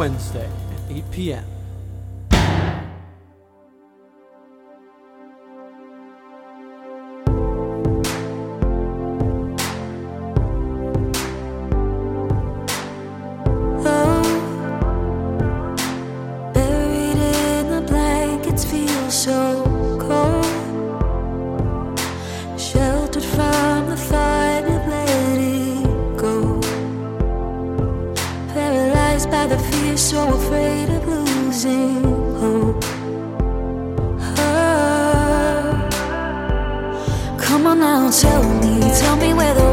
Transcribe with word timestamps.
Wednesday 0.00 0.46
at 0.46 0.96
8 0.96 1.10
p.m. 1.10 1.59
so 30.10 30.34
afraid 30.34 30.88
of 30.90 31.06
losing 31.06 32.02
hope. 32.40 32.84
Oh. 34.38 35.88
Come 37.38 37.68
on 37.68 37.78
now, 37.78 38.10
tell 38.10 38.42
me, 38.42 38.80
tell 38.98 39.16
me 39.18 39.32
where 39.34 39.54
the 39.54 39.69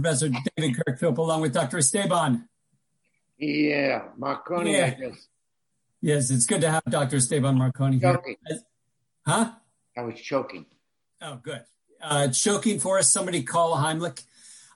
Professor 0.00 0.30
David 0.56 0.76
Kirk 0.76 0.98
Philp 0.98 1.18
along 1.18 1.42
with 1.42 1.52
Dr. 1.52 1.78
Esteban. 1.78 2.48
Yeah, 3.38 4.08
Marcone, 4.18 4.70
Yeah. 4.72 4.86
I 4.86 4.90
guess. 5.00 5.26
Yes, 6.02 6.30
it's 6.30 6.46
good 6.46 6.62
to 6.62 6.70
have 6.70 6.82
Dr. 6.88 7.16
Esteban 7.16 7.56
Marcone 7.56 8.00
here. 8.00 8.14
Choking. 8.14 8.36
Huh? 9.26 9.52
I 9.96 10.00
was 10.02 10.18
choking. 10.20 10.66
Oh, 11.20 11.36
good. 11.42 11.62
Uh, 12.02 12.28
choking 12.28 12.80
for 12.80 12.98
us. 12.98 13.10
Somebody 13.10 13.42
call 13.42 13.76
Heimlich. 13.76 14.22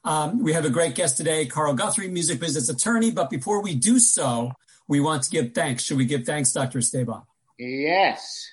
Um, 0.04 0.42
we 0.42 0.52
have 0.52 0.66
a 0.66 0.70
great 0.70 0.94
guest 0.94 1.16
today, 1.16 1.46
Karl 1.46 1.72
Guthrie, 1.72 2.08
music 2.08 2.38
business 2.41 2.68
attorney. 2.68 3.10
But 3.10 3.30
before 3.30 3.62
we 3.62 3.74
do 3.74 3.98
so, 3.98 4.52
we 4.86 5.00
want 5.00 5.22
to 5.22 5.30
give 5.30 5.54
thanks. 5.54 5.82
Should 5.82 5.96
we 5.96 6.04
give 6.04 6.24
thanks, 6.24 6.52
Dr. 6.52 6.78
Esteban? 6.80 7.22
Yes. 7.58 8.50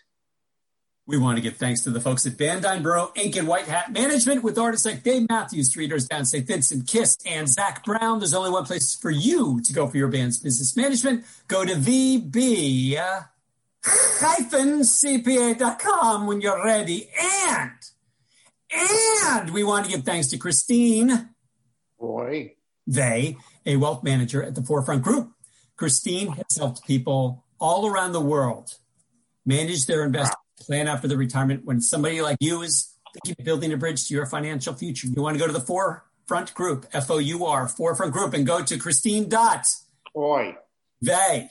We 1.11 1.17
want 1.17 1.35
to 1.35 1.41
give 1.41 1.57
thanks 1.57 1.81
to 1.81 1.89
the 1.89 1.99
folks 1.99 2.25
at 2.25 2.38
Van 2.38 2.61
Dyne 2.61 2.85
Ink 3.16 3.35
and 3.35 3.45
White 3.45 3.66
Hat 3.66 3.91
Management 3.91 4.44
with 4.44 4.57
artists 4.57 4.85
like 4.85 5.03
Dave 5.03 5.27
Matthews, 5.27 5.67
Three 5.73 5.85
Doors 5.85 6.07
Down, 6.07 6.23
St. 6.23 6.47
Vincent, 6.47 6.88
Kiss, 6.88 7.17
and 7.25 7.49
Zac 7.49 7.83
Brown. 7.83 8.19
There's 8.19 8.33
only 8.33 8.49
one 8.49 8.63
place 8.63 8.95
for 8.95 9.11
you 9.11 9.59
to 9.59 9.73
go 9.73 9.88
for 9.88 9.97
your 9.97 10.07
band's 10.07 10.38
business 10.38 10.77
management. 10.77 11.25
Go 11.50 11.66
to 11.66 11.73
VB-CPA.com 11.73 12.97
when 16.27 16.39
you're 16.39 16.63
ready. 16.63 17.09
And, 17.44 17.71
and 18.73 19.50
we 19.50 19.66
want 19.66 19.88
to 19.88 19.91
give 19.91 20.05
thanks 20.05 20.27
to 20.29 20.38
Christine 20.38 21.31
Boy. 22.00 22.53
they, 22.88 23.35
a 23.66 23.75
wealth 23.75 24.01
manager 24.01 24.41
at 24.41 24.55
the 24.55 24.63
Forefront 24.63 25.03
Group. 25.03 25.33
Christine 25.75 26.29
has 26.29 26.55
helped 26.57 26.88
people 26.88 27.44
all 27.59 27.85
around 27.85 28.13
the 28.13 28.21
world 28.21 28.75
manage 29.45 29.88
their 29.88 30.05
investment, 30.05 30.38
plan 30.71 30.87
out 30.87 31.01
for 31.01 31.09
their 31.09 31.17
retirement. 31.17 31.65
When 31.65 31.81
somebody 31.81 32.21
like 32.21 32.37
you 32.39 32.61
is 32.61 32.95
thinking 33.13 33.35
of 33.37 33.45
building 33.45 33.73
a 33.73 33.77
bridge 33.77 34.07
to 34.07 34.13
your 34.13 34.25
financial 34.25 34.73
future, 34.73 35.07
you 35.07 35.21
want 35.21 35.35
to 35.35 35.39
go 35.39 35.45
to 35.45 35.51
the 35.51 35.59
Forefront 35.59 36.53
Group, 36.53 36.85
F 36.93 37.11
O 37.11 37.17
U 37.17 37.45
R, 37.45 37.67
Forefront 37.67 38.13
Group, 38.13 38.33
and 38.33 38.45
go 38.45 38.63
to 38.63 38.77
Christine 38.77 39.27
dot 39.27 39.65
Boy. 40.15 40.55
they 41.01 41.49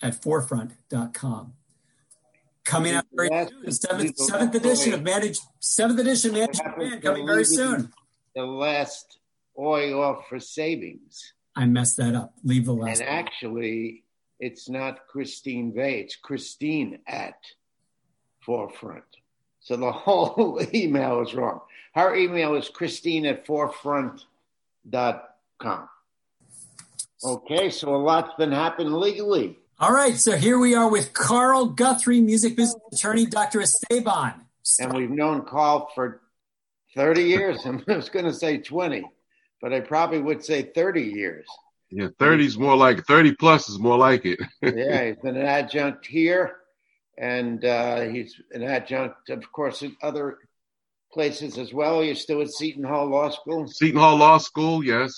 at 0.00 0.22
forefront.com. 0.22 1.52
Coming 2.64 2.94
up 2.94 3.06
very 3.12 3.28
soon, 3.28 3.72
seventh, 3.72 4.18
seventh 4.18 4.54
edition 4.54 4.94
of 4.94 5.02
Managed, 5.02 5.40
seventh 5.60 6.00
edition 6.00 6.32
Managed 6.32 6.62
Plan 6.76 7.00
coming 7.02 7.26
very 7.26 7.44
soon. 7.44 7.92
The 8.34 8.42
last 8.42 9.18
oil 9.58 10.02
off 10.02 10.28
for 10.28 10.40
savings. 10.40 11.34
I 11.54 11.66
messed 11.66 11.98
that 11.98 12.14
up. 12.14 12.34
Leave 12.42 12.64
the 12.64 12.72
last. 12.72 13.00
And 13.00 13.08
actually, 13.08 14.04
it's 14.40 14.68
not 14.68 15.06
Christine 15.08 15.74
Vay, 15.74 16.00
it's 16.00 16.16
Christine 16.16 16.98
at 17.06 17.36
Forefront. 18.46 19.04
So 19.60 19.76
the 19.76 19.92
whole 19.92 20.60
email 20.72 21.20
is 21.20 21.34
wrong. 21.34 21.60
Her 21.94 22.14
email 22.14 22.54
is 22.54 22.68
Christine 22.68 23.26
at 23.26 23.46
forefront.com. 23.46 25.88
Okay, 27.24 27.70
so 27.70 27.94
a 27.94 27.96
lot's 27.96 28.34
been 28.38 28.52
happening 28.52 28.92
legally. 28.92 29.58
All 29.80 29.92
right, 29.92 30.16
so 30.16 30.36
here 30.36 30.58
we 30.58 30.74
are 30.74 30.88
with 30.88 31.12
Karl 31.12 31.66
Guthrie, 31.66 32.20
music 32.20 32.56
business 32.56 32.80
attorney, 32.92 33.26
Dr. 33.26 33.60
Esteban. 33.60 34.34
And 34.80 34.94
we've 34.94 35.10
known 35.10 35.44
Karl 35.44 35.90
for 35.94 36.20
30 36.94 37.22
years. 37.22 37.66
I 37.66 37.94
was 37.94 38.08
going 38.08 38.24
to 38.26 38.32
say 38.32 38.58
20, 38.58 39.04
but 39.60 39.72
I 39.72 39.80
probably 39.80 40.20
would 40.20 40.44
say 40.44 40.62
30 40.62 41.02
years. 41.02 41.46
Yeah, 41.90 42.08
30 42.18 42.46
is 42.46 42.58
more 42.58 42.76
like 42.76 43.06
30 43.06 43.34
plus 43.34 43.68
is 43.68 43.78
more 43.78 43.96
like 43.96 44.24
it. 44.24 44.40
yeah, 44.62 45.06
he's 45.06 45.16
been 45.16 45.36
an 45.36 45.46
adjunct 45.46 46.06
here, 46.06 46.56
and 47.18 47.64
uh, 47.64 48.00
he's 48.02 48.34
an 48.52 48.62
adjunct, 48.62 49.30
of 49.30 49.50
course, 49.52 49.82
in 49.82 49.96
other 50.02 50.38
places 51.12 51.58
as 51.58 51.72
well. 51.72 52.04
You're 52.04 52.14
still 52.14 52.42
at 52.42 52.50
Seton 52.50 52.84
Hall 52.84 53.08
Law 53.08 53.30
School. 53.30 53.66
Seton 53.66 54.00
Hall 54.00 54.16
Law 54.16 54.38
School, 54.38 54.84
yes. 54.84 55.12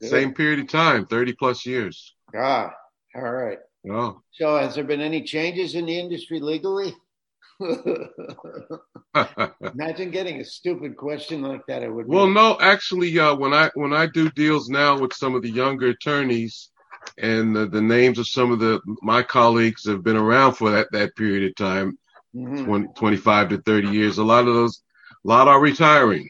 Good. 0.00 0.10
Same 0.10 0.34
period 0.34 0.60
of 0.60 0.68
time, 0.68 1.06
30 1.06 1.32
plus 1.34 1.64
years. 1.66 2.14
Ah, 2.36 2.72
all 3.14 3.22
right. 3.22 3.58
Oh. 3.90 4.20
So, 4.32 4.56
has 4.58 4.74
there 4.74 4.84
been 4.84 5.00
any 5.00 5.22
changes 5.22 5.74
in 5.74 5.86
the 5.86 5.98
industry 5.98 6.40
legally? 6.40 6.94
Imagine 9.74 10.10
getting 10.10 10.40
a 10.40 10.44
stupid 10.44 10.96
question 10.96 11.42
like 11.42 11.62
that. 11.66 11.82
It 11.82 11.92
would. 11.92 12.06
be- 12.06 12.14
well, 12.14 12.28
no, 12.28 12.56
actually, 12.60 13.18
uh, 13.18 13.34
when 13.34 13.52
I 13.52 13.70
when 13.74 13.92
I 13.92 14.06
do 14.06 14.30
deals 14.30 14.68
now 14.68 14.98
with 14.98 15.12
some 15.12 15.34
of 15.34 15.42
the 15.42 15.50
younger 15.50 15.88
attorneys, 15.88 16.70
and 17.18 17.54
the, 17.56 17.66
the 17.66 17.82
names 17.82 18.18
of 18.18 18.28
some 18.28 18.50
of 18.52 18.58
the 18.60 18.80
my 19.02 19.22
colleagues 19.22 19.86
have 19.86 20.02
been 20.04 20.16
around 20.16 20.54
for 20.54 20.70
that 20.70 20.88
that 20.92 21.16
period 21.16 21.44
of 21.48 21.56
time, 21.56 21.98
Mhm. 22.34 22.64
20, 22.64 22.88
25 22.96 23.48
to 23.50 23.58
30 23.58 23.88
years. 23.88 24.18
A 24.18 24.24
lot 24.24 24.46
of 24.48 24.54
those, 24.54 24.82
a 25.24 25.28
lot 25.28 25.48
are 25.48 25.60
retiring. 25.60 26.28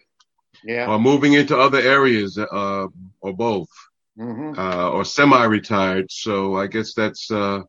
Yeah. 0.64 0.86
or 0.86 0.98
moving 0.98 1.34
into 1.34 1.56
other 1.58 1.78
areas, 1.80 2.38
uh, 2.38 2.86
or 3.20 3.32
both, 3.36 3.68
hmm 4.16 4.52
uh, 4.56 4.90
or 4.90 5.04
semi-retired. 5.04 6.06
So 6.10 6.56
I 6.56 6.66
guess 6.66 6.94
that's 6.94 7.30
uh, 7.30 7.60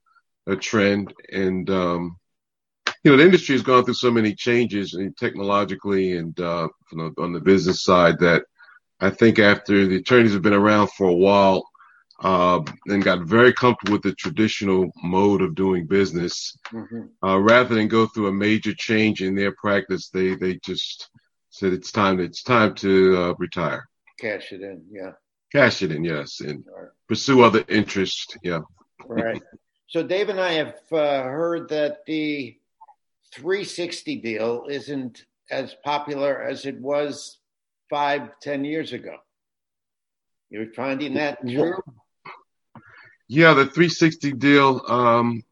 a 0.48 0.56
trend. 0.56 1.14
And 1.32 1.70
um, 1.70 2.18
you 3.04 3.12
know, 3.12 3.18
the 3.18 3.26
industry 3.26 3.56
has 3.56 3.64
gone 3.64 3.84
through 3.86 3.94
so 3.96 4.12
many 4.12 4.34
changes 4.36 4.94
and 4.94 5.16
technologically 5.18 6.14
and 6.18 6.38
uh, 6.40 6.68
you 6.92 6.98
know, 6.98 7.12
on 7.18 7.34
the 7.34 7.40
business 7.40 7.84
side 7.84 8.20
that 8.20 8.44
I 9.00 9.10
think 9.10 9.40
after 9.40 9.86
the 9.88 9.98
attorneys 9.98 10.34
have 10.34 10.42
been 10.44 10.54
around 10.54 10.90
for 10.92 11.08
a 11.08 11.14
while 11.16 11.69
uh, 12.22 12.62
and 12.88 13.04
got 13.04 13.22
very 13.22 13.54
comfortable 13.54 13.94
with 13.94 14.04
the 14.04 14.14
traditional 14.14 14.92
mode 15.04 15.42
of 15.42 15.56
doing 15.56 15.86
business, 15.88 16.58
hmm 16.70 17.06
uh, 17.24 17.38
rather 17.40 17.76
than 17.76 17.88
go 17.88 18.08
through 18.08 18.28
a 18.28 18.34
major 18.34 18.74
change 18.74 19.22
in 19.22 19.36
their 19.36 19.54
practice, 19.54 20.10
they 20.10 20.36
they 20.36 20.56
just 20.64 21.10
said 21.50 21.74
it's 21.74 21.92
time 21.92 22.20
it's 22.20 22.44
time 22.44 22.74
to 22.76 23.18
uh, 23.18 23.34
retire, 23.38 23.88
Cash 24.20 24.52
it 24.52 24.62
in. 24.62 24.84
Yeah. 24.92 25.12
cash 25.52 25.82
it 25.82 25.92
in, 25.92 26.04
yes, 26.04 26.40
and 26.42 26.64
right. 26.68 26.90
pursue 27.08 27.42
other 27.42 27.64
interests. 27.68 28.38
Yeah. 28.44 28.62
Right. 29.08 29.42
So 29.92 30.04
Dave 30.04 30.30
and 30.30 30.40
I 30.40 30.52
have 30.52 30.76
uh, 30.92 31.24
heard 31.24 31.70
that 31.70 32.06
the 32.06 32.56
360 33.34 34.18
deal 34.18 34.66
isn't 34.70 35.26
as 35.50 35.76
popular 35.84 36.44
as 36.44 36.68
it 36.68 36.80
was 36.80 37.40
five, 37.90 38.30
ten 38.40 38.64
years 38.64 38.94
ago. 38.94 39.18
You're 40.52 40.72
finding 40.74 41.16
that 41.16 41.40
true? 41.42 41.82
Yeah, 43.30 43.54
the 43.54 43.66
360 43.66 44.34
deal. 44.34 44.82
Um, 44.88 45.44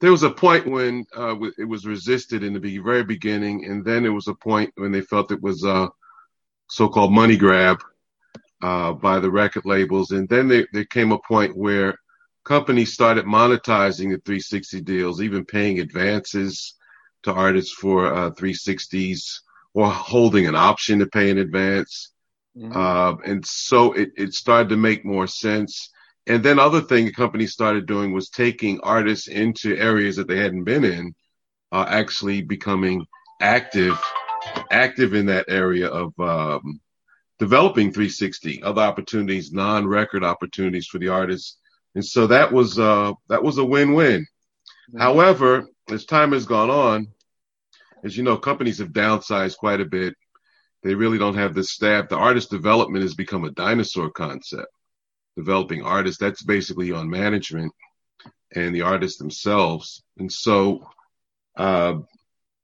there 0.00 0.10
was 0.10 0.22
a 0.22 0.30
point 0.30 0.66
when 0.66 1.04
uh, 1.16 1.36
it 1.58 1.68
was 1.68 1.86
resisted 1.86 2.42
in 2.42 2.54
the 2.54 2.78
very 2.78 3.04
beginning, 3.04 3.66
and 3.66 3.84
then 3.84 4.02
there 4.02 4.14
was 4.14 4.28
a 4.28 4.34
point 4.34 4.72
when 4.76 4.90
they 4.90 5.02
felt 5.02 5.30
it 5.30 5.42
was 5.42 5.62
a 5.64 5.90
so-called 6.70 7.12
money 7.12 7.36
grab 7.36 7.78
uh, 8.62 8.94
by 8.94 9.20
the 9.20 9.30
record 9.30 9.66
labels, 9.66 10.12
and 10.12 10.28
then 10.30 10.48
there, 10.48 10.66
there 10.72 10.86
came 10.86 11.12
a 11.12 11.18
point 11.18 11.54
where 11.54 11.94
companies 12.44 12.94
started 12.94 13.26
monetizing 13.26 14.10
the 14.10 14.20
360 14.24 14.80
deals, 14.80 15.20
even 15.20 15.44
paying 15.44 15.78
advances 15.78 16.74
to 17.22 17.32
artists 17.32 17.72
for 17.72 18.14
uh, 18.14 18.30
360s 18.30 19.42
or 19.74 19.90
holding 19.90 20.46
an 20.46 20.56
option 20.56 20.98
to 20.98 21.06
pay 21.06 21.28
in 21.28 21.38
advance. 21.38 22.12
Mhm. 22.56 22.74
Uh, 22.74 23.16
and 23.26 23.44
so 23.46 23.92
it, 23.92 24.10
it 24.16 24.32
started 24.32 24.70
to 24.70 24.76
make 24.76 25.04
more 25.04 25.26
sense. 25.26 25.90
And 26.30 26.44
then 26.44 26.60
other 26.60 26.80
thing 26.80 27.06
the 27.06 27.12
company 27.12 27.48
started 27.48 27.86
doing 27.86 28.12
was 28.12 28.30
taking 28.30 28.78
artists 28.84 29.26
into 29.26 29.76
areas 29.76 30.14
that 30.14 30.28
they 30.28 30.38
hadn't 30.38 30.62
been 30.62 30.84
in, 30.84 31.12
uh, 31.72 31.86
actually 31.88 32.40
becoming 32.40 33.04
active, 33.40 34.00
active 34.70 35.14
in 35.14 35.26
that 35.26 35.46
area 35.48 35.88
of 35.88 36.12
um, 36.20 36.80
developing 37.40 37.92
360, 37.92 38.62
other 38.62 38.80
opportunities, 38.80 39.50
non-record 39.50 40.22
opportunities 40.22 40.86
for 40.86 40.98
the 40.98 41.08
artists. 41.08 41.58
And 41.96 42.06
so 42.06 42.28
that 42.28 42.52
was 42.52 42.78
uh, 42.78 43.12
that 43.28 43.42
was 43.42 43.58
a 43.58 43.64
win-win. 43.64 44.24
However, 44.96 45.66
as 45.90 46.04
time 46.04 46.30
has 46.30 46.46
gone 46.46 46.70
on, 46.70 47.08
as 48.04 48.16
you 48.16 48.22
know, 48.22 48.36
companies 48.36 48.78
have 48.78 48.90
downsized 48.90 49.56
quite 49.56 49.80
a 49.80 49.84
bit. 49.84 50.14
They 50.84 50.94
really 50.94 51.18
don't 51.18 51.34
have 51.34 51.54
the 51.54 51.64
staff. 51.64 52.08
The 52.08 52.16
artist 52.16 52.50
development 52.50 53.02
has 53.02 53.16
become 53.16 53.44
a 53.44 53.50
dinosaur 53.50 54.10
concept. 54.10 54.68
Developing 55.36 55.82
artists, 55.82 56.20
that's 56.20 56.42
basically 56.42 56.92
on 56.92 57.08
management 57.08 57.72
and 58.54 58.74
the 58.74 58.82
artists 58.82 59.18
themselves. 59.18 60.02
And 60.18 60.30
so, 60.30 60.88
uh, 61.56 61.98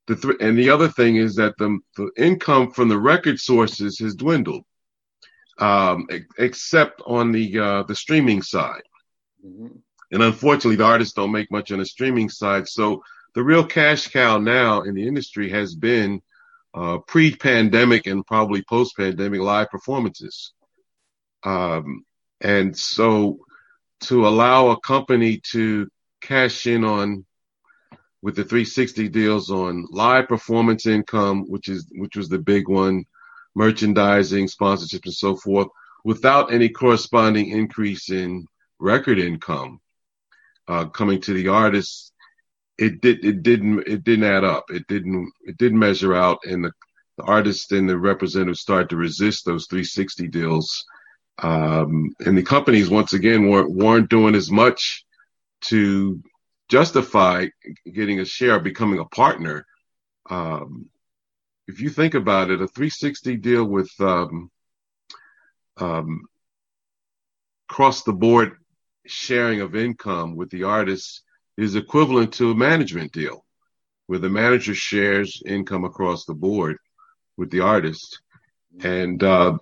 the 0.07 0.17
th- 0.17 0.37
and 0.41 0.57
the 0.57 0.71
other 0.71 0.89
thing 0.89 1.17
is 1.17 1.37
that 1.37 1.57
the, 1.59 1.79
the 1.97 2.11
income 2.17 2.71
from 2.73 2.89
the 2.89 2.99
record 2.99 3.41
sources 3.41 3.99
has 3.99 4.15
dwindled, 4.15 4.65
um, 5.59 6.07
ex- 6.11 6.27
except 6.39 7.03
on 7.07 7.33
the 7.33 7.59
uh, 7.59 7.83
the 7.85 7.95
streaming 7.97 8.43
side. 8.43 8.83
Mhm. 9.45 9.83
And 10.12 10.23
unfortunately, 10.23 10.77
the 10.77 10.85
artists 10.85 11.15
don't 11.15 11.33
make 11.33 11.51
much 11.51 11.73
on 11.73 11.79
the 11.81 11.87
streaming 11.87 12.31
side. 12.31 12.69
So 12.69 13.03
the 13.35 13.43
real 13.43 13.67
cash 13.67 14.09
cow 14.09 14.39
now 14.39 14.83
in 14.83 14.95
the 14.95 15.07
industry 15.07 15.51
has 15.51 15.75
been 15.75 16.23
uh, 16.75 16.99
pre-pandemic 16.99 18.07
and 18.07 18.25
probably 18.25 18.62
post-pandemic 18.62 19.41
live 19.41 19.69
performances. 19.71 20.53
Um, 21.43 22.06
and 22.41 22.77
so 22.77 23.38
to 24.00 24.27
allow 24.27 24.69
a 24.69 24.81
company 24.81 25.41
to 25.53 25.88
cash 26.21 26.67
in 26.67 26.85
on 26.85 27.25
with 28.23 28.37
the 28.37 28.44
360 28.44 29.09
deals 29.09 29.50
on 29.50 29.87
live 29.91 30.29
performance 30.29 30.87
income, 30.87 31.44
which 31.49 31.69
is 31.69 31.87
which 31.97 32.17
was 32.17 32.29
the 32.29 32.38
big 32.38 32.69
one, 32.69 33.05
merchandising, 33.55 34.47
sponsorships, 34.47 35.05
and 35.05 35.15
so 35.15 35.37
forth, 35.37 35.69
without 36.05 36.53
any 36.53 36.69
corresponding 36.69 37.50
increase 37.50 38.11
in 38.11 38.47
record 38.79 39.19
income 39.19 39.81
uh, 40.69 40.87
coming 40.87 41.21
to 41.21 41.33
the 41.33 41.49
artists, 41.49 42.12
it 42.79 43.00
did 43.00 43.25
it 43.25 43.43
didn't 43.43 43.87
it 43.87 44.05
didn't 44.05 44.25
add 44.25 44.44
up. 44.44 44.65
It 44.71 44.87
didn't 44.88 45.33
it 45.44 45.56
didn't 45.56 45.79
measure 45.79 46.15
out, 46.15 46.38
and 46.44 46.65
the, 46.65 46.73
the 47.17 47.25
artists 47.25 47.71
and 47.73 47.88
the 47.88 47.97
representatives 47.97 48.61
started 48.61 48.91
to 48.91 48.97
resist 48.97 49.44
those 49.44 49.67
360 49.69 50.29
deals. 50.29 50.85
Um, 51.43 52.15
and 52.21 52.37
the 52.37 52.43
companies 52.43 52.88
once 52.88 53.12
again 53.12 53.49
weren't 53.49 53.71
weren't 53.71 54.09
doing 54.09 54.35
as 54.35 54.50
much 54.50 55.05
to 55.62 56.23
justify 56.69 57.47
getting 57.93 58.21
a 58.21 58.25
share, 58.25 58.59
becoming 58.59 58.99
a 58.99 59.05
partner. 59.05 59.67
Um, 60.29 60.87
if 61.69 61.81
you 61.81 61.91
think 61.91 62.15
about 62.15 62.50
it, 62.50 62.62
a 62.62 62.69
360 62.69 63.37
deal 63.37 63.65
with 63.65 63.91
um, 64.00 64.50
um, 65.77 66.23
across 67.69 68.03
the 68.03 68.12
board 68.12 68.53
sharing 69.06 69.61
of 69.61 69.77
income 69.77 70.37
with 70.37 70.50
the 70.50 70.65
artists 70.65 71.23
is 71.56 71.75
equivalent 71.75 72.33
to 72.35 72.50
a 72.50 72.55
management 72.55 73.12
deal, 73.12 73.44
where 74.06 74.19
the 74.19 74.29
manager 74.29 74.75
shares 74.75 75.43
income 75.47 75.85
across 75.85 76.25
the 76.25 76.35
board 76.35 76.77
with 77.37 77.50
the 77.50 77.61
artist. 77.61 78.21
And 78.83 79.23
uh, 79.23 79.59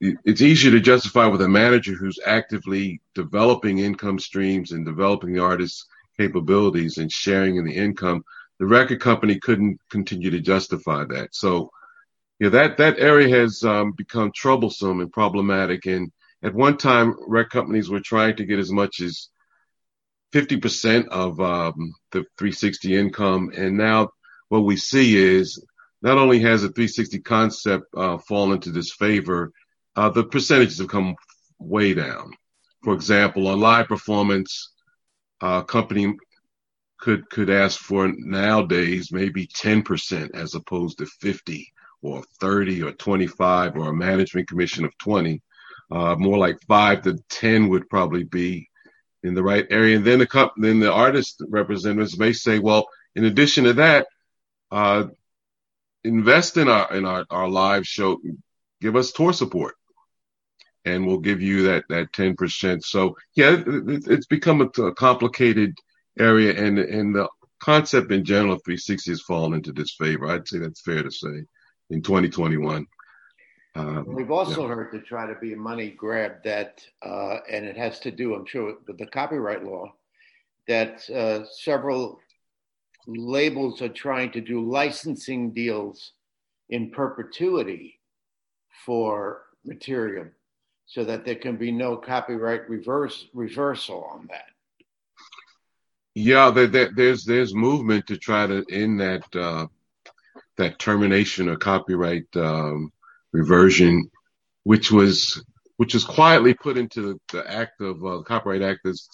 it's 0.00 0.40
easier 0.40 0.70
to 0.70 0.80
justify 0.80 1.26
with 1.26 1.42
a 1.42 1.48
manager 1.48 1.92
who's 1.92 2.18
actively 2.24 3.00
developing 3.14 3.78
income 3.78 4.18
streams 4.18 4.72
and 4.72 4.86
developing 4.86 5.34
the 5.34 5.42
artist's 5.42 5.86
capabilities 6.18 6.96
and 6.98 7.12
sharing 7.12 7.56
in 7.56 7.64
the 7.64 7.74
income. 7.74 8.24
The 8.58 8.66
record 8.66 9.00
company 9.00 9.38
couldn't 9.38 9.78
continue 9.90 10.30
to 10.30 10.40
justify 10.40 11.04
that. 11.04 11.34
So, 11.34 11.70
yeah, 12.38 12.48
that 12.50 12.78
that 12.78 12.98
area 12.98 13.28
has 13.40 13.62
um, 13.62 13.92
become 13.92 14.32
troublesome 14.34 15.00
and 15.00 15.12
problematic. 15.12 15.84
And 15.86 16.10
at 16.42 16.54
one 16.54 16.78
time, 16.78 17.14
record 17.26 17.50
companies 17.50 17.90
were 17.90 18.00
trying 18.00 18.36
to 18.36 18.46
get 18.46 18.58
as 18.58 18.70
much 18.70 19.00
as 19.00 19.28
50% 20.32 21.08
of 21.08 21.40
um, 21.40 21.94
the 22.12 22.20
360 22.38 22.96
income. 22.96 23.50
And 23.54 23.76
now 23.76 24.10
what 24.48 24.60
we 24.60 24.76
see 24.76 25.16
is 25.16 25.62
not 26.00 26.16
only 26.16 26.40
has 26.40 26.62
the 26.62 26.68
360 26.68 27.20
concept 27.20 27.84
uh, 27.94 28.16
fallen 28.18 28.54
into 28.54 28.72
disfavor, 28.72 29.52
uh, 30.00 30.08
the 30.08 30.24
percentages 30.24 30.78
have 30.78 30.88
come 30.88 31.14
way 31.58 31.92
down. 31.92 32.32
For 32.82 32.94
example, 32.94 33.48
on 33.48 33.60
live 33.60 33.86
performance, 33.86 34.72
a 35.42 35.62
company 35.62 36.16
could 36.98 37.28
could 37.28 37.50
ask 37.50 37.78
for 37.78 38.10
nowadays 38.16 39.12
maybe 39.12 39.46
10% 39.46 40.34
as 40.34 40.54
opposed 40.54 40.98
to 40.98 41.06
50 41.06 41.70
or 42.00 42.22
30 42.40 42.82
or 42.82 42.92
25 42.92 43.76
or 43.76 43.90
a 43.90 43.94
management 43.94 44.48
commission 44.48 44.86
of 44.86 44.96
20. 44.96 45.42
Uh, 45.90 46.14
more 46.16 46.38
like 46.38 46.56
five 46.66 47.02
to 47.02 47.18
10 47.28 47.68
would 47.68 47.86
probably 47.90 48.24
be 48.24 48.70
in 49.22 49.34
the 49.34 49.42
right 49.42 49.66
area. 49.68 49.96
And 49.96 50.04
then 50.06 50.20
the 50.20 50.26
comp- 50.26 50.54
then 50.56 50.80
the 50.80 50.90
artist 50.90 51.42
representatives 51.46 52.18
may 52.18 52.32
say, 52.32 52.58
well, 52.58 52.86
in 53.14 53.26
addition 53.26 53.64
to 53.64 53.74
that, 53.74 54.06
uh, 54.70 55.08
invest 56.04 56.56
in 56.56 56.68
our 56.68 56.90
in 56.96 57.04
our, 57.04 57.26
our 57.28 57.48
live 57.50 57.86
show, 57.86 58.18
give 58.80 58.96
us 58.96 59.12
tour 59.12 59.34
support, 59.34 59.74
and 60.84 61.06
we'll 61.06 61.18
give 61.18 61.40
you 61.40 61.62
that 61.64 61.84
that 61.88 62.12
ten 62.12 62.36
percent. 62.36 62.84
So 62.84 63.16
yeah, 63.34 63.56
it, 63.66 64.04
it's 64.06 64.26
become 64.26 64.60
a, 64.60 64.82
a, 64.82 64.94
complicated 64.94 65.74
area, 66.18 66.52
and 66.52 66.78
and 66.78 67.14
the 67.14 67.28
concept 67.60 68.10
in 68.10 68.24
general 68.24 68.54
of 68.54 68.62
360 68.64 69.10
has 69.10 69.20
fallen 69.20 69.54
into 69.54 69.72
disfavor. 69.72 70.28
I'd 70.28 70.48
say 70.48 70.58
that's 70.58 70.80
fair 70.80 71.02
to 71.02 71.10
say 71.10 71.44
in 71.90 72.02
2021. 72.02 72.86
Um, 73.76 74.04
We've 74.08 74.30
also 74.30 74.62
yeah. 74.62 74.74
heard 74.74 74.92
to 74.92 75.00
try 75.00 75.26
to 75.26 75.38
be 75.38 75.52
a 75.52 75.56
money 75.56 75.90
grab 75.90 76.42
that, 76.44 76.84
uh, 77.02 77.38
and 77.48 77.64
it 77.64 77.76
has 77.76 78.00
to 78.00 78.10
do, 78.10 78.34
I'm 78.34 78.46
sure, 78.46 78.76
with 78.86 78.98
the 78.98 79.06
copyright 79.06 79.64
law, 79.64 79.92
that 80.66 81.08
uh, 81.10 81.44
several 81.52 82.18
labels 83.06 83.80
are 83.82 83.88
trying 83.88 84.32
to 84.32 84.40
do 84.40 84.68
licensing 84.68 85.52
deals 85.52 86.12
in 86.68 86.90
perpetuity 86.90 88.00
for 88.84 89.42
material 89.64 90.26
so 90.90 91.04
that 91.04 91.24
there 91.24 91.36
can 91.36 91.56
be 91.56 91.70
no 91.70 91.96
copyright 91.96 92.68
reverse 92.68 93.28
reversal 93.32 94.08
on 94.12 94.26
that. 94.28 94.46
Yeah, 96.16 96.50
there, 96.50 96.66
there, 96.66 96.90
there's 96.94 97.24
there's 97.24 97.54
movement 97.54 98.08
to 98.08 98.16
try 98.16 98.48
to 98.48 98.64
end 98.68 99.00
that 99.00 99.22
uh, 99.36 99.68
that 100.56 100.80
termination 100.80 101.48
of 101.48 101.60
copyright 101.60 102.26
um, 102.34 102.92
reversion, 103.32 104.10
which 104.64 104.90
was 104.90 105.40
which 105.76 105.94
was 105.94 106.04
quietly 106.04 106.54
put 106.54 106.76
into 106.76 107.20
the 107.32 107.48
act 107.48 107.80
of 107.80 108.04
uh, 108.04 108.22
Copyright 108.22 108.62
Act 108.62 108.84
as 108.84 109.08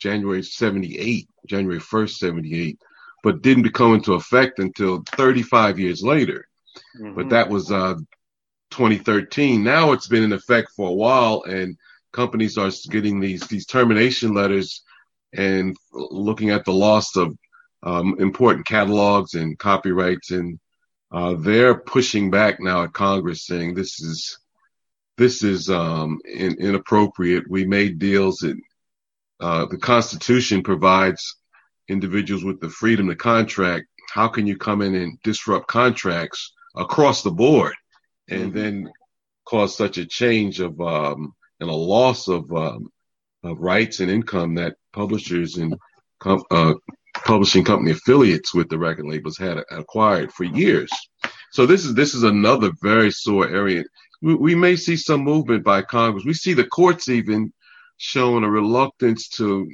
January 0.00 0.42
78, 0.42 1.28
January 1.46 1.78
1st, 1.78 2.10
78, 2.16 2.78
but 3.22 3.42
didn't 3.42 3.70
come 3.74 3.94
into 3.94 4.14
effect 4.14 4.58
until 4.58 5.04
35 5.06 5.78
years 5.78 6.02
later. 6.02 6.48
Mm-hmm. 6.98 7.14
But 7.14 7.28
that 7.28 7.50
was 7.50 7.70
uh, 7.70 7.94
2013. 8.70 9.62
Now 9.62 9.92
it's 9.92 10.08
been 10.08 10.22
in 10.22 10.32
effect 10.32 10.70
for 10.76 10.88
a 10.88 10.94
while, 10.94 11.42
and 11.42 11.76
companies 12.12 12.58
are 12.58 12.70
getting 12.90 13.20
these 13.20 13.46
these 13.48 13.66
termination 13.66 14.34
letters 14.34 14.82
and 15.32 15.76
looking 15.92 16.50
at 16.50 16.64
the 16.64 16.72
loss 16.72 17.16
of 17.16 17.36
um, 17.82 18.16
important 18.18 18.66
catalogs 18.66 19.34
and 19.34 19.58
copyrights, 19.58 20.30
and 20.30 20.58
uh, 21.12 21.34
they're 21.34 21.74
pushing 21.74 22.30
back 22.30 22.60
now 22.60 22.82
at 22.84 22.92
Congress, 22.92 23.46
saying 23.46 23.74
this 23.74 24.00
is 24.00 24.38
this 25.16 25.42
is 25.42 25.70
um, 25.70 26.18
in, 26.24 26.56
inappropriate. 26.58 27.44
We 27.48 27.66
made 27.66 27.98
deals 27.98 28.38
that 28.38 28.56
uh, 29.40 29.66
the 29.66 29.78
Constitution 29.78 30.62
provides 30.62 31.36
individuals 31.88 32.44
with 32.44 32.60
the 32.60 32.70
freedom 32.70 33.08
to 33.08 33.16
contract. 33.16 33.86
How 34.12 34.28
can 34.28 34.46
you 34.46 34.56
come 34.56 34.82
in 34.82 34.94
and 34.94 35.18
disrupt 35.22 35.66
contracts 35.68 36.52
across 36.76 37.22
the 37.22 37.30
board 37.30 37.74
and 38.30 38.52
mm-hmm. 38.52 38.58
then 38.58 38.90
cause 39.44 39.76
such 39.76 39.98
a 39.98 40.06
change 40.06 40.60
of 40.60 40.80
um, 40.80 41.34
and 41.60 41.68
a 41.68 41.74
loss 41.74 42.28
of, 42.28 42.50
um, 42.52 42.90
of 43.42 43.58
rights 43.58 44.00
and 44.00 44.10
income 44.10 44.54
that 44.54 44.76
publishers 44.92 45.56
and 45.56 45.74
com- 46.18 46.44
uh, 46.50 46.74
publishing 47.24 47.64
company 47.64 47.90
affiliates 47.90 48.54
with 48.54 48.68
the 48.68 48.78
record 48.78 49.06
labels 49.06 49.36
had 49.36 49.62
acquired 49.70 50.32
for 50.32 50.44
years. 50.44 50.90
So 51.52 51.66
this 51.66 51.84
is 51.84 51.94
this 51.94 52.14
is 52.14 52.22
another 52.22 52.70
very 52.80 53.10
sore 53.10 53.48
area 53.48 53.84
we, 54.22 54.34
we 54.34 54.54
may 54.54 54.76
see 54.76 54.96
some 54.96 55.22
movement 55.22 55.64
by 55.64 55.82
Congress. 55.82 56.24
We 56.24 56.34
see 56.34 56.54
the 56.54 56.64
courts 56.66 57.08
even 57.08 57.52
showing 57.96 58.44
a 58.44 58.50
reluctance 58.50 59.28
to 59.30 59.68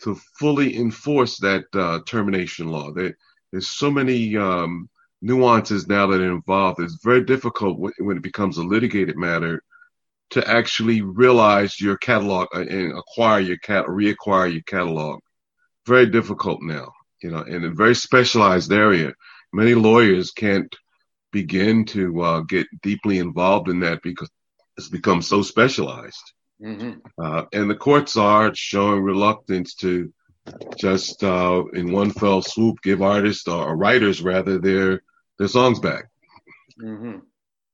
to 0.00 0.14
fully 0.38 0.76
enforce 0.76 1.38
that 1.38 1.64
uh, 1.74 1.98
termination 2.06 2.68
law. 2.68 2.92
There, 2.92 3.16
there's 3.50 3.66
so 3.66 3.90
many 3.90 4.36
um, 4.36 4.88
nuances 5.20 5.88
now 5.88 6.06
that 6.06 6.20
are 6.20 6.32
involved. 6.32 6.80
It's 6.80 7.02
very 7.02 7.24
difficult 7.24 7.78
when 7.78 8.16
it 8.16 8.22
becomes 8.22 8.58
a 8.58 8.62
litigated 8.62 9.16
matter 9.16 9.62
to 10.30 10.48
actually 10.48 11.02
realize 11.02 11.80
your 11.80 11.96
catalog 11.96 12.48
uh, 12.54 12.60
and 12.60 12.96
acquire 12.96 13.40
your 13.40 13.56
cat, 13.58 13.86
reacquire 13.86 14.52
your 14.52 14.62
catalog. 14.62 15.20
Very 15.86 16.06
difficult 16.06 16.60
now, 16.62 16.92
you 17.22 17.30
know, 17.30 17.42
in 17.42 17.64
a 17.64 17.70
very 17.70 17.94
specialized 17.94 18.72
area. 18.72 19.14
Many 19.52 19.74
lawyers 19.74 20.30
can't 20.32 20.74
begin 21.32 21.86
to 21.86 22.20
uh, 22.20 22.40
get 22.40 22.66
deeply 22.82 23.18
involved 23.18 23.68
in 23.68 23.80
that 23.80 24.02
because 24.02 24.30
it's 24.76 24.88
become 24.88 25.22
so 25.22 25.42
specialized. 25.42 26.32
Mm-hmm. 26.62 26.98
Uh, 27.22 27.44
and 27.52 27.70
the 27.70 27.74
courts 27.74 28.16
are 28.16 28.54
showing 28.54 29.02
reluctance 29.02 29.74
to 29.76 30.12
just 30.76 31.22
uh, 31.22 31.62
in 31.74 31.92
one 31.92 32.10
fell 32.10 32.42
swoop 32.42 32.80
give 32.82 33.02
artists 33.02 33.48
or, 33.48 33.76
writers 33.76 34.22
rather 34.22 34.58
their 34.58 35.02
their 35.38 35.48
songs 35.48 35.80
back. 35.80 36.08
Mm-hmm. 36.80 37.18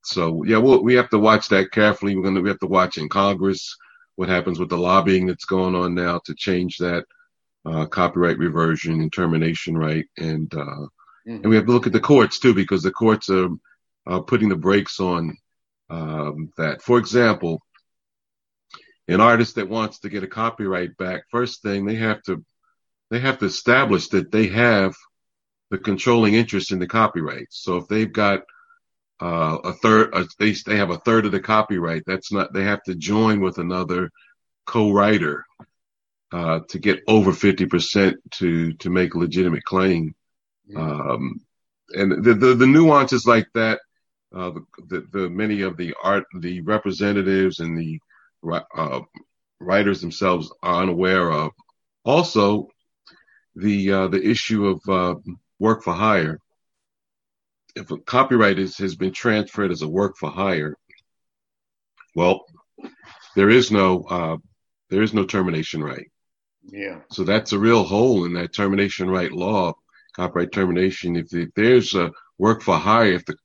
So 0.04 0.44
yeah, 0.44 0.58
we'll, 0.58 0.82
we 0.82 0.94
have 0.94 1.10
to 1.10 1.18
watch 1.18 1.48
that 1.48 1.72
carefully. 1.72 2.16
We're 2.16 2.24
gonna 2.24 2.40
we 2.40 2.48
have 2.50 2.58
to 2.60 2.66
watch 2.66 2.98
in 2.98 3.08
Congress 3.08 3.76
what 4.16 4.28
happens 4.28 4.58
with 4.58 4.68
the 4.68 4.78
lobbying 4.78 5.26
that's 5.26 5.44
going 5.44 5.74
on 5.74 5.94
now 5.94 6.20
to 6.26 6.34
change 6.34 6.78
that 6.78 7.04
uh, 7.64 7.86
copyright 7.86 8.38
reversion 8.38 9.00
and 9.00 9.12
termination 9.12 9.76
right 9.76 10.06
and 10.18 10.54
uh, 10.54 10.86
Mm-hmm. 11.26 11.42
And 11.42 11.46
we 11.50 11.56
have 11.56 11.66
to 11.66 11.72
look 11.72 11.86
at 11.86 11.92
the 11.92 12.00
courts 12.00 12.38
too, 12.38 12.54
because 12.54 12.82
the 12.82 12.90
courts 12.90 13.30
are, 13.30 13.48
are 14.06 14.22
putting 14.22 14.48
the 14.48 14.56
brakes 14.56 15.00
on 15.00 15.36
um, 15.90 16.52
that. 16.56 16.82
For 16.82 16.98
example, 16.98 17.62
an 19.08 19.20
artist 19.20 19.54
that 19.56 19.68
wants 19.68 20.00
to 20.00 20.08
get 20.08 20.22
a 20.22 20.28
copyright 20.28 20.96
back, 20.96 21.24
first 21.30 21.62
thing 21.62 21.84
they 21.84 21.96
have 21.96 22.22
to 22.24 22.44
they 23.10 23.20
have 23.20 23.38
to 23.38 23.44
establish 23.44 24.08
that 24.08 24.32
they 24.32 24.48
have 24.48 24.94
the 25.74 25.82
controlling 25.90 26.34
interest 26.34 26.72
in 26.72 26.78
the 26.78 26.86
copyright. 26.86 27.48
So 27.50 27.76
if 27.76 27.88
they've 27.88 28.12
got 28.12 28.40
uh, 29.20 29.58
a 29.64 29.72
third, 29.82 30.14
uh, 30.14 30.24
they 30.38 30.52
they 30.66 30.76
have 30.76 30.90
a 30.90 30.98
third 30.98 31.26
of 31.26 31.32
the 31.32 31.40
copyright. 31.40 32.02
That's 32.06 32.32
not. 32.32 32.52
They 32.52 32.64
have 32.64 32.82
to 32.84 32.94
join 32.94 33.40
with 33.40 33.58
another 33.58 34.10
co-writer 34.66 35.44
uh, 36.32 36.60
to 36.70 36.78
get 36.78 37.00
over 37.06 37.32
fifty 37.32 37.66
percent 37.66 38.16
to 38.38 38.72
to 38.74 38.90
make 38.90 39.14
a 39.14 39.18
legitimate 39.18 39.64
claim 39.64 40.14
um, 40.76 41.40
and 41.90 42.24
the, 42.24 42.34
the, 42.34 42.54
the 42.54 42.66
nuances 42.66 43.26
like 43.26 43.46
that, 43.54 43.80
uh, 44.34 44.50
the, 44.50 44.64
the, 44.88 45.06
the, 45.12 45.30
many 45.30 45.62
of 45.62 45.76
the 45.76 45.94
art, 46.02 46.24
the 46.40 46.60
representatives 46.62 47.60
and 47.60 47.78
the 47.78 48.00
uh, 48.76 49.00
writers 49.60 50.00
themselves 50.00 50.52
are 50.62 50.82
unaware 50.82 51.30
of. 51.30 51.52
Also, 52.04 52.68
the 53.56 53.92
uh, 53.92 54.08
the 54.08 54.22
issue 54.22 54.66
of 54.66 54.80
uh, 54.88 55.14
work 55.64 55.82
for 55.82 55.94
hire. 55.94 56.38
If 57.74 57.90
a 57.90 57.98
copyright 57.98 58.58
is, 58.58 58.76
has 58.78 58.94
been 58.94 59.12
transferred 59.12 59.72
as 59.72 59.82
a 59.82 59.88
work 59.88 60.14
for 60.20 60.30
hire, 60.30 60.76
well, 62.14 62.44
there 63.34 63.50
is 63.50 63.70
no 63.70 63.88
uh, 64.16 64.36
there 64.90 65.02
is 65.02 65.14
no 65.14 65.24
termination 65.24 65.82
right. 65.82 66.08
Yeah. 66.62 67.00
So 67.10 67.24
that's 67.24 67.52
a 67.52 67.58
real 67.58 67.82
hole 67.82 68.26
in 68.26 68.34
that 68.34 68.54
termination 68.54 69.08
right 69.10 69.32
law 69.32 69.74
copyright 70.14 70.52
termination. 70.52 71.16
If, 71.16 71.34
if 71.34 71.48
there's 71.54 71.94
a 71.94 72.12
work 72.38 72.62
for 72.62 72.76
hire, 72.76 73.14
if 73.14 73.24
the 73.24 73.36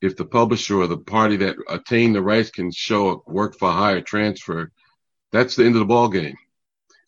if 0.00 0.16
the 0.16 0.24
publisher 0.24 0.76
or 0.80 0.86
the 0.86 0.98
party 1.16 1.36
that 1.38 1.56
attained 1.68 2.14
the 2.14 2.22
rights 2.22 2.50
can 2.50 2.70
show 2.70 3.02
a 3.10 3.30
work 3.30 3.56
for 3.58 3.70
hire 3.70 4.00
transfer, 4.00 4.70
that's 5.32 5.56
the 5.56 5.64
end 5.64 5.74
of 5.76 5.80
the 5.80 5.92
ball 5.94 6.08
game. 6.08 6.36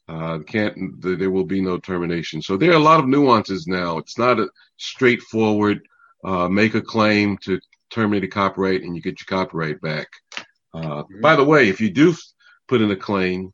Uh, 0.08 0.38
can't 0.38 1.00
there 1.00 1.30
will 1.30 1.44
be 1.44 1.60
no 1.60 1.78
termination. 1.78 2.40
So 2.40 2.56
there 2.56 2.70
are 2.70 2.76
a 2.76 2.78
lot 2.78 3.00
of 3.00 3.08
nuances 3.08 3.66
now. 3.66 3.98
It's 3.98 4.18
not 4.18 4.38
a 4.38 4.48
straightforward 4.76 5.80
uh, 6.24 6.48
make 6.48 6.74
a 6.74 6.80
claim 6.80 7.38
to 7.38 7.60
terminate 7.90 8.24
a 8.24 8.28
copyright 8.28 8.82
and 8.82 8.96
you 8.96 9.02
get 9.02 9.20
your 9.20 9.38
copyright 9.38 9.80
back. 9.80 10.08
Uh, 10.74 11.02
mm-hmm. 11.02 11.20
By 11.20 11.36
the 11.36 11.44
way, 11.44 11.68
if 11.68 11.80
you 11.80 11.90
do 11.90 12.14
put 12.68 12.82
in 12.82 12.90
a 12.90 12.96
claim, 12.96 13.52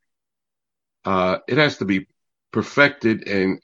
uh, 1.04 1.38
it 1.48 1.58
has 1.58 1.78
to 1.78 1.84
be 1.84 2.06
perfected 2.52 3.28
and 3.28 3.60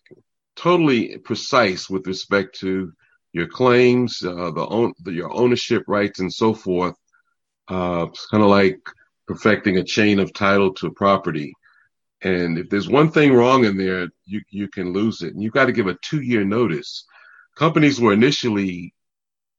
totally 0.56 1.18
precise 1.18 1.88
with 1.88 2.06
respect 2.06 2.58
to 2.60 2.92
your 3.32 3.46
claims, 3.46 4.22
uh, 4.22 4.50
the, 4.50 4.66
own, 4.66 4.92
the, 5.02 5.12
your 5.12 5.32
ownership 5.32 5.84
rights, 5.86 6.20
and 6.20 6.32
so 6.32 6.54
forth. 6.54 6.96
Uh, 7.68 8.06
it's 8.08 8.26
kind 8.26 8.42
of 8.42 8.50
like 8.50 8.80
perfecting 9.26 9.76
a 9.76 9.84
chain 9.84 10.18
of 10.18 10.32
title 10.32 10.72
to 10.74 10.90
property. 10.90 11.52
And 12.22 12.58
if 12.58 12.68
there's 12.68 12.88
one 12.88 13.10
thing 13.10 13.32
wrong 13.32 13.64
in 13.64 13.76
there, 13.76 14.08
you 14.24 14.42
you 14.50 14.68
can 14.68 14.92
lose 14.92 15.22
it. 15.22 15.34
And 15.34 15.42
you've 15.42 15.52
got 15.52 15.66
to 15.66 15.72
give 15.72 15.86
a 15.86 15.96
two 16.02 16.20
year 16.20 16.44
notice. 16.44 17.04
Companies 17.56 18.00
were 18.00 18.12
initially 18.12 18.94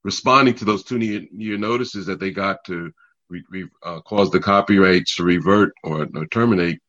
responding 0.03 0.55
to 0.55 0.65
those 0.65 0.83
two 0.83 0.99
year 0.99 1.57
notices 1.57 2.05
that 2.07 2.19
they 2.19 2.31
got 2.31 2.63
to 2.65 2.91
re, 3.29 3.43
re, 3.49 3.67
uh, 3.83 4.01
cause 4.01 4.31
the 4.31 4.39
copyrights 4.39 5.15
to 5.15 5.23
revert 5.23 5.73
or, 5.83 6.07
or 6.15 6.25
terminate. 6.27 6.79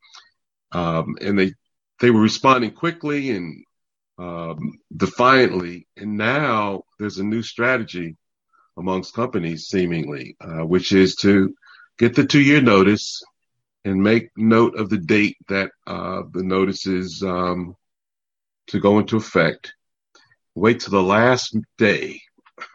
Um, 0.72 1.16
and 1.20 1.38
they 1.38 1.54
they 2.00 2.10
were 2.10 2.20
responding 2.20 2.72
quickly 2.72 3.30
and 3.30 3.64
um, 4.18 4.78
defiantly. 4.96 5.86
And 5.96 6.16
now 6.16 6.82
there's 6.98 7.18
a 7.18 7.24
new 7.24 7.42
strategy 7.42 8.16
amongst 8.76 9.14
companies, 9.14 9.66
seemingly, 9.66 10.36
uh, 10.40 10.64
which 10.64 10.92
is 10.92 11.16
to 11.16 11.54
get 11.98 12.14
the 12.14 12.24
two 12.24 12.40
year 12.40 12.60
notice 12.60 13.22
and 13.84 14.02
make 14.02 14.30
note 14.37 14.78
of 14.78 14.90
the 14.90 14.99
date 14.99 15.37
that 15.49 15.70
uh, 15.87 16.22
the 16.32 16.42
notice 16.42 16.87
is 16.87 17.22
um, 17.22 17.76
to 18.68 18.78
go 18.78 18.99
into 18.99 19.16
effect. 19.16 19.75
Wait 20.54 20.80
till 20.80 20.92
the 20.92 21.02
last 21.02 21.56
day 21.78 22.20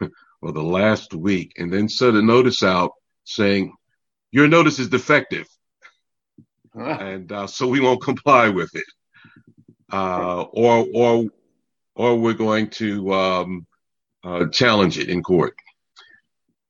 or 0.42 0.52
the 0.52 0.62
last 0.62 1.14
week, 1.14 1.52
and 1.58 1.72
then 1.72 1.88
send 1.88 2.16
a 2.16 2.22
notice 2.22 2.62
out 2.62 2.92
saying 3.24 3.72
your 4.32 4.48
notice 4.48 4.78
is 4.78 4.88
defective, 4.88 5.46
and 6.74 7.30
uh, 7.30 7.46
so 7.46 7.66
we 7.66 7.80
won't 7.80 8.02
comply 8.02 8.48
with 8.48 8.74
it. 8.74 8.84
Uh, 9.92 10.42
or 10.42 10.86
or 10.94 11.24
or 11.94 12.18
we're 12.18 12.34
going 12.34 12.68
to 12.68 13.12
um, 13.12 13.66
uh, 14.24 14.46
challenge 14.46 14.98
it 14.98 15.08
in 15.08 15.22
court. 15.22 15.54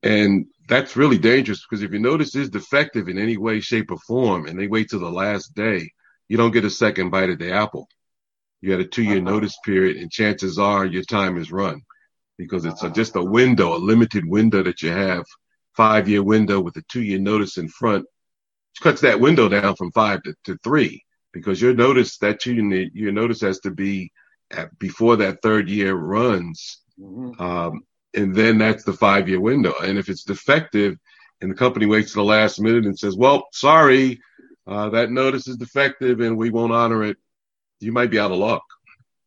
And 0.02 0.46
that's 0.66 0.96
really 0.96 1.18
dangerous 1.18 1.64
because 1.64 1.82
if 1.82 1.90
your 1.90 2.00
notice 2.00 2.34
is 2.34 2.50
defective 2.50 3.08
in 3.08 3.18
any 3.18 3.36
way, 3.36 3.60
shape, 3.60 3.90
or 3.90 3.98
form, 3.98 4.46
and 4.46 4.58
they 4.58 4.66
wait 4.66 4.88
till 4.90 5.00
the 5.00 5.10
last 5.10 5.54
day, 5.54 5.90
you 6.28 6.36
don't 6.36 6.52
get 6.52 6.64
a 6.64 6.70
second 6.70 7.10
bite 7.10 7.30
at 7.30 7.38
the 7.38 7.52
apple. 7.52 7.88
You 8.60 8.72
had 8.72 8.80
a 8.80 8.86
two-year 8.86 9.18
uh-huh. 9.18 9.30
notice 9.30 9.56
period, 9.64 9.96
and 9.96 10.10
chances 10.10 10.58
are 10.58 10.84
your 10.84 11.04
time 11.04 11.38
is 11.38 11.52
run 11.52 11.82
because 12.38 12.64
it's 12.64 12.82
a, 12.82 12.90
just 12.90 13.16
a 13.16 13.22
window, 13.22 13.76
a 13.76 13.78
limited 13.78 14.24
window 14.26 14.62
that 14.62 14.82
you 14.82 14.90
have, 14.90 15.24
five-year 15.76 16.22
window 16.22 16.60
with 16.60 16.76
a 16.76 16.82
two-year 16.90 17.18
notice 17.18 17.56
in 17.58 17.68
front, 17.68 18.02
which 18.02 18.82
cuts 18.82 19.00
that 19.02 19.20
window 19.20 19.48
down 19.48 19.76
from 19.76 19.92
five 19.92 20.22
to, 20.22 20.34
to 20.44 20.58
three 20.64 21.02
because 21.36 21.60
your 21.60 21.74
notice 21.74 22.16
that 22.18 22.46
you 22.46 22.54
your 22.94 23.12
notice 23.12 23.42
has 23.42 23.60
to 23.60 23.70
be 23.70 24.10
at, 24.50 24.76
before 24.78 25.16
that 25.16 25.42
third 25.42 25.68
year 25.68 25.94
runs. 25.94 26.80
Mm-hmm. 26.98 27.40
Um, 27.40 27.82
and 28.16 28.34
then 28.34 28.58
that's 28.58 28.84
the 28.84 28.92
five 28.92 29.28
year 29.28 29.40
window. 29.40 29.74
And 29.82 29.98
if 29.98 30.08
it's 30.08 30.24
defective, 30.24 30.96
and 31.40 31.50
the 31.50 31.54
company 31.54 31.84
waits 31.84 32.12
to 32.12 32.16
the 32.16 32.24
last 32.24 32.58
minute 32.60 32.86
and 32.86 32.98
says, 32.98 33.16
"Well, 33.16 33.46
sorry, 33.52 34.20
uh, 34.66 34.88
that 34.90 35.10
notice 35.10 35.46
is 35.46 35.56
defective 35.56 36.20
and 36.20 36.36
we 36.36 36.50
won't 36.50 36.72
honor 36.72 37.04
it," 37.04 37.18
you 37.78 37.92
might 37.92 38.10
be 38.10 38.18
out 38.18 38.32
of 38.32 38.38
luck. 38.38 38.64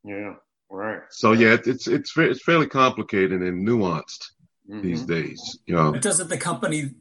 Yeah, 0.04 0.36
right. 0.70 1.02
So 1.12 1.34
yeah, 1.34 1.56
it's 1.66 1.88
it's 1.88 2.18
it's 2.18 2.44
fairly 2.44 2.68
complicated 2.68 3.42
and 3.42 3.68
nuanced 3.68 4.32
mm-hmm. 4.68 4.82
these 4.82 5.04
days. 5.04 5.60
You 5.66 5.76
know. 5.76 5.92
But 5.92 6.02
doesn't 6.02 6.30
the 6.30 6.38
company 6.38 6.92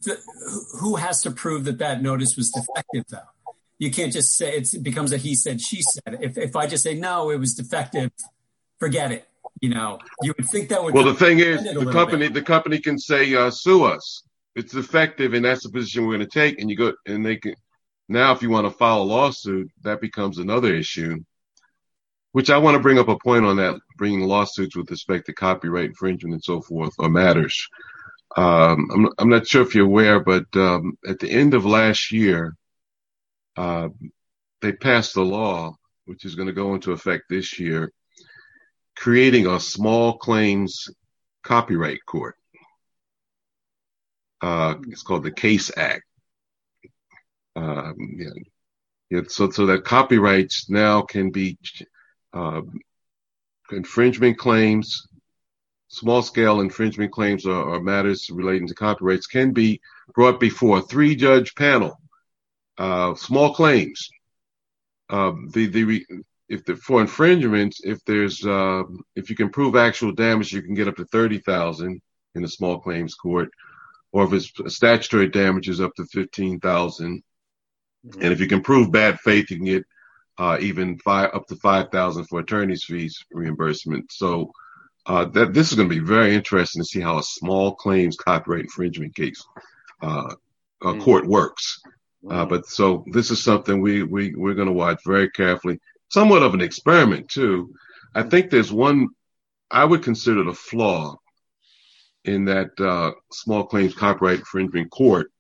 who 0.81 0.97
has 0.97 1.23
to 1.23 1.31
prove 1.31 1.65
that 1.65 1.79
that 1.79 2.03
notice 2.03 2.37
was 2.37 2.51
defective 2.51 3.05
though? 3.09 3.53
You 3.79 3.91
can't 3.91 4.13
just 4.13 4.37
say 4.37 4.57
it 4.57 4.83
becomes 4.83 5.13
a 5.13 5.17
he 5.17 5.35
said 5.35 5.61
she 5.61 5.83
said. 5.83 6.19
If 6.21 6.37
if 6.37 6.55
I 6.55 6.67
just 6.67 6.83
say 6.83 6.95
no, 6.95 7.31
it 7.31 7.39
was 7.39 7.55
defective, 7.55 8.11
forget 8.79 9.13
it. 9.13 9.28
You 9.61 9.71
know, 9.71 9.99
you 10.23 10.35
would 10.37 10.49
think 10.49 10.69
that 10.69 10.83
would. 10.83 10.95
Well, 10.95 11.05
the 11.05 11.15
thing 11.15 11.41
is, 11.41 11.63
the 11.63 11.91
company 11.91 12.27
bit. 12.27 12.35
the 12.35 12.43
company 12.43 12.79
can 12.79 12.99
say 12.99 13.35
uh, 13.35 13.51
sue 13.51 13.85
us. 13.85 14.23
It's 14.55 14.75
effective, 14.75 15.35
and 15.35 15.45
that's 15.45 15.63
the 15.63 15.71
position 15.71 16.07
we're 16.07 16.17
going 16.17 16.29
to 16.29 16.39
take. 16.39 16.61
And 16.61 16.71
you 16.71 16.77
go, 16.77 16.93
and 17.07 17.25
they 17.25 17.37
can. 17.37 17.55
Now, 18.09 18.33
if 18.33 18.43
you 18.43 18.51
want 18.51 18.67
to 18.67 18.71
file 18.71 19.03
a 19.03 19.05
lawsuit, 19.05 19.71
that 19.83 20.01
becomes 20.01 20.39
another 20.39 20.75
issue. 20.75 21.17
Which 22.33 22.51
I 22.51 22.59
want 22.59 22.75
to 22.77 22.83
bring 22.83 22.99
up 22.99 23.09
a 23.09 23.19
point 23.19 23.45
on 23.45 23.57
that, 23.57 23.81
bringing 23.97 24.21
lawsuits 24.21 24.77
with 24.77 24.91
respect 24.91 25.27
to 25.27 25.33
copyright 25.33 25.87
infringement 25.87 26.35
and 26.35 26.45
so 26.45 26.61
forth, 26.61 26.93
or 26.99 27.09
matters. 27.09 27.67
Um, 28.37 28.89
I'm, 28.95 29.09
I'm 29.19 29.29
not 29.31 29.47
sure 29.47 29.63
if 29.63 29.75
you're 29.75 29.87
aware, 29.87 30.21
but 30.21 30.45
um, 30.55 30.99
at 31.07 31.19
the 31.19 31.31
end 31.31 31.55
of 31.55 31.65
last 31.65 32.13
year, 32.13 32.55
uh, 33.57 33.89
they 34.61 34.73
passed 34.73 35.17
a 35.17 35.23
law 35.23 35.75
which 36.09 36.25
is 36.25 36.35
going 36.35 36.49
to 36.49 36.55
go 36.55 36.75
into 36.75 36.93
effect 36.93 37.25
this 37.29 37.59
year, 37.61 37.93
creating 38.99 39.47
a 39.47 39.61
small 39.61 40.19
claims 40.19 40.91
copyright 41.45 42.05
court. 42.05 42.35
Uh, 44.41 44.75
it's 44.89 45.03
called 45.03 45.23
the 45.23 45.31
Case 45.31 45.71
Act. 45.77 46.03
Um, 47.57 47.95
yeah. 48.17 48.31
Yeah, 49.11 49.23
so, 49.29 49.49
so 49.49 49.65
that 49.67 49.85
copyrights 49.85 50.69
now 50.69 51.01
can 51.01 51.31
be 51.31 51.57
uh, 52.35 52.61
infringement 53.73 54.37
claims, 54.37 55.07
small 55.89 56.21
scale 56.21 56.61
infringement 56.61 57.11
claims 57.11 57.47
or, 57.47 57.55
or, 57.55 57.81
matters 57.81 58.29
relating 58.29 58.69
to 58.69 58.75
copyrights 58.75 59.27
can 59.27 59.53
be 59.53 59.81
brought 60.15 60.39
before 60.39 60.79
a 60.79 60.83
three 60.83 61.17
judge 61.17 61.55
panel 61.55 61.99
uh, 62.77 63.15
small 63.15 63.55
claims. 63.55 64.11
Uh, 65.09 65.33
the 65.53 65.67
the 65.69 66.05
if 66.49 66.65
the 66.65 66.77
for 66.77 67.01
infringements, 67.01 67.81
if 67.85 68.05
there's 68.05 68.45
uh, 68.45 68.83
if 69.15 69.29
you 69.31 69.37
can 69.37 69.51
prove 69.51 69.77
actual 69.77 70.13
damage, 70.13 70.53
you 70.53 70.63
can 70.63 70.75
get 70.75 70.89
up 70.89 70.97
to 70.97 71.05
thirty 71.07 71.39
thousand 71.39 72.01
in 72.35 72.45
a 72.45 72.49
small 72.49 72.79
claims 72.79 73.15
court, 73.15 73.51
or 74.13 74.25
if 74.25 74.33
it's 74.33 74.75
statutory 74.75 75.29
damages, 75.29 75.81
up 75.81 75.95
to 75.97 76.05
fifteen 76.07 76.59
thousand. 76.61 77.23
Mm-hmm. 78.07 78.23
And 78.23 78.33
if 78.33 78.41
you 78.41 78.47
can 78.47 78.63
prove 78.63 78.93
bad 78.93 79.19
faith, 79.21 79.51
you 79.51 79.57
can 79.57 79.67
get 79.67 79.85
uh, 80.39 80.57
even 80.61 80.99
five 80.99 81.31
up 81.35 81.47
to 81.49 81.57
five 81.57 81.91
thousand 81.91 82.25
for 82.27 82.41
attorney's 82.41 82.85
fees 82.85 83.25
reimbursement. 83.33 84.11
So 84.13 84.53
uh, 85.07 85.25
that 85.27 85.53
this 85.53 85.71
is 85.71 85.77
going 85.77 85.89
to 85.89 85.95
be 85.95 86.05
very 86.05 86.35
interesting 86.35 86.81
to 86.83 86.87
see 86.87 87.01
how 87.01 87.19
a 87.19 87.23
small 87.23 87.75
claims 87.75 88.17
copyright 88.17 88.65
infringement 88.65 89.15
case 89.15 89.43
uh, 90.03 90.35
mm-hmm. 90.83 91.01
court 91.01 91.27
works. 91.27 91.81
Uh, 92.29 92.45
but 92.45 92.67
so 92.67 93.05
this 93.13 93.31
is 93.31 93.43
something 93.43 93.81
we, 93.81 94.03
we, 94.03 94.35
we're 94.35 94.55
going 94.55 94.67
to 94.67 94.73
watch 94.73 95.01
very 95.07 95.31
carefully. 95.31 95.79
Somewhat 96.11 96.43
of 96.43 96.55
an 96.55 96.61
experiment 96.61 97.29
too. 97.29 97.75
I 98.15 98.23
think 98.23 98.51
there's 98.51 98.73
one 98.73 99.09
I 99.71 99.85
would 99.85 100.03
consider 100.03 100.45
the 100.45 100.55
flaw 100.55 101.17
in 102.25 102.47
that 102.47 102.79
uh, 102.81 103.13
small 103.31 103.67
claims 103.67 103.95
copyright 103.95 104.41
infringement 104.41 104.91
court. 104.91 105.31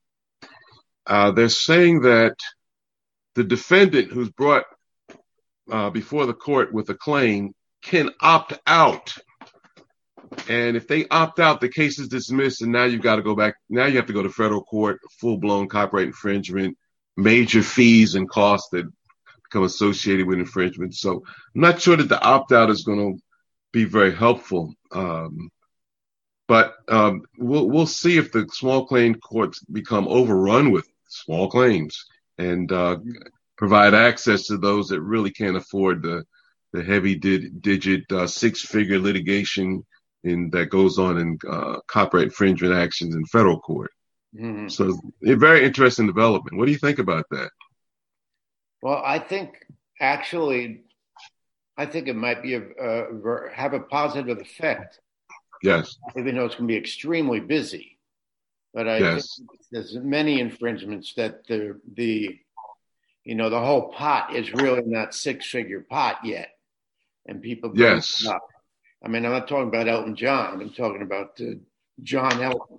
Uh, 1.06 1.30
they're 1.30 1.48
saying 1.48 2.02
that 2.02 2.36
the 3.34 3.44
defendant 3.44 4.12
who's 4.12 4.30
brought 4.30 4.64
uh, 5.70 5.90
before 5.90 6.26
the 6.26 6.34
court 6.34 6.72
with 6.72 6.88
a 6.90 6.94
claim 6.94 7.54
can 7.82 8.10
opt 8.20 8.54
out. 8.66 9.14
And 10.48 10.76
if 10.76 10.86
they 10.86 11.08
opt 11.08 11.40
out, 11.40 11.60
the 11.60 11.68
case 11.68 11.98
is 11.98 12.08
dismissed, 12.08 12.60
and 12.60 12.72
now 12.72 12.84
you've 12.84 13.02
got 13.02 13.16
to 13.16 13.22
go 13.22 13.34
back. 13.34 13.54
Now 13.70 13.86
you 13.86 13.96
have 13.96 14.06
to 14.06 14.12
go 14.12 14.22
to 14.22 14.30
federal 14.30 14.62
court, 14.62 15.00
full 15.20 15.38
blown 15.38 15.68
copyright 15.68 16.08
infringement, 16.08 16.76
major 17.16 17.62
fees 17.62 18.14
and 18.14 18.28
costs 18.28 18.68
that 18.72 18.84
become 19.48 19.64
associated 19.64 20.26
with 20.26 20.38
infringement. 20.38 20.94
So 20.94 21.22
I'm 21.54 21.60
not 21.60 21.80
sure 21.80 21.96
that 21.96 22.08
the 22.08 22.20
opt 22.20 22.52
out 22.52 22.70
is 22.70 22.84
going 22.84 22.98
to 22.98 23.22
be 23.72 23.84
very 23.84 24.14
helpful. 24.14 24.74
Um, 24.92 25.50
but 26.46 26.74
um, 26.88 27.22
we'll 27.38 27.68
we'll 27.68 27.86
see 27.86 28.16
if 28.16 28.32
the 28.32 28.48
small 28.50 28.86
claim 28.86 29.14
courts 29.14 29.62
become 29.64 30.08
overrun 30.08 30.70
with 30.70 30.88
small 31.08 31.50
claims 31.50 32.06
and 32.38 32.72
uh, 32.72 32.96
provide 33.56 33.92
access 33.92 34.46
to 34.46 34.56
those 34.56 34.88
that 34.88 35.00
really 35.02 35.30
can't 35.30 35.56
afford 35.56 36.02
the 36.02 36.24
the 36.72 36.82
heavy 36.82 37.14
digit 37.14 38.10
uh, 38.12 38.26
six 38.26 38.62
figure 38.62 38.98
litigation 38.98 39.84
in 40.24 40.50
that 40.50 40.70
goes 40.70 40.98
on 40.98 41.18
in 41.18 41.38
uh, 41.48 41.76
copyright 41.86 42.26
infringement 42.26 42.74
actions 42.74 43.14
in 43.14 43.24
federal 43.26 43.60
court. 43.60 43.90
Mm-hmm. 44.34 44.68
So, 44.68 44.98
a 45.26 45.34
very 45.34 45.64
interesting 45.64 46.06
development. 46.06 46.58
What 46.58 46.66
do 46.66 46.72
you 46.72 46.78
think 46.78 46.98
about 46.98 47.24
that? 47.30 47.50
Well, 48.82 49.02
I 49.04 49.18
think 49.18 49.54
actually, 50.00 50.82
I 51.76 51.86
think 51.86 52.08
it 52.08 52.16
might 52.16 52.42
be 52.42 52.54
a, 52.54 52.62
uh, 52.62 53.50
have 53.52 53.74
a 53.74 53.80
positive 53.80 54.38
effect. 54.38 55.00
Yes. 55.62 55.96
Even 56.16 56.36
though 56.36 56.44
it's 56.44 56.54
going 56.54 56.68
to 56.68 56.72
be 56.72 56.78
extremely 56.78 57.40
busy, 57.40 57.98
but 58.72 58.88
I 58.88 58.98
yes. 58.98 59.36
think 59.36 59.50
there's 59.72 59.96
many 59.96 60.40
infringements 60.40 61.14
that 61.16 61.46
the 61.48 61.80
the 61.94 62.38
you 63.24 63.34
know 63.34 63.50
the 63.50 63.58
whole 63.58 63.92
pot 63.92 64.36
is 64.36 64.52
really 64.52 64.82
not 64.86 65.14
six 65.14 65.50
figure 65.50 65.80
pot 65.80 66.18
yet, 66.22 66.50
and 67.26 67.42
people 67.42 67.72
yes. 67.74 68.24
Up. 68.24 68.46
I 69.04 69.08
mean, 69.08 69.24
I'm 69.24 69.32
not 69.32 69.48
talking 69.48 69.68
about 69.68 69.88
Elton 69.88 70.14
John. 70.14 70.60
I'm 70.60 70.70
talking 70.70 71.02
about 71.02 71.40
uh, 71.40 71.54
John 72.02 72.40
Elton. 72.42 72.78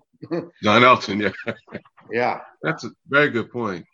John 0.64 0.84
Elton, 0.84 1.20
yeah. 1.22 1.54
yeah. 2.12 2.40
That's 2.62 2.84
a 2.84 2.92
very 3.08 3.30
good 3.30 3.52
point. 3.52 3.86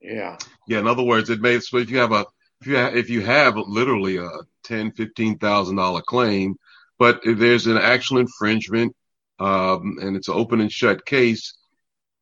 Yeah. 0.00 0.36
Yeah. 0.68 0.78
In 0.78 0.86
other 0.86 1.02
words, 1.02 1.30
it 1.30 1.40
may, 1.40 1.58
so 1.58 1.78
if 1.78 1.90
you 1.90 1.98
have 1.98 2.12
a, 2.12 2.26
if 2.60 2.66
you 2.66 2.76
have, 2.76 2.96
if 2.96 3.10
you 3.10 3.22
have 3.22 3.56
literally 3.56 4.18
a 4.18 4.28
ten, 4.62 4.92
fifteen 4.92 5.38
thousand 5.38 5.76
dollar 5.76 6.02
claim, 6.02 6.56
but 6.98 7.20
if 7.24 7.38
there's 7.38 7.66
an 7.66 7.78
actual 7.78 8.18
infringement, 8.18 8.94
um, 9.40 9.96
and 10.00 10.16
it's 10.16 10.28
an 10.28 10.34
open 10.34 10.60
and 10.60 10.70
shut 10.70 11.06
case, 11.06 11.56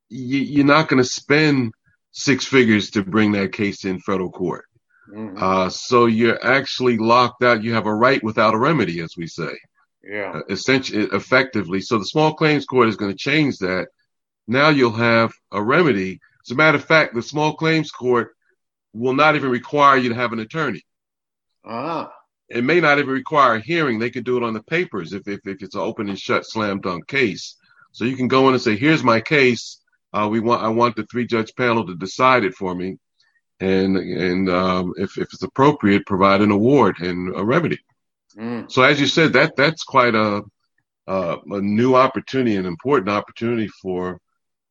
you, 0.08 0.38
you're 0.38 0.64
not 0.64 0.88
going 0.88 1.02
to 1.02 1.08
spend 1.08 1.72
six 2.12 2.46
figures 2.46 2.90
to 2.90 3.02
bring 3.02 3.32
that 3.32 3.52
case 3.52 3.84
in 3.84 3.98
federal 3.98 4.30
court. 4.30 4.64
Mm-hmm. 5.10 5.42
Uh, 5.42 5.70
so 5.70 6.06
you're 6.06 6.44
actually 6.44 6.98
locked 6.98 7.42
out. 7.42 7.64
You 7.64 7.74
have 7.74 7.86
a 7.86 7.94
right 7.94 8.22
without 8.22 8.54
a 8.54 8.58
remedy, 8.58 9.00
as 9.00 9.14
we 9.16 9.26
say. 9.26 9.52
Yeah. 10.02 10.32
Uh, 10.34 10.40
essentially, 10.50 11.08
effectively. 11.12 11.80
So 11.80 11.98
the 11.98 12.04
small 12.04 12.34
claims 12.34 12.66
court 12.66 12.88
is 12.88 12.96
going 12.96 13.12
to 13.12 13.18
change 13.18 13.58
that. 13.58 13.88
Now 14.46 14.68
you'll 14.68 14.92
have 14.92 15.32
a 15.50 15.62
remedy. 15.62 16.20
As 16.44 16.52
a 16.52 16.54
matter 16.54 16.76
of 16.76 16.84
fact, 16.84 17.14
the 17.14 17.22
small 17.22 17.54
claims 17.54 17.90
court 17.90 18.35
will 18.96 19.14
not 19.14 19.36
even 19.36 19.50
require 19.50 19.96
you 19.96 20.08
to 20.10 20.14
have 20.14 20.32
an 20.32 20.40
attorney. 20.40 20.82
Ah. 21.64 22.12
It 22.48 22.62
may 22.62 22.80
not 22.80 22.98
even 22.98 23.10
require 23.10 23.56
a 23.56 23.60
hearing. 23.60 23.98
They 23.98 24.10
can 24.10 24.22
do 24.22 24.36
it 24.36 24.42
on 24.42 24.54
the 24.54 24.62
papers 24.62 25.12
if, 25.12 25.26
if, 25.26 25.40
if 25.46 25.62
it's 25.62 25.74
an 25.74 25.80
open 25.80 26.08
and 26.08 26.18
shut 26.18 26.46
slam 26.46 26.80
dunk 26.80 27.08
case. 27.08 27.56
So 27.92 28.04
you 28.04 28.16
can 28.16 28.28
go 28.28 28.46
in 28.48 28.54
and 28.54 28.62
say, 28.62 28.76
here's 28.76 29.02
my 29.02 29.20
case. 29.20 29.80
Uh, 30.12 30.28
we 30.30 30.40
want, 30.40 30.62
I 30.62 30.68
want 30.68 30.96
the 30.96 31.04
three 31.06 31.26
judge 31.26 31.52
panel 31.56 31.86
to 31.86 31.94
decide 31.96 32.44
it 32.44 32.54
for 32.54 32.74
me 32.74 32.98
and 33.60 33.96
and 33.96 34.50
um, 34.50 34.92
if 34.96 35.16
if 35.18 35.32
it's 35.32 35.42
appropriate, 35.42 36.06
provide 36.06 36.40
an 36.40 36.50
award 36.50 37.00
and 37.00 37.34
a 37.34 37.44
remedy. 37.44 37.78
Mm. 38.36 38.70
So 38.70 38.82
as 38.82 39.00
you 39.00 39.06
said, 39.06 39.32
that 39.32 39.56
that's 39.56 39.82
quite 39.82 40.14
a 40.14 40.42
a 41.08 41.38
new 41.46 41.94
opportunity, 41.94 42.56
an 42.56 42.66
important 42.66 43.10
opportunity 43.10 43.68
for 43.68 44.20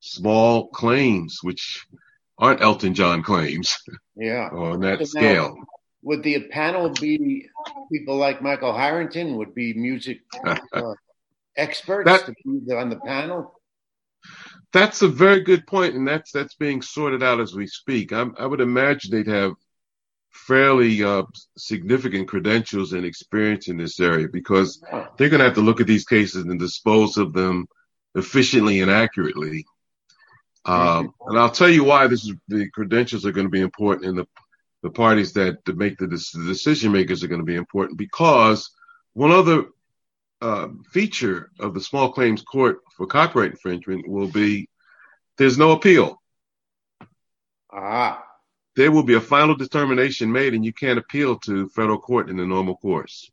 small 0.01 0.67
claims, 0.67 1.39
which 1.41 1.85
aren't 2.37 2.61
Elton 2.61 2.93
John 2.93 3.23
claims. 3.23 3.77
Yeah, 4.15 4.49
on 4.51 4.81
that 4.81 4.99
so 4.99 5.05
scale. 5.05 5.55
Now, 5.55 5.65
would 6.01 6.23
the 6.23 6.39
panel 6.49 6.89
be 6.89 7.49
people 7.91 8.17
like 8.17 8.41
Michael 8.41 8.77
Harrington? 8.77 9.37
Would 9.37 9.55
be 9.55 9.73
music 9.73 10.21
uh, 10.45 10.93
experts 11.57 12.05
that, 12.05 12.25
to 12.25 12.33
be 12.43 12.73
on 12.73 12.89
the 12.89 12.99
panel? 12.99 13.59
That's 14.71 15.01
a 15.01 15.07
very 15.07 15.41
good 15.41 15.65
point, 15.65 15.95
and 15.95 16.07
that's 16.07 16.31
that's 16.31 16.55
being 16.55 16.81
sorted 16.81 17.23
out 17.23 17.39
as 17.39 17.53
we 17.53 17.67
speak. 17.67 18.13
I, 18.13 18.25
I 18.37 18.45
would 18.45 18.61
imagine 18.61 19.11
they'd 19.11 19.27
have 19.27 19.53
fairly 20.35 21.03
uh, 21.03 21.23
significant 21.57 22.27
credentials 22.27 22.93
and 22.93 23.05
experience 23.05 23.67
in 23.67 23.77
this 23.77 23.99
area 23.99 24.27
because 24.31 24.81
they're 25.17 25.29
going 25.29 25.39
to 25.39 25.45
have 25.45 25.55
to 25.55 25.61
look 25.61 25.79
at 25.79 25.87
these 25.87 26.05
cases 26.05 26.43
and 26.43 26.59
dispose 26.59 27.17
of 27.17 27.33
them 27.33 27.67
efficiently 28.15 28.81
and 28.81 28.91
accurately. 28.91 29.65
Um, 30.65 31.13
and 31.27 31.37
I'll 31.37 31.51
tell 31.51 31.69
you 31.69 31.83
why 31.83 32.07
this 32.07 32.23
is, 32.23 32.33
the 32.47 32.69
credentials 32.71 33.25
are 33.25 33.31
going 33.31 33.45
to 33.45 33.51
be 33.51 33.61
important, 33.61 34.07
and 34.07 34.17
the 34.17 34.27
the 34.85 34.91
parties 34.91 35.33
that, 35.33 35.57
make 35.75 35.97
the, 35.97 36.05
the 36.05 36.45
decision 36.45 36.91
makers 36.91 37.23
are 37.23 37.27
going 37.27 37.41
to 37.41 37.45
be 37.45 37.55
important 37.55 37.97
because 37.97 38.69
one 39.13 39.31
other 39.31 39.65
uh, 40.41 40.67
feature 40.91 41.49
of 41.59 41.73
the 41.73 41.81
small 41.81 42.11
claims 42.11 42.43
court 42.43 42.81
for 42.95 43.07
copyright 43.07 43.49
infringement 43.49 44.07
will 44.07 44.27
be 44.27 44.69
there's 45.37 45.57
no 45.57 45.71
appeal. 45.71 46.21
Ah. 47.73 48.23
There 48.75 48.91
will 48.91 49.03
be 49.03 49.15
a 49.15 49.21
final 49.21 49.55
determination 49.55 50.31
made, 50.31 50.53
and 50.53 50.63
you 50.63 50.73
can't 50.73 50.99
appeal 50.99 51.39
to 51.39 51.69
federal 51.69 51.97
court 51.97 52.29
in 52.29 52.37
the 52.37 52.45
normal 52.45 52.75
course. 52.75 53.31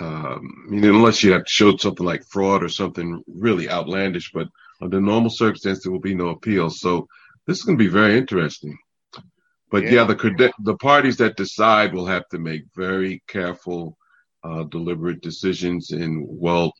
Um, 0.00 0.66
I 0.66 0.70
mean, 0.70 0.84
unless 0.86 1.22
you 1.22 1.32
have 1.32 1.44
to 1.44 1.50
show 1.50 1.76
something 1.76 2.04
like 2.04 2.24
fraud 2.24 2.64
or 2.64 2.68
something 2.68 3.22
really 3.28 3.68
outlandish, 3.68 4.32
but 4.32 4.48
under 4.80 5.00
normal 5.00 5.30
circumstances, 5.30 5.82
there 5.82 5.92
will 5.92 6.00
be 6.00 6.14
no 6.14 6.28
appeal. 6.28 6.70
So 6.70 7.06
this 7.46 7.58
is 7.58 7.64
going 7.64 7.78
to 7.78 7.84
be 7.84 7.90
very 7.90 8.16
interesting. 8.16 8.76
But 9.70 9.84
yeah, 9.84 9.90
yeah 9.90 10.04
the 10.04 10.52
the 10.62 10.76
parties 10.76 11.18
that 11.18 11.36
decide 11.36 11.92
will 11.92 12.06
have 12.06 12.26
to 12.30 12.38
make 12.38 12.62
very 12.74 13.22
careful, 13.28 13.98
uh, 14.42 14.64
deliberate 14.64 15.20
decisions 15.20 15.90
and 15.90 16.24
well, 16.26 16.72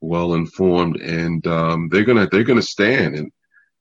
well 0.00 0.34
informed, 0.34 0.96
and 0.96 1.46
um, 1.46 1.88
they're 1.90 2.04
gonna 2.04 2.28
they're 2.30 2.44
gonna 2.44 2.62
stand. 2.62 3.14
And 3.14 3.30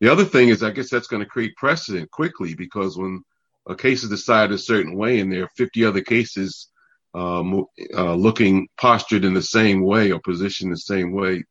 the 0.02 0.12
other 0.12 0.26
thing 0.26 0.50
is, 0.50 0.62
I 0.62 0.72
guess 0.72 0.90
that's 0.90 1.08
going 1.08 1.24
to 1.24 1.30
create 1.30 1.56
precedent 1.56 2.12
quickly 2.12 2.54
because 2.54 2.98
when 2.98 3.24
a 3.68 3.76
case 3.76 4.04
is 4.04 4.10
decided 4.10 4.54
a 4.54 4.58
certain 4.58 4.98
way, 4.98 5.20
and 5.20 5.32
there 5.32 5.44
are 5.44 5.50
50 5.56 5.86
other 5.86 6.02
cases 6.02 6.70
um, 7.14 7.66
uh, 7.96 8.16
looking 8.16 8.68
postured 8.80 9.26
in 9.26 9.34
the 9.34 9.42
same 9.42 9.84
way 9.84 10.12
or 10.12 10.20
positioned 10.20 10.72
the 10.72 10.78
same 10.78 11.12
way, 11.12 11.44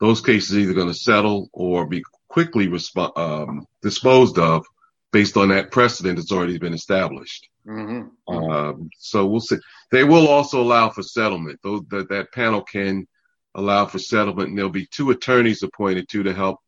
those 0.00 0.20
cases 0.20 0.56
are 0.56 0.60
either 0.60 0.74
going 0.74 0.88
to 0.88 0.94
settle 0.94 1.48
or 1.52 1.86
be 1.86 2.02
quickly 2.28 2.68
resp- 2.68 3.18
um, 3.18 3.66
disposed 3.82 4.38
of 4.38 4.64
based 5.12 5.36
on 5.36 5.48
that 5.48 5.70
precedent 5.70 6.16
that's 6.16 6.32
already 6.32 6.58
been 6.58 6.74
established. 6.74 7.48
Mm-hmm. 7.66 8.34
Um, 8.34 8.90
so 8.98 9.26
we'll 9.26 9.40
see. 9.40 9.56
They 9.90 10.04
will 10.04 10.28
also 10.28 10.60
allow 10.62 10.90
for 10.90 11.02
settlement. 11.02 11.60
Those, 11.62 11.82
that, 11.90 12.08
that 12.10 12.32
panel 12.32 12.62
can 12.62 13.06
allow 13.54 13.86
for 13.86 13.98
settlement, 13.98 14.50
and 14.50 14.58
there'll 14.58 14.70
be 14.70 14.86
two 14.86 15.10
attorneys 15.10 15.62
appointed 15.62 16.08
to 16.10 16.22
to 16.24 16.34
help 16.34 16.58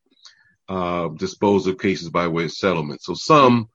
uh, 0.68 1.08
dispose 1.08 1.66
of 1.66 1.78
cases 1.78 2.08
by 2.08 2.28
way 2.28 2.44
of 2.44 2.52
settlement. 2.52 3.02
So 3.02 3.14
some, 3.14 3.68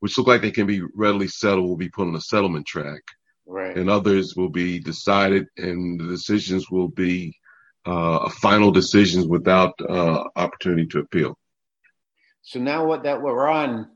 which 0.00 0.18
look 0.18 0.26
like 0.26 0.42
they 0.42 0.50
can 0.50 0.66
be 0.66 0.82
readily 0.94 1.28
settled, 1.28 1.68
will 1.68 1.76
be 1.76 1.88
put 1.88 2.08
on 2.08 2.16
a 2.16 2.20
settlement 2.20 2.66
track, 2.66 3.02
right. 3.46 3.76
and 3.76 3.88
others 3.88 4.34
will 4.36 4.50
be 4.50 4.78
decided, 4.78 5.46
and 5.56 6.00
the 6.00 6.06
decisions 6.06 6.70
will 6.70 6.88
be 6.88 7.34
uh, 7.84 8.28
final 8.30 8.70
decisions 8.70 9.26
without 9.26 9.74
uh, 9.80 10.24
opportunity 10.36 10.86
to 10.86 10.98
appeal. 11.00 11.38
So 12.42 12.58
now, 12.58 12.86
what 12.86 13.02
that 13.02 13.20
we're 13.20 13.48
on 13.48 13.88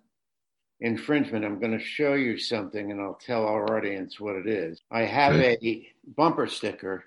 infringement, 0.81 1.45
I'm 1.45 1.59
going 1.59 1.79
to 1.79 1.85
show 1.85 2.15
you 2.15 2.37
something 2.37 2.91
and 2.91 3.01
I'll 3.01 3.19
tell 3.25 3.47
our 3.47 3.77
audience 3.77 4.19
what 4.21 4.37
it 4.37 4.47
is. 4.47 4.81
I 4.91 5.03
have 5.03 5.35
okay. 5.35 5.59
a 5.63 5.89
bumper 6.17 6.47
sticker 6.47 7.05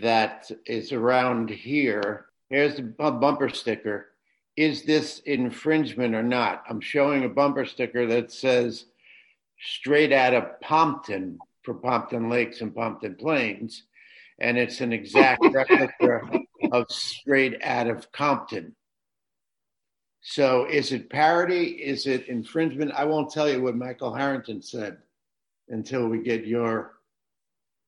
that 0.00 0.50
is 0.66 0.92
around 0.92 1.50
here. 1.50 2.26
Here's 2.48 2.76
the 2.76 2.82
bumper 2.82 3.48
sticker. 3.50 4.08
Is 4.56 4.84
this 4.84 5.20
infringement 5.20 6.14
or 6.14 6.22
not? 6.22 6.64
I'm 6.68 6.80
showing 6.80 7.24
a 7.24 7.28
bumper 7.28 7.64
sticker 7.64 8.06
that 8.06 8.32
says 8.32 8.86
straight 9.60 10.12
out 10.12 10.34
of 10.34 10.60
Pompton 10.60 11.38
for 11.62 11.74
Pompton 11.74 12.28
Lakes 12.28 12.60
and 12.60 12.74
Pompton 12.74 13.14
Plains. 13.14 13.84
And 14.42 14.58
it's 14.58 14.80
an 14.80 14.92
exact 14.92 15.40
replica 15.42 16.20
of 16.72 16.90
straight 16.90 17.62
out 17.62 17.86
of 17.86 18.10
Compton. 18.10 18.74
So 20.20 20.66
is 20.66 20.92
it 20.92 21.10
parody? 21.10 21.64
Is 21.64 22.06
it 22.06 22.28
infringement? 22.28 22.92
I 22.92 23.04
won't 23.04 23.32
tell 23.32 23.48
you 23.48 23.62
what 23.62 23.76
Michael 23.76 24.12
Harrington 24.12 24.60
said 24.60 24.98
until 25.68 26.08
we 26.08 26.22
get 26.22 26.46
your 26.46 26.92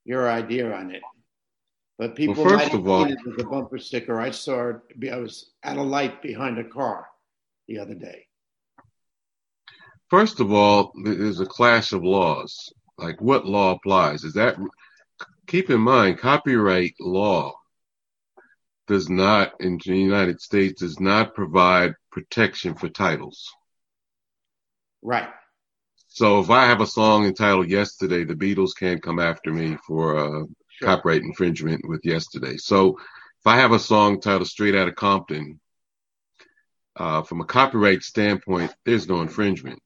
your 0.05 0.31
idea 0.31 0.73
on 0.73 0.91
it. 0.91 1.03
But 1.99 2.15
people 2.15 2.43
well, 2.43 2.59
first 2.59 2.73
of 2.73 2.89
all, 2.89 3.05
it 3.05 3.19
as 3.27 3.45
a 3.45 3.47
bumper 3.47 3.79
sticker. 3.79 4.21
I 4.21 4.31
saw 4.31 4.71
it. 4.71 5.13
I 5.13 5.17
was 5.17 5.51
at 5.63 5.77
a 5.77 5.83
light 5.83 6.23
behind 6.23 6.59
a 6.59 6.65
car 6.65 7.07
the 7.67 7.79
other 7.79 7.95
day. 7.95 8.27
First 10.09 10.41
of 10.41 10.53
all, 10.53 10.93
there's 11.05 11.41
a 11.41 11.47
clash 11.47 11.93
of 11.93 12.05
laws. 12.05 12.73
Like 12.99 13.21
what 13.21 13.47
law 13.47 13.73
applies? 13.73 14.23
Is 14.25 14.35
that 14.35 14.57
keep 15.47 15.71
in 15.71 15.81
mind 15.81 16.19
copyright 16.19 16.95
law 17.01 17.55
does 18.87 19.09
not 19.09 19.53
in 19.61 19.79
the 19.85 19.97
United 19.97 20.41
States 20.41 20.81
does 20.81 21.01
not 21.01 21.35
provide 21.35 21.95
protection 22.11 22.75
for 22.75 22.89
titles. 22.89 23.53
Right. 25.03 25.29
So 26.09 26.41
if 26.41 26.51
I 26.51 26.67
have 26.67 26.81
a 26.81 26.87
song 26.87 27.25
entitled 27.25 27.69
Yesterday, 27.69 28.25
the 28.25 28.35
Beatles 28.35 28.77
can't 28.79 29.03
come 29.03 29.19
after 29.19 29.53
me 29.53 29.77
for 29.87 30.17
uh, 30.17 30.45
sure. 30.69 30.89
copyright 30.89 31.23
infringement 31.23 31.89
with 31.89 32.05
Yesterday. 32.05 32.57
So 32.57 32.99
if 32.99 33.47
I 33.47 33.57
have 33.57 33.73
a 33.73 33.79
song 33.79 34.21
titled 34.21 34.49
Straight 34.49 34.75
Outta 34.75 34.93
Compton, 34.93 35.61
uh, 36.97 37.23
from 37.23 37.41
a 37.41 37.45
copyright 37.45 38.03
standpoint, 38.03 38.73
there's 38.85 39.09
no 39.09 39.21
infringement. 39.21 39.81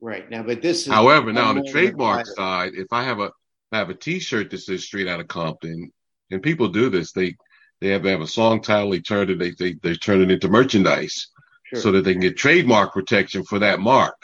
Right 0.00 0.28
now, 0.28 0.42
but 0.42 0.60
this 0.60 0.86
is 0.86 0.92
however 0.92 1.32
now 1.32 1.48
on 1.48 1.56
the 1.56 1.70
trademark 1.70 2.26
side, 2.26 2.72
if 2.74 2.88
I 2.92 3.04
have 3.04 3.20
a 3.20 3.32
I 3.74 3.78
have 3.78 3.90
a 3.90 3.94
T-shirt 3.94 4.50
that 4.50 4.58
says 4.58 4.84
Straight 4.84 5.08
Out 5.08 5.18
of 5.18 5.26
Compton, 5.26 5.92
and 6.30 6.42
people 6.42 6.68
do 6.68 6.90
this, 6.90 7.10
they 7.10 7.34
they 7.80 7.88
have, 7.88 8.04
they 8.04 8.12
have 8.12 8.20
a 8.20 8.26
song 8.26 8.62
title. 8.62 8.90
They 8.90 9.00
turn 9.00 9.28
it. 9.30 9.38
They 9.40 9.50
they, 9.50 9.74
they 9.82 9.96
turn 9.96 10.22
it 10.22 10.30
into 10.30 10.48
merchandise 10.48 11.26
sure. 11.64 11.80
so 11.80 11.90
that 11.90 12.04
they 12.04 12.12
can 12.12 12.22
get 12.22 12.36
trademark 12.36 12.92
protection 12.92 13.42
for 13.42 13.58
that 13.58 13.80
mark. 13.80 14.14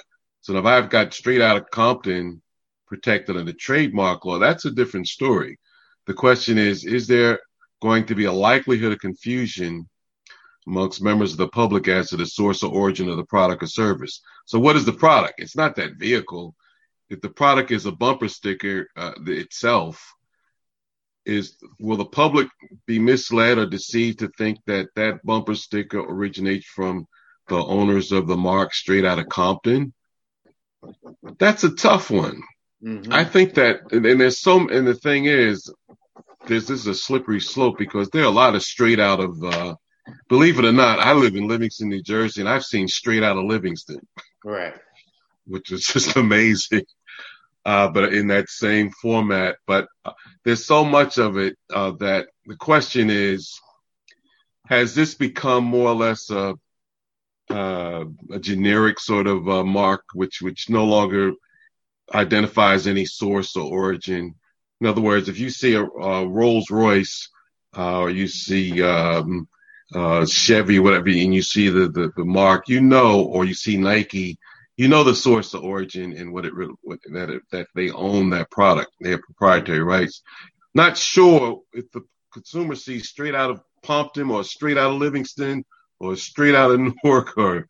So 0.40 0.56
if 0.56 0.64
I've 0.64 0.88
got 0.88 1.12
straight 1.12 1.42
out 1.42 1.56
of 1.56 1.68
Compton 1.70 2.40
protected 2.86 3.36
under 3.36 3.52
trademark 3.52 4.24
law, 4.24 4.38
that's 4.38 4.66
a 4.66 4.70
different 4.70 5.08
story. 5.08 5.58
The 6.06 6.14
question 6.14 6.56
is, 6.56 6.84
is 6.84 7.08
there 7.08 7.40
going 7.82 8.06
to 8.06 8.14
be 8.14 8.26
a 8.26 8.32
likelihood 8.32 8.92
of 8.92 9.00
confusion 9.00 9.88
amongst 10.68 11.02
members 11.02 11.32
of 11.32 11.38
the 11.38 11.48
public 11.48 11.88
as 11.88 12.10
to 12.10 12.16
the 12.16 12.24
source 12.24 12.62
or 12.62 12.72
origin 12.72 13.08
of 13.08 13.16
the 13.16 13.24
product 13.24 13.64
or 13.64 13.66
service? 13.66 14.22
So 14.46 14.60
what 14.60 14.76
is 14.76 14.84
the 14.84 14.92
product? 14.92 15.40
It's 15.40 15.56
not 15.56 15.74
that 15.74 15.96
vehicle. 15.98 16.54
If 17.10 17.20
the 17.20 17.28
product 17.28 17.72
is 17.72 17.86
a 17.86 17.92
bumper 17.92 18.28
sticker 18.28 18.86
uh, 18.96 19.12
itself, 19.26 20.14
is 21.26 21.56
will 21.78 21.96
the 21.96 22.04
public 22.04 22.48
be 22.86 22.98
misled 22.98 23.58
or 23.58 23.66
deceived 23.66 24.20
to 24.20 24.28
think 24.38 24.58
that 24.66 24.88
that 24.96 25.24
bumper 25.24 25.54
sticker 25.54 26.00
originates 26.00 26.66
from 26.66 27.06
the 27.48 27.56
owners 27.56 28.12
of 28.12 28.26
the 28.26 28.36
mark 28.36 28.72
straight 28.72 29.04
out 29.04 29.18
of 29.18 29.28
Compton? 29.28 29.92
That's 31.38 31.64
a 31.64 31.74
tough 31.74 32.10
one. 32.10 32.42
Mm-hmm. 32.82 33.12
I 33.12 33.24
think 33.24 33.54
that, 33.54 33.92
and, 33.92 34.06
and 34.06 34.20
there's 34.20 34.40
some, 34.40 34.70
and 34.70 34.86
the 34.86 34.94
thing 34.94 35.26
is, 35.26 35.70
this, 36.46 36.66
this 36.66 36.80
is 36.80 36.86
a 36.86 36.94
slippery 36.94 37.40
slope 37.40 37.76
because 37.76 38.08
there 38.08 38.22
are 38.22 38.26
a 38.26 38.30
lot 38.30 38.54
of 38.54 38.62
straight 38.62 38.98
out 38.98 39.20
of, 39.20 39.44
uh, 39.44 39.74
believe 40.28 40.58
it 40.58 40.64
or 40.64 40.72
not, 40.72 41.00
I 41.00 41.12
live 41.12 41.34
in 41.34 41.46
Livingston, 41.46 41.90
New 41.90 42.02
Jersey, 42.02 42.40
and 42.40 42.48
I've 42.48 42.64
seen 42.64 42.88
straight 42.88 43.22
out 43.22 43.36
of 43.36 43.44
Livingston. 43.44 44.00
Right. 44.42 44.74
Which 45.46 45.70
is 45.70 45.84
just 45.84 46.16
amazing 46.16 46.86
uh, 47.64 47.88
but 47.88 48.12
in 48.14 48.28
that 48.28 48.48
same 48.48 48.90
format. 48.90 49.56
But 49.66 49.88
uh, 50.04 50.12
there's 50.44 50.64
so 50.64 50.84
much 50.84 51.18
of 51.18 51.36
it 51.36 51.56
uh, 51.72 51.92
that 52.00 52.28
the 52.46 52.56
question 52.56 53.10
is, 53.10 53.60
has 54.66 54.94
this 54.94 55.14
become 55.14 55.64
more 55.64 55.88
or 55.88 55.94
less 55.94 56.30
a, 56.30 56.54
uh, 57.50 58.04
a 58.30 58.38
generic 58.38 59.00
sort 59.00 59.26
of 59.26 59.48
uh, 59.48 59.64
mark, 59.64 60.04
which 60.14 60.40
which 60.40 60.70
no 60.70 60.84
longer 60.84 61.32
identifies 62.14 62.86
any 62.86 63.04
source 63.04 63.56
or 63.56 63.70
origin? 63.70 64.34
In 64.80 64.86
other 64.86 65.00
words, 65.00 65.28
if 65.28 65.38
you 65.38 65.50
see 65.50 65.74
a, 65.74 65.84
a 65.84 66.26
Rolls 66.26 66.70
Royce 66.70 67.28
uh, 67.76 67.98
or 67.98 68.10
you 68.10 68.28
see 68.28 68.82
um, 68.82 69.48
Chevy, 70.26 70.78
whatever, 70.78 71.08
and 71.08 71.34
you 71.34 71.42
see 71.42 71.68
the, 71.68 71.88
the 71.88 72.12
the 72.16 72.24
mark, 72.24 72.68
you 72.68 72.80
know, 72.80 73.22
or 73.22 73.44
you 73.44 73.54
see 73.54 73.76
Nike 73.76 74.38
you 74.80 74.88
know 74.88 75.04
the 75.04 75.14
source, 75.14 75.52
the 75.52 75.58
origin, 75.58 76.14
and 76.16 76.32
what 76.32 76.46
it 76.46 76.54
that 77.12 77.28
it, 77.28 77.42
that 77.52 77.66
they 77.74 77.90
own 77.90 78.30
that 78.30 78.50
product. 78.50 78.90
They 79.02 79.10
have 79.10 79.20
proprietary 79.20 79.82
rights. 79.82 80.22
Not 80.74 80.96
sure 80.96 81.60
if 81.74 81.90
the 81.92 82.00
consumer 82.32 82.74
sees 82.74 83.06
straight 83.06 83.34
out 83.34 83.50
of 83.50 83.60
Pompton 83.82 84.30
or 84.30 84.42
straight 84.42 84.78
out 84.78 84.92
of 84.92 84.96
Livingston 84.96 85.66
or 85.98 86.16
straight 86.16 86.54
out 86.54 86.70
of 86.70 86.80
Newark 87.04 87.36
or 87.36 87.66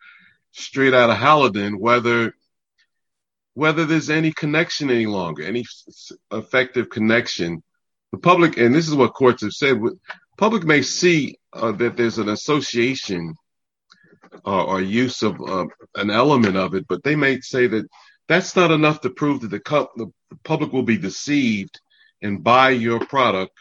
straight 0.52 0.94
out 0.94 1.10
of 1.10 1.16
Haledon, 1.16 1.80
whether 1.80 2.32
whether 3.54 3.86
there's 3.86 4.08
any 4.08 4.30
connection 4.30 4.88
any 4.88 5.06
longer, 5.06 5.42
any 5.42 5.64
effective 6.30 6.90
connection. 6.90 7.64
The 8.12 8.18
public, 8.18 8.56
and 8.56 8.72
this 8.72 8.86
is 8.86 8.94
what 8.94 9.14
courts 9.14 9.42
have 9.42 9.50
said, 9.50 9.80
public 10.38 10.62
may 10.62 10.82
see 10.82 11.38
uh, 11.52 11.72
that 11.72 11.96
there's 11.96 12.18
an 12.18 12.28
association 12.28 13.34
uh, 14.46 14.64
or 14.64 14.80
use 14.80 15.22
of 15.22 15.40
uh, 15.40 15.66
an 15.96 16.10
element 16.10 16.56
of 16.56 16.74
it, 16.74 16.86
but 16.88 17.02
they 17.02 17.16
may 17.16 17.40
say 17.40 17.66
that 17.66 17.86
that's 18.28 18.54
not 18.54 18.70
enough 18.70 19.00
to 19.00 19.10
prove 19.10 19.40
that 19.40 19.50
the, 19.50 19.60
the 19.96 20.10
public 20.44 20.72
will 20.72 20.84
be 20.84 20.98
deceived 20.98 21.80
and 22.22 22.44
buy 22.44 22.70
your 22.70 23.00
product, 23.00 23.52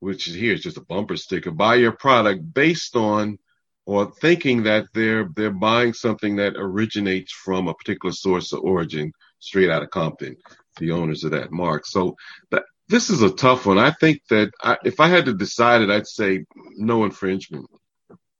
which 0.00 0.24
here 0.24 0.54
is 0.54 0.62
just 0.62 0.76
a 0.76 0.84
bumper 0.84 1.16
sticker, 1.16 1.50
buy 1.50 1.74
your 1.76 1.92
product 1.92 2.40
based 2.54 2.96
on 2.96 3.38
or 3.86 4.10
thinking 4.10 4.62
that 4.62 4.86
they're 4.94 5.28
they're 5.36 5.50
buying 5.50 5.92
something 5.92 6.36
that 6.36 6.54
originates 6.56 7.32
from 7.32 7.68
a 7.68 7.74
particular 7.74 8.12
source 8.12 8.52
of 8.52 8.60
origin, 8.60 9.12
straight 9.40 9.70
out 9.70 9.82
of 9.82 9.90
Compton, 9.90 10.36
the 10.78 10.92
owners 10.92 11.24
of 11.24 11.32
that 11.32 11.52
mark. 11.52 11.84
So 11.86 12.16
that 12.50 12.64
this 12.88 13.10
is 13.10 13.22
a 13.22 13.30
tough 13.30 13.66
one. 13.66 13.78
I 13.78 13.90
think 13.90 14.22
that 14.30 14.50
I, 14.62 14.78
if 14.84 15.00
I 15.00 15.08
had 15.08 15.26
to 15.26 15.34
decide 15.34 15.82
it, 15.82 15.90
I'd 15.90 16.06
say 16.06 16.44
no 16.76 17.04
infringement. 17.04 17.66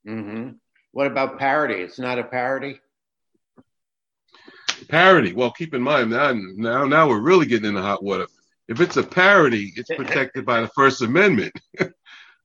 hmm 0.07 0.51
What 0.95 1.09
about 1.09 1.41
parody? 1.41 1.75
It's 1.75 1.99
not 1.99 2.21
a 2.21 2.23
parody. 2.23 2.79
Parody. 4.89 5.33
Well, 5.33 5.51
keep 5.51 5.75
in 5.75 5.83
mind 5.83 6.11
now, 6.11 6.33
now, 6.33 6.85
now 6.85 7.09
we're 7.09 7.21
really 7.21 7.47
getting 7.47 7.69
into 7.69 7.83
hot 7.83 8.05
water. 8.05 8.29
If 8.69 8.81
it's 8.81 8.97
a 8.97 9.03
parody, 9.03 9.73
it's 9.75 9.91
protected 9.97 10.47
by 10.47 10.61
the 10.61 10.69
First 10.69 11.03
Amendment. 11.03 11.53
so 11.81 11.91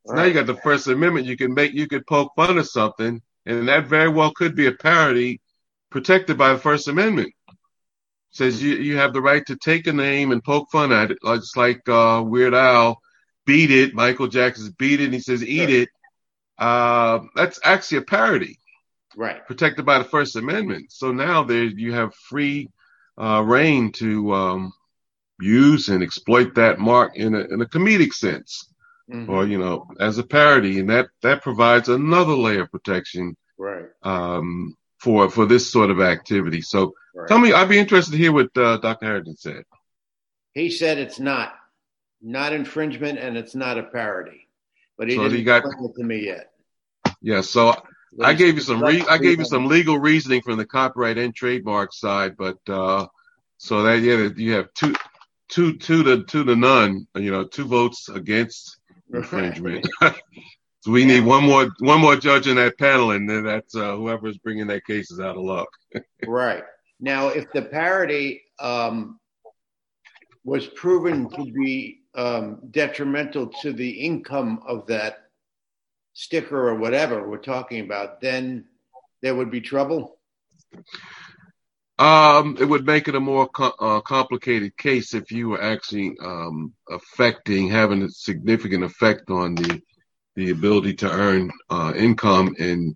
Now 0.08 0.24
you 0.24 0.34
got 0.34 0.48
the 0.48 0.56
First 0.56 0.88
Amendment. 0.88 1.28
You 1.28 1.38
can 1.38 1.54
make, 1.54 1.74
you 1.74 1.88
could 1.88 2.08
poke 2.08 2.32
fun 2.36 2.58
of 2.58 2.68
something, 2.68 3.22
and 3.46 3.68
that 3.68 3.86
very 3.86 4.10
well 4.10 4.32
could 4.34 4.56
be 4.56 4.66
a 4.66 4.72
parody 4.72 5.42
protected 5.92 6.36
by 6.36 6.54
the 6.54 6.60
First 6.60 6.88
Amendment. 6.88 7.32
Says 8.32 8.64
you, 8.64 8.78
you 8.78 8.98
have 8.98 9.14
the 9.14 9.22
right 9.22 9.46
to 9.46 9.58
take 9.58 9.86
a 9.86 9.94
name 9.94 10.32
and 10.32 10.44
poke 10.44 10.72
fun 10.72 10.92
at 10.92 11.12
it. 11.12 11.20
It's 11.24 11.56
like 11.56 11.88
uh, 11.88 12.24
Weird 12.26 12.56
Al, 12.56 13.00
beat 13.46 13.70
it. 13.70 13.94
Michael 13.94 14.28
Jackson's 14.28 14.72
beat 14.72 15.02
it, 15.02 15.06
and 15.06 15.14
he 15.14 15.20
says 15.20 15.44
eat 15.44 15.70
it. 15.70 15.90
Uh, 16.60 17.20
that's 17.36 17.60
actually 17.64 18.00
a 18.00 18.02
parody 18.02 18.60
Right. 19.16 19.46
protected 19.48 19.86
by 19.86 19.98
the 19.98 20.04
First 20.04 20.36
Amendment. 20.36 20.92
So 20.92 21.12
now 21.12 21.44
there 21.44 21.64
you 21.64 21.94
have 21.94 22.14
free 22.14 22.70
uh, 23.18 23.42
reign 23.46 23.92
to 23.94 24.34
um, 24.34 24.74
use 25.42 25.90
and 25.90 26.04
exploit 26.04 26.56
that 26.56 26.80
mark 26.80 27.16
in 27.16 27.34
a, 27.36 27.40
in 27.40 27.62
a 27.62 27.66
comedic 27.66 28.14
sense, 28.14 28.72
Mhm. 29.10 29.28
or 29.28 29.46
you 29.48 29.58
know, 29.58 29.88
as 30.00 30.18
a 30.20 30.24
parody, 30.24 30.80
and 30.80 30.90
that 30.90 31.08
that 31.22 31.42
provides 31.42 31.90
another 31.90 32.34
layer 32.34 32.62
of 32.64 32.72
protection 32.72 33.36
Right. 33.58 33.88
um, 34.04 34.78
for 35.00 35.30
for 35.30 35.46
this 35.46 35.70
sort 35.72 35.90
of 35.92 36.00
activity. 36.02 36.62
So 36.62 36.94
Right. 37.16 37.28
tell 37.28 37.40
me, 37.40 37.52
I'd 37.54 37.70
be 37.70 37.80
interested 37.80 38.12
to 38.12 38.18
hear 38.18 38.32
what 38.32 38.56
uh, 38.58 38.78
Dr. 38.78 39.06
Harrington 39.06 39.36
said. 39.38 39.64
He 40.54 40.70
said 40.70 40.98
it's 40.98 41.20
not, 41.20 41.56
not 42.22 42.54
infringement, 42.54 43.18
and 43.20 43.38
it's 43.38 43.56
not 43.56 43.78
a 43.78 43.84
parody. 43.84 44.48
But 45.00 45.08
he 45.10 45.16
So 45.16 45.24
didn't 45.24 45.40
you 45.40 45.46
got- 45.46 45.66
explain 45.66 45.90
it 45.90 45.96
to 45.96 46.04
me 46.04 46.26
yet. 46.26 46.52
Yeah, 47.22 47.42
so 47.42 47.74
But 48.14 48.28
I 48.28 48.34
gave 48.34 48.56
you 48.56 48.62
some 48.62 48.84
re- 48.84 49.06
I 49.10 49.18
gave 49.18 49.26
you 49.40 49.46
legal. 49.46 49.46
some 49.46 49.66
legal 49.68 49.98
reasoning 49.98 50.42
from 50.42 50.58
the 50.58 50.66
copyright 50.66 51.18
and 51.18 51.34
trademark 51.34 51.94
side, 51.94 52.36
but 52.38 52.58
uh, 52.68 53.08
so 53.58 53.82
that 53.84 54.02
yeah, 54.02 54.30
you 54.36 54.52
have 54.54 54.72
two 54.74 54.94
two 55.48 55.78
two 55.78 56.04
to 56.04 56.24
two 56.24 56.44
to 56.44 56.56
none, 56.56 57.08
you 57.16 57.32
know, 57.32 57.46
two 57.46 57.66
votes 57.66 58.10
against 58.10 58.78
infringement. 59.14 59.88
so 60.02 60.92
we 60.92 61.06
need 61.06 61.24
one 61.26 61.44
more 61.46 61.70
one 61.80 62.02
more 62.02 62.16
judge 62.18 62.48
in 62.48 62.56
that 62.58 62.78
panel, 62.78 63.12
and 63.12 63.30
then 63.30 63.44
that's 63.46 63.76
uh, 63.76 63.96
whoever's 63.96 64.38
bringing 64.38 64.68
that 64.68 64.86
case 64.86 65.12
is 65.12 65.20
out 65.22 65.38
of 65.38 65.44
luck. 65.44 65.70
Right. 66.28 66.64
Now, 67.00 67.30
if 67.30 67.50
the 67.54 67.62
parody 67.62 68.42
um, 68.60 69.20
was 70.44 70.68
proven 70.68 71.30
to 71.30 71.44
be 71.46 71.99
um, 72.20 72.60
detrimental 72.70 73.48
to 73.48 73.72
the 73.72 73.90
income 73.90 74.62
of 74.68 74.88
that 74.88 75.30
sticker 76.14 76.68
or 76.68 76.76
whatever 76.76 77.28
we're 77.28 77.38
talking 77.38 77.80
about, 77.80 78.20
then 78.20 78.66
there 79.22 79.34
would 79.34 79.50
be 79.50 79.62
trouble. 79.62 80.18
Um, 81.98 82.58
it 82.60 82.66
would 82.66 82.86
make 82.86 83.08
it 83.08 83.16
a 83.16 83.22
more 83.22 83.48
co- 83.48 83.76
uh, 83.80 84.02
complicated 84.02 84.76
case 84.76 85.14
if 85.14 85.32
you 85.32 85.50
were 85.50 85.62
actually 85.62 86.18
um, 86.22 86.74
affecting, 86.90 87.70
having 87.70 88.04
a 88.04 88.10
significant 88.10 88.84
effect 88.84 89.30
on 89.30 89.56
the 89.56 89.82
the 90.36 90.52
ability 90.52 90.94
to 90.94 91.12
earn 91.12 91.52
uh, 91.70 91.92
income 91.96 92.56
and 92.60 92.96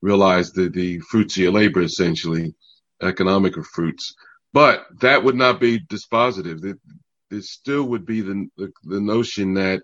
realize 0.00 0.52
the 0.52 0.68
the 0.68 0.98
fruits 1.00 1.36
of 1.36 1.42
your 1.42 1.52
labor, 1.52 1.82
essentially, 1.82 2.54
economic 3.02 3.54
fruits. 3.64 4.14
But 4.52 4.86
that 5.00 5.24
would 5.24 5.36
not 5.36 5.60
be 5.60 5.80
dispositive. 5.80 6.64
It, 6.64 6.78
it 7.30 7.44
still 7.44 7.84
would 7.84 8.06
be 8.06 8.20
the, 8.20 8.48
the 8.56 8.72
the 8.84 9.00
notion 9.00 9.54
that 9.54 9.82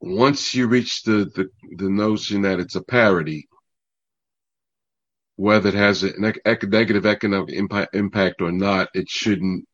once 0.00 0.54
you 0.54 0.66
reach 0.66 1.02
the 1.02 1.30
the, 1.34 1.48
the 1.76 1.88
notion 1.88 2.42
that 2.42 2.60
it's 2.60 2.74
a 2.74 2.82
parody, 2.82 3.48
whether 5.36 5.68
it 5.68 5.74
has 5.74 6.02
a 6.02 6.18
neg- 6.20 6.40
negative 6.44 7.06
economic 7.06 7.54
impact, 7.54 7.94
impact 7.94 8.42
or 8.42 8.52
not, 8.52 8.88
it 8.94 9.08
shouldn't 9.08 9.66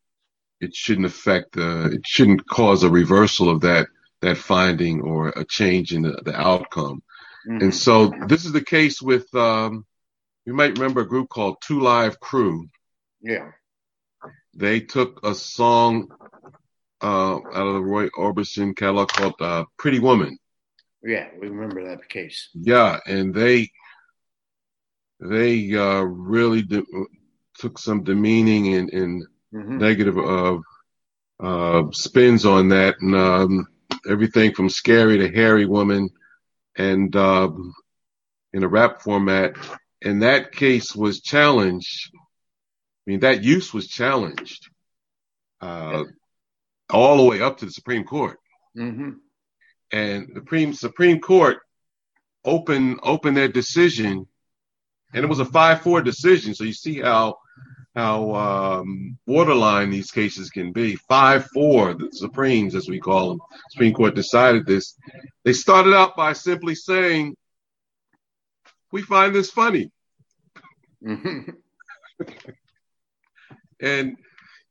it 0.61 0.75
shouldn't 0.75 1.07
affect 1.07 1.57
uh, 1.57 1.88
it 1.91 2.03
shouldn't 2.07 2.47
cause 2.47 2.83
a 2.83 2.91
reversal 2.91 3.49
of 3.49 3.62
that 3.62 3.88
that 4.21 4.37
finding 4.37 5.01
or 5.01 5.29
a 5.29 5.45
change 5.45 5.93
in 5.93 6.03
the, 6.03 6.21
the 6.25 6.38
outcome. 6.38 7.03
Mhm. 7.47 7.62
And 7.62 7.75
so 7.75 8.12
this 8.27 8.45
is 8.45 8.53
the 8.53 8.64
case 8.64 9.01
with 9.01 9.33
um, 9.35 9.87
you 10.45 10.55
might 10.55 10.79
remember 10.79 11.03
a 11.03 11.09
group 11.09 11.29
called 11.29 11.57
Two 11.62 11.81
Live 11.81 12.19
Crew. 12.21 12.69
Yeah. 13.21 13.51
They 14.59 14.81
took 14.81 15.21
a 15.25 15.35
song 15.35 16.09
uh, 17.03 17.37
out 17.37 17.66
of 17.68 17.75
the 17.75 17.81
Roy 17.81 18.09
Orbison 18.09 18.77
catalog 18.77 19.09
called 19.09 19.40
uh, 19.40 19.64
"Pretty 19.79 20.01
Woman." 20.01 20.38
Yeah. 21.03 21.29
We 21.40 21.49
remember 21.49 21.88
that 21.88 22.09
case. 22.09 22.49
Yeah, 22.55 22.99
and 23.07 23.33
they 23.35 23.71
they 25.21 25.75
uh, 25.75 26.03
really 26.03 26.62
de- 26.62 26.85
took 27.59 27.79
some 27.79 28.05
demeaning 28.05 28.75
and, 28.75 28.92
and 28.92 29.27
hmm 29.53 29.79
negative 29.79 30.18
uh, 30.18 30.59
uh, 31.40 31.83
spins 31.92 32.44
on 32.44 32.68
that, 32.71 32.97
and 33.01 33.14
um, 33.14 33.66
everything 34.11 34.55
from 34.55 34.68
scary 34.68 35.18
to 35.18 35.31
hairy 35.31 35.66
woman, 35.66 36.11
and 36.77 37.14
um, 37.16 37.75
in 38.53 38.64
a 38.64 38.68
rap 38.68 39.03
format. 39.03 39.57
And 40.03 40.23
that 40.23 40.53
case 40.53 40.94
was 40.97 41.21
challenged. 41.21 42.11
I 43.09 43.11
mean, 43.11 43.21
that 43.21 43.42
use 43.42 43.73
was 43.73 43.88
challenged 43.88 44.68
uh, 45.62 46.05
all 46.90 47.16
the 47.16 47.23
way 47.23 47.40
up 47.40 47.57
to 47.59 47.64
the 47.64 47.71
Supreme 47.71 48.05
Court 48.05 48.38
hmm 48.75 49.12
and 49.90 50.29
the 50.29 50.40
Supreme 50.40 50.75
Supreme 50.75 51.18
Court 51.18 51.57
opened 52.44 53.01
opened 53.03 53.35
their 53.35 53.49
decision, 53.49 54.27
and 55.14 55.25
it 55.25 55.27
was 55.27 55.38
a 55.38 55.47
five 55.47 55.81
four 55.81 56.03
decision. 56.03 56.55
So 56.55 56.64
you 56.64 56.75
see 56.75 57.01
how 57.01 57.38
how 57.97 58.35
um, 58.35 59.16
borderline 59.27 59.88
these 59.88 60.11
cases 60.11 60.51
can 60.51 60.73
be. 60.73 60.97
Five 60.97 61.47
four, 61.55 61.94
the 61.94 62.11
Supremes 62.12 62.75
as 62.75 62.90
we 62.90 63.01
call 63.01 63.31
them, 63.31 63.40
Supreme 63.71 63.94
Court 63.94 64.14
decided 64.16 64.66
this. 64.66 64.94
They 65.44 65.55
started 65.55 65.94
out 65.94 66.14
by 66.14 66.35
simply 66.35 66.75
saying, 66.75 67.37
"We 68.92 69.01
find 69.01 69.35
this 69.35 69.51
funny," 69.51 69.90
hmm 71.03 71.40
and 73.81 74.17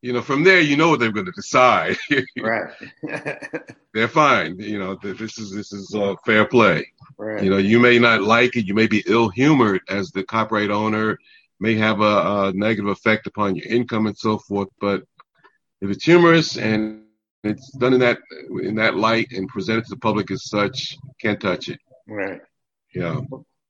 you 0.02 0.14
know 0.14 0.22
from 0.22 0.44
there 0.44 0.60
you 0.60 0.78
know 0.78 0.90
what 0.90 1.00
they're 1.00 1.12
going 1.12 1.26
to 1.26 1.32
decide. 1.32 1.98
right. 2.40 2.72
they're 3.94 4.08
fine. 4.08 4.60
You 4.60 4.80
know 4.80 4.96
this 4.96 5.38
is 5.38 5.52
this 5.52 5.74
is 5.74 5.94
uh, 5.96 6.16
fair 6.26 6.46
play. 6.46 6.88
right. 7.18 7.44
You 7.44 7.50
know, 7.50 7.58
you 7.58 7.80
may 7.80 8.00
not 8.00 8.22
like 8.22 8.56
it. 8.56 8.66
You 8.66 8.74
may 8.74 8.88
be 8.88 9.04
ill 9.08 9.30
humored 9.30 9.82
as 9.90 10.12
the 10.12 10.24
copyright 10.24 10.72
owner, 10.72 11.18
may 11.60 11.76
have 11.76 12.02
a, 12.02 12.04
a 12.48 12.54
negative 12.54 12.90
effect 12.90 13.28
upon 13.28 13.56
your 13.56 13.68
income 13.68 14.08
and 14.08 14.18
so 14.18 14.38
forth. 14.38 14.70
But 14.80 15.04
if 15.82 15.90
it's 15.90 16.06
humorous 16.06 16.58
and 16.58 17.04
it's 17.44 17.72
done 17.72 17.94
in 17.94 18.00
that 18.00 18.20
in 18.62 18.76
that 18.76 18.96
light 18.96 19.32
and 19.32 19.48
presented 19.48 19.86
to 19.86 19.92
the 19.92 20.00
public 20.00 20.32
as 20.32 20.50
such, 20.50 20.98
can't 21.22 21.40
touch 21.40 21.70
it. 21.70 21.80
right. 22.08 22.42
Yeah. 22.94 23.22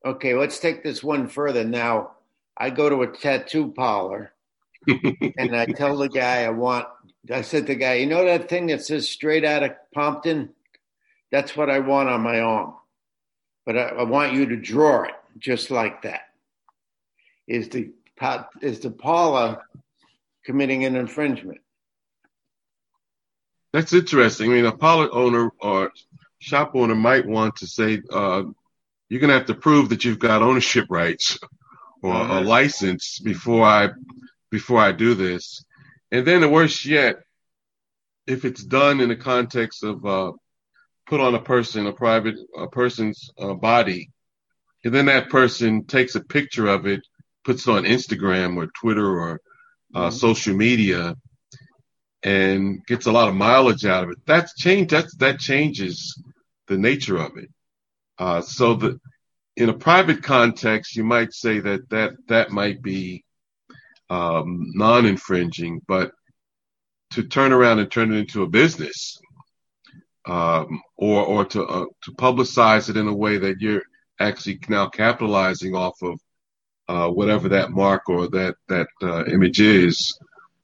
Okay, 0.05 0.35
let's 0.35 0.59
take 0.59 0.83
this 0.83 1.03
one 1.03 1.27
further. 1.27 1.65
Now, 1.65 2.11
I 2.55 2.69
go 2.69 2.89
to 2.89 3.01
a 3.01 3.07
tattoo 3.07 3.73
parlor 3.75 4.31
and 4.87 5.55
I 5.55 5.65
tell 5.65 5.97
the 5.97 6.09
guy 6.09 6.43
I 6.43 6.49
want, 6.49 6.87
I 7.31 7.41
said 7.41 7.67
to 7.67 7.73
the 7.73 7.75
guy, 7.75 7.95
you 7.95 8.05
know 8.05 8.25
that 8.25 8.49
thing 8.49 8.67
that 8.67 8.83
says 8.85 9.09
straight 9.09 9.45
out 9.45 9.63
of 9.63 9.71
Pompton? 9.93 10.49
That's 11.31 11.55
what 11.55 11.69
I 11.69 11.79
want 11.79 12.09
on 12.09 12.21
my 12.21 12.39
arm. 12.39 12.73
But 13.65 13.77
I, 13.77 13.81
I 13.89 14.03
want 14.03 14.33
you 14.33 14.47
to 14.47 14.55
draw 14.55 15.03
it 15.03 15.15
just 15.37 15.71
like 15.71 16.03
that. 16.03 16.21
Is 17.47 17.69
the, 17.69 17.91
is 18.61 18.79
the 18.79 18.91
parlor 18.91 19.61
committing 20.45 20.85
an 20.85 20.95
infringement? 20.95 21.59
That's 23.73 23.93
interesting. 23.93 24.51
I 24.51 24.55
mean, 24.55 24.65
a 24.65 24.71
parlor 24.71 25.09
owner 25.13 25.51
or 25.59 25.91
shop 26.39 26.71
owner 26.73 26.95
might 26.95 27.25
want 27.27 27.57
to 27.57 27.67
say, 27.67 28.01
uh, 28.09 28.43
you're 29.09 29.19
going 29.19 29.29
to 29.29 29.37
have 29.37 29.47
to 29.47 29.53
prove 29.55 29.89
that 29.89 30.05
you've 30.05 30.19
got 30.19 30.41
ownership 30.41 30.87
rights 30.89 31.37
or 32.01 32.13
a 32.13 32.25
Mhm. 32.25 32.45
license 32.45 33.19
before 33.19 33.65
I 33.65 33.89
before 34.49 34.79
I 34.79 34.91
do 34.91 35.13
this. 35.13 35.63
And 36.11 36.25
then 36.25 36.41
the 36.41 36.49
worst 36.49 36.85
yet, 36.85 37.17
if 38.27 38.45
it's 38.45 38.63
done 38.63 38.99
in 39.01 39.09
the 39.09 39.15
context 39.15 39.83
of 39.83 40.05
uh, 40.05 40.31
put 41.07 41.19
on 41.19 41.35
a 41.35 41.41
person, 41.41 41.87
a 41.87 41.93
private 41.93 42.35
a 42.57 42.67
person's 42.67 43.29
uh, 43.39 43.53
body, 43.53 44.09
and 44.83 44.93
then 44.93 45.05
that 45.05 45.29
person 45.29 45.85
takes 45.85 46.15
a 46.15 46.21
picture 46.21 46.67
of 46.67 46.85
it, 46.87 47.01
puts 47.43 47.67
it 47.67 47.71
on 47.71 47.83
Instagram 47.83 48.57
or 48.57 48.67
Twitter 48.67 49.19
or 49.19 49.41
uh, 49.95 50.09
Mhm. 50.09 50.13
social 50.13 50.55
media, 50.55 51.15
and 52.23 52.85
gets 52.85 53.05
a 53.05 53.11
lot 53.11 53.29
of 53.29 53.35
mileage 53.35 53.85
out 53.85 54.03
of 54.03 54.09
it. 54.11 54.17
That's 54.25 54.53
change. 54.55 54.91
That's 54.91 55.15
that 55.17 55.39
changes 55.39 56.21
the 56.67 56.77
nature 56.77 57.17
of 57.17 57.37
it. 57.37 57.49
Uh, 58.17 58.41
so 58.41 58.73
the 58.75 58.99
in 59.55 59.69
a 59.69 59.73
private 59.73 60.23
context, 60.23 60.95
you 60.95 61.03
might 61.03 61.33
say 61.33 61.59
that 61.59 61.89
that 61.89 62.13
that 62.27 62.51
might 62.51 62.81
be 62.81 63.23
um, 64.09 64.71
non-infringing, 64.73 65.81
but 65.87 66.11
to 67.11 67.23
turn 67.23 67.53
around 67.53 67.79
and 67.79 67.91
turn 67.91 68.13
it 68.13 68.17
into 68.17 68.43
a 68.43 68.47
business, 68.47 69.19
um, 70.25 70.81
or 70.97 71.23
or 71.23 71.45
to 71.45 71.63
uh, 71.65 71.85
to 72.03 72.11
publicize 72.13 72.89
it 72.89 72.97
in 72.97 73.07
a 73.07 73.15
way 73.15 73.37
that 73.37 73.61
you're 73.61 73.83
actually 74.19 74.59
now 74.67 74.87
capitalizing 74.87 75.75
off 75.75 76.01
of 76.01 76.19
uh, 76.87 77.09
whatever 77.09 77.49
that 77.49 77.71
mark 77.71 78.09
or 78.09 78.27
that 78.27 78.55
that 78.67 78.87
uh, 79.01 79.25
image 79.25 79.61
is, 79.61 80.17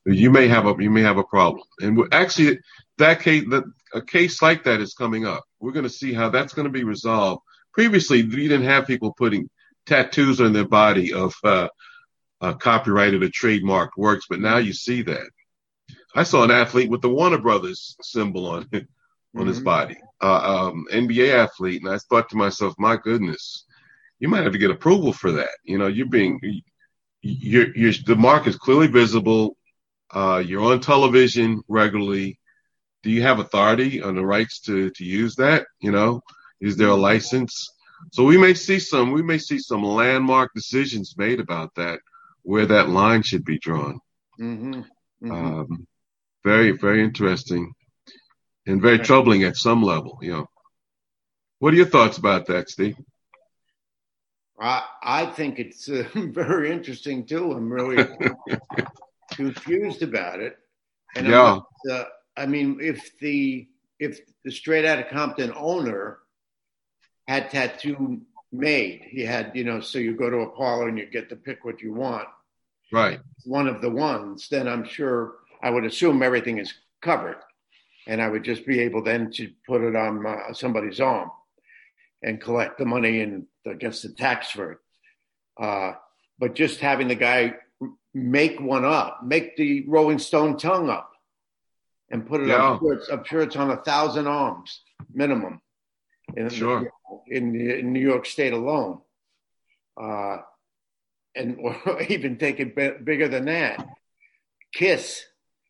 you 0.06 0.30
may 0.30 0.48
have 0.48 0.66
a 0.66 0.76
you 0.80 0.90
may 0.90 1.02
have 1.02 1.18
a 1.18 1.24
problem. 1.24 1.64
And 1.80 2.02
actually, 2.12 2.60
that 2.98 3.22
case 3.22 3.46
that 3.50 3.64
a 3.94 4.02
case 4.02 4.42
like 4.42 4.64
that 4.64 4.82
is 4.82 4.94
coming 4.94 5.26
up. 5.26 5.44
We're 5.60 5.72
going 5.72 5.84
to 5.84 5.90
see 5.90 6.14
how 6.14 6.30
that's 6.30 6.54
going 6.54 6.68
to 6.68 6.72
be 6.72 6.84
resolved. 6.84 7.42
Previously, 7.74 8.24
we 8.24 8.48
didn't 8.48 8.66
have 8.66 8.88
people 8.88 9.14
putting 9.14 9.50
tattoos 9.86 10.42
on 10.42 10.54
their 10.54 10.68
body 10.68 11.14
of 11.14 11.34
uh, 12.44 12.54
copyrighted 12.54 13.24
or 13.24 13.30
trademarked 13.30 13.98
works, 13.98 14.26
but 14.30 14.42
now 14.42 14.58
you 14.58 14.74
see 14.74 15.02
that. 15.04 15.30
I 16.14 16.24
saw 16.24 16.44
an 16.44 16.52
athlete 16.52 16.90
with 16.90 17.02
the 17.02 17.10
Warner 17.10 17.38
Brothers 17.38 17.96
symbol 18.02 18.48
on 18.48 18.70
on 18.74 19.42
mm-hmm. 19.42 19.48
his 19.48 19.62
body, 19.62 19.98
uh, 20.22 20.68
um, 20.68 20.86
NBA 20.92 21.34
athlete, 21.34 21.82
and 21.82 21.92
I 21.92 21.98
thought 21.98 22.30
to 22.30 22.36
myself, 22.36 22.76
my 22.78 22.98
goodness, 22.98 23.66
you 24.20 24.28
might 24.28 24.44
have 24.44 24.52
to 24.52 24.60
get 24.60 24.70
approval 24.70 25.12
for 25.12 25.32
that. 25.32 25.50
You 25.64 25.80
know, 25.80 25.88
you're 25.88 26.06
being, 26.06 26.40
you're, 27.22 27.76
you're 27.76 27.94
the 28.06 28.16
mark 28.16 28.46
is 28.46 28.58
clearly 28.58 28.88
visible. 28.88 29.58
Uh, 30.12 30.44
you're 30.46 30.62
on 30.62 30.82
television 30.82 31.64
regularly. 31.68 32.40
Do 33.02 33.10
you 33.10 33.24
have 33.24 33.40
authority 33.40 34.04
on 34.04 34.16
the 34.16 34.26
rights 34.26 34.60
to 34.62 34.92
to 34.92 35.04
use 35.04 35.36
that? 35.38 35.66
You 35.80 35.92
know, 35.92 36.22
is 36.62 36.78
there 36.78 36.90
a 36.90 36.96
license? 36.96 37.70
So 38.12 38.24
we 38.26 38.38
may 38.38 38.54
see 38.54 38.80
some 38.80 39.12
we 39.12 39.24
may 39.24 39.40
see 39.40 39.60
some 39.60 39.84
landmark 39.84 40.52
decisions 40.54 41.16
made 41.18 41.40
about 41.40 41.74
that, 41.76 42.00
where 42.44 42.66
that 42.68 42.90
line 42.90 43.24
should 43.24 43.44
be 43.44 43.58
drawn. 43.58 44.00
Mm-hmm. 44.40 44.74
Mm-hmm. 44.74 45.32
Um, 45.32 45.88
very 46.44 46.72
very 46.72 47.04
interesting, 47.04 47.74
and 48.68 48.82
very 48.82 49.00
troubling 49.00 49.44
at 49.44 49.56
some 49.56 49.82
level. 49.82 50.20
You 50.22 50.32
know, 50.34 50.50
what 51.60 51.74
are 51.74 51.78
your 51.78 51.86
thoughts 51.88 52.18
about 52.18 52.48
that, 52.48 52.70
Steve? 52.70 52.98
I 54.60 54.84
I 55.02 55.26
think 55.26 55.60
it's 55.60 55.90
uh, 55.90 56.04
very 56.14 56.72
interesting 56.72 57.26
too. 57.26 57.52
I'm 57.52 57.72
really 57.72 58.06
confused 59.32 60.04
about 60.04 60.40
it, 60.40 60.58
and 61.16 61.28
yeah. 61.28 61.60
Uh, 61.90 62.04
I 62.36 62.46
mean, 62.46 62.80
if 62.82 63.18
the 63.20 63.68
if 64.00 64.20
the 64.44 64.52
Straight 64.52 64.86
Outta 64.86 65.04
Compton 65.04 65.54
owner 65.56 66.20
had 67.28 67.50
tattoo 67.50 68.22
made, 68.54 69.02
he 69.10 69.22
had 69.22 69.52
you 69.56 69.64
know, 69.64 69.82
so 69.82 69.98
you 69.98 70.16
go 70.16 70.30
to 70.30 70.38
a 70.38 70.50
parlor 70.50 70.88
and 70.88 70.98
you 70.98 71.06
get 71.06 71.30
to 71.30 71.36
pick 71.36 71.66
what 71.66 71.82
you 71.82 71.94
want. 71.94 72.28
Right. 72.92 73.20
One 73.46 73.68
of 73.68 73.82
the 73.82 73.90
ones, 73.90 74.48
then 74.50 74.68
I'm 74.68 74.86
sure 74.86 75.34
I 75.62 75.70
would 75.70 75.84
assume 75.84 76.22
everything 76.22 76.60
is 76.60 76.74
covered, 77.02 77.38
and 78.08 78.22
I 78.22 78.30
would 78.30 78.44
just 78.44 78.66
be 78.66 78.80
able 78.82 79.04
then 79.04 79.32
to 79.32 79.52
put 79.68 79.82
it 79.82 79.96
on 79.96 80.26
uh, 80.26 80.54
somebody's 80.54 81.00
arm 81.00 81.32
and 82.22 82.40
collect 82.40 82.78
the 82.78 82.86
money 82.86 83.22
and 83.22 83.46
I 83.68 83.74
guess 83.74 84.02
the 84.02 84.10
tax 84.10 84.52
for 84.52 84.74
it. 84.74 84.78
Uh, 85.60 85.94
but 86.40 86.56
just 86.56 86.80
having 86.80 87.08
the 87.08 87.16
guy 87.16 87.56
make 88.14 88.60
one 88.60 88.86
up, 88.86 89.24
make 89.24 89.56
the 89.58 89.86
Rolling 89.88 90.20
Stone 90.20 90.58
tongue 90.58 90.90
up, 90.90 91.12
and 92.10 92.26
put 92.26 92.42
it 92.42 92.48
yeah. 92.48 92.62
on. 92.62 93.00
I'm 93.12 93.24
sure 93.24 93.42
it's 93.42 93.56
on 93.56 93.72
a 93.72 93.78
thousand 93.78 94.28
arms 94.28 94.82
minimum. 95.14 95.62
In, 96.36 96.50
sure. 96.50 96.90
In, 97.28 97.56
in 97.56 97.94
New 97.94 98.00
York 98.00 98.26
State 98.26 98.54
alone, 98.54 99.00
uh, 100.02 100.38
and 101.36 101.58
or 101.60 102.02
even 102.10 102.38
take 102.38 102.60
it 102.60 102.76
bigger 102.76 103.28
than 103.28 103.46
that. 103.46 103.86
Kiss, 104.74 105.24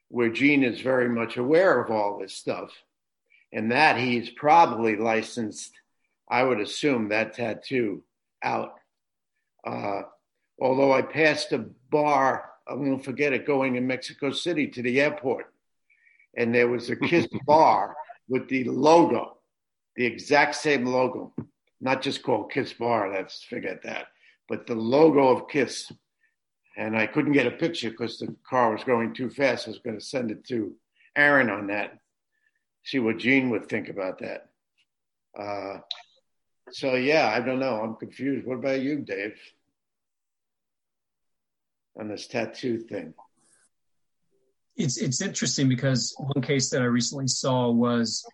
where 0.10 0.30
Gene 0.30 0.64
is 0.64 0.80
very 0.82 1.10
much 1.10 1.38
aware 1.38 1.82
of 1.82 1.92
all 1.92 2.20
this 2.20 2.34
stuff, 2.34 2.72
and 3.52 3.72
that 3.72 3.98
he's 3.98 4.30
probably 4.30 4.96
licensed. 4.96 5.74
I 6.30 6.44
would 6.44 6.60
assume 6.60 7.10
that 7.10 7.34
tattoo 7.34 8.04
out. 8.42 8.76
Uh, 9.66 10.04
although 10.60 10.94
I 10.94 11.02
passed 11.02 11.52
a 11.52 11.66
bar, 11.90 12.50
I 12.68 12.74
won't 12.74 13.04
forget 13.04 13.34
it, 13.34 13.46
going 13.46 13.76
in 13.76 13.88
Mexico 13.88 14.32
City 14.32 14.68
to 14.68 14.82
the 14.82 15.02
airport 15.02 15.54
and 16.36 16.54
there 16.54 16.68
was 16.68 16.90
a 16.90 16.96
Kiss 16.96 17.28
bar 17.46 17.96
with 18.28 18.48
the 18.50 18.64
logo, 18.66 19.33
the 19.96 20.06
exact 20.06 20.56
same 20.56 20.86
logo, 20.86 21.34
not 21.82 22.02
just 22.02 22.24
called 22.24 22.52
Kiss 22.52 22.74
Bar. 22.74 23.14
Let's 23.14 23.44
forget 23.44 23.84
that, 23.84 24.08
but 24.48 24.68
the 24.68 24.76
logo 24.76 25.28
of 25.30 25.48
Kiss. 25.48 25.92
And 26.76 26.98
I 26.98 27.06
couldn't 27.06 27.34
get 27.34 27.46
a 27.46 27.52
picture 27.52 27.92
because 27.92 28.18
the 28.18 28.36
car 28.50 28.72
was 28.72 28.84
going 28.84 29.14
too 29.14 29.30
fast. 29.30 29.68
I 29.68 29.72
was 29.72 29.80
going 29.80 30.00
to 30.00 30.04
send 30.04 30.32
it 30.32 30.44
to 30.48 30.74
Aaron 31.16 31.52
on 31.52 31.68
that, 31.68 32.00
see 32.84 32.98
what 32.98 33.20
Gene 33.20 33.52
would 33.52 33.70
think 33.70 33.90
about 33.90 34.20
that. 34.20 34.50
Uh, 35.38 35.80
so 36.72 36.96
yeah, 36.96 37.28
I 37.28 37.42
don't 37.42 37.60
know. 37.60 37.82
I'm 37.82 37.96
confused. 37.96 38.48
What 38.48 38.56
about 38.58 38.82
you, 38.82 39.00
Dave? 39.00 39.38
On 42.00 42.08
this 42.08 42.26
tattoo 42.26 42.80
thing 42.80 43.14
it's 44.76 44.98
it's 44.98 45.22
interesting 45.22 45.70
because 45.70 46.16
one 46.18 46.44
case 46.44 46.70
that 46.70 46.82
I 46.82 46.86
recently 46.86 47.28
saw 47.28 47.70
was 47.70 48.26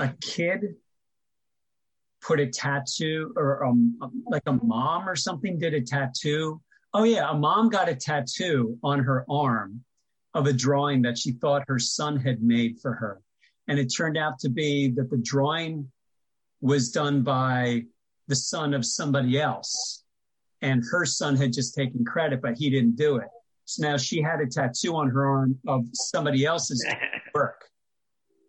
a 0.00 0.08
kid 0.20 0.74
put 2.22 2.40
a 2.40 2.46
tattoo 2.46 3.32
or 3.36 3.64
um, 3.64 3.98
like 4.26 4.42
a 4.46 4.52
mom 4.52 5.08
or 5.08 5.16
something 5.16 5.58
did 5.58 5.74
a 5.74 5.80
tattoo. 5.80 6.60
Oh 6.92 7.04
yeah, 7.04 7.30
a 7.30 7.34
mom 7.34 7.68
got 7.68 7.88
a 7.88 7.94
tattoo 7.94 8.78
on 8.82 8.98
her 9.00 9.24
arm 9.30 9.84
of 10.34 10.46
a 10.46 10.52
drawing 10.52 11.02
that 11.02 11.18
she 11.18 11.32
thought 11.32 11.64
her 11.68 11.78
son 11.78 12.16
had 12.18 12.42
made 12.42 12.78
for 12.80 12.94
her. 12.94 13.20
And 13.68 13.78
it 13.78 13.86
turned 13.86 14.16
out 14.16 14.38
to 14.40 14.48
be 14.48 14.90
that 14.96 15.10
the 15.10 15.18
drawing 15.18 15.90
was 16.60 16.90
done 16.90 17.22
by 17.22 17.84
the 18.26 18.36
son 18.36 18.74
of 18.74 18.84
somebody 18.84 19.40
else. 19.40 20.04
And 20.62 20.82
her 20.90 21.06
son 21.06 21.36
had 21.36 21.52
just 21.52 21.74
taken 21.74 22.04
credit, 22.04 22.42
but 22.42 22.54
he 22.56 22.70
didn't 22.70 22.96
do 22.96 23.16
it. 23.16 23.28
So 23.64 23.88
now 23.88 23.96
she 23.96 24.20
had 24.20 24.40
a 24.40 24.46
tattoo 24.46 24.96
on 24.96 25.08
her 25.08 25.26
arm 25.26 25.58
of 25.66 25.86
somebody 25.92 26.44
else's. 26.44 26.84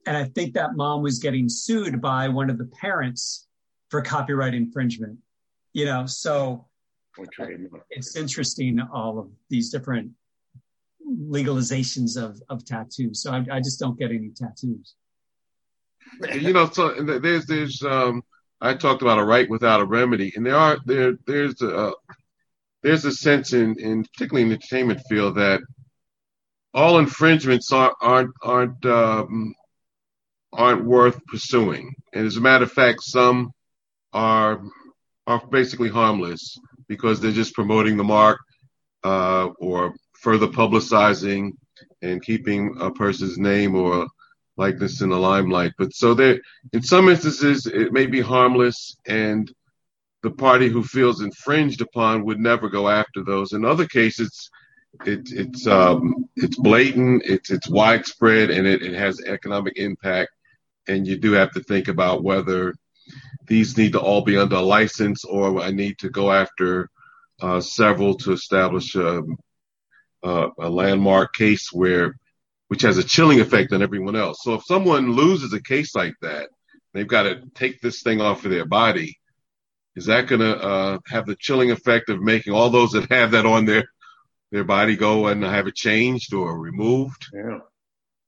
And 0.06 0.18
I 0.18 0.26
think 0.26 0.54
that 0.54 0.76
mom 0.76 1.02
was 1.02 1.20
getting 1.20 1.48
sued 1.48 2.02
by 2.02 2.28
one 2.28 2.50
of 2.50 2.58
the 2.58 2.66
parents 2.66 3.48
for 3.90 4.02
copyright 4.02 4.54
infringement. 4.54 5.20
You 5.74 5.86
know, 5.86 6.06
so 6.06 6.66
it's 7.90 8.16
interesting 8.16 8.80
all 8.94 9.20
of 9.20 9.30
these 9.50 9.70
different 9.70 10.12
legalizations 11.08 12.22
of, 12.22 12.42
of 12.50 12.66
tattoos. 12.66 13.22
So 13.22 13.32
I, 13.32 13.46
I 13.52 13.60
just 13.60 13.80
don't 13.80 13.98
get 13.98 14.12
any 14.12 14.30
tattoos. 14.30 14.96
You 16.34 16.54
know, 16.54 16.70
so 16.70 16.94
there's 17.02 17.46
there's 17.46 17.84
um 17.84 18.24
I 18.60 18.76
talked 18.76 19.02
about 19.02 19.18
a 19.20 19.24
right 19.24 19.50
without 19.50 19.82
a 19.82 19.86
remedy, 19.86 20.34
and 20.36 20.46
there 20.46 20.56
are 20.56 20.78
there 20.86 21.18
there's 21.26 21.62
a 21.62 21.94
there's 22.84 23.06
a 23.06 23.12
sense 23.12 23.54
in, 23.54 23.80
in 23.80 24.04
particularly 24.04 24.44
in 24.44 24.50
the 24.50 24.56
entertainment 24.56 25.02
field 25.10 25.36
that 25.36 25.62
all 26.74 27.00
infringements 27.00 27.72
aren't 27.72 27.96
aren't 28.02 28.34
aren't 28.42 28.86
um, 28.86 29.54
aren't 30.54 30.86
worth 30.86 31.26
pursuing. 31.26 31.94
And 32.14 32.26
as 32.26 32.38
a 32.38 32.42
matter 32.42 32.66
of 32.66 32.72
fact, 32.72 33.04
some 33.04 33.52
are 34.14 34.62
are 35.28 35.46
basically 35.48 35.90
harmless 35.90 36.58
because 36.88 37.20
they're 37.20 37.32
just 37.32 37.54
promoting 37.54 37.96
the 37.96 38.04
mark 38.04 38.40
uh, 39.04 39.48
or 39.60 39.94
further 40.20 40.48
publicizing 40.48 41.52
and 42.02 42.24
keeping 42.24 42.76
a 42.80 42.92
person's 42.92 43.38
name 43.38 43.76
or 43.76 44.08
likeness 44.58 45.02
in 45.02 45.10
the 45.10 45.18
limelight. 45.18 45.74
But 45.78 45.94
so 45.94 46.14
there, 46.14 46.42
in 46.74 46.82
some 46.82 47.08
instances, 47.10 47.66
it 47.66 47.94
may 47.94 48.08
be 48.08 48.22
harmless 48.22 48.96
and 49.08 49.52
the 50.24 50.32
party 50.32 50.70
who 50.70 50.84
feels 50.84 51.22
infringed 51.22 51.82
upon 51.82 52.26
would 52.26 52.40
never 52.40 52.70
go 52.70 52.88
after 52.88 53.24
those. 53.24 53.54
In 53.54 53.66
other 53.66 53.88
cases, 53.88 54.50
it, 55.06 55.32
it's 55.32 55.66
um, 55.66 56.30
it's 56.36 56.58
blatant, 56.58 57.24
it's 57.26 57.50
it's 57.50 57.70
widespread, 57.70 58.52
and 58.52 58.68
it, 58.68 58.82
it 58.84 58.94
has 58.94 59.22
economic 59.22 59.78
impact. 59.78 60.32
And 60.92 61.08
you 61.08 61.18
do 61.18 61.32
have 61.34 61.52
to 61.54 61.64
think 61.64 61.88
about 61.88 62.24
whether 62.24 62.74
these 63.48 63.78
need 63.78 63.94
to 63.94 64.00
all 64.00 64.22
be 64.22 64.38
under 64.38 64.58
a 64.58 64.62
license, 64.62 65.26
or 65.26 65.62
I 65.62 65.72
need 65.72 65.98
to 66.00 66.10
go 66.10 66.32
after 66.32 66.90
uh, 67.42 67.62
several 67.62 68.16
to 68.18 68.32
establish 68.34 68.96
a, 68.96 69.20
um, 69.20 69.38
a, 70.24 70.48
a 70.60 70.70
landmark 70.70 71.34
case 71.34 71.70
where, 71.72 72.16
which 72.68 72.84
has 72.84 72.98
a 72.98 73.04
chilling 73.04 73.42
effect 73.42 73.74
on 73.74 73.82
everyone 73.82 74.16
else. 74.16 74.40
So 74.44 74.54
if 74.54 74.64
someone 74.66 75.14
loses 75.14 75.52
a 75.54 75.62
case 75.62 75.96
like 75.96 76.14
that, 76.22 76.50
they've 76.94 77.08
got 77.08 77.24
to 77.24 77.42
take 77.56 77.82
this 77.82 78.02
thing 78.02 78.22
off 78.22 78.46
of 78.46 78.52
their 78.52 78.66
body 78.66 79.18
is 79.96 80.06
that 80.06 80.28
going 80.28 80.42
to 80.42 80.58
uh, 80.58 81.00
have 81.08 81.26
the 81.26 81.36
chilling 81.36 81.72
effect 81.72 82.10
of 82.10 82.22
making 82.22 82.54
all 82.54 82.70
those 82.70 82.92
that 82.92 83.12
have 83.12 83.32
that 83.32 83.46
on 83.46 83.66
their 83.66 83.86
their 84.52 84.64
body 84.64 84.96
go 84.98 85.28
and 85.28 85.44
have 85.44 85.68
it 85.68 85.76
changed 85.76 86.34
or 86.34 86.58
removed? 86.58 87.28
Yeah, 87.34 87.60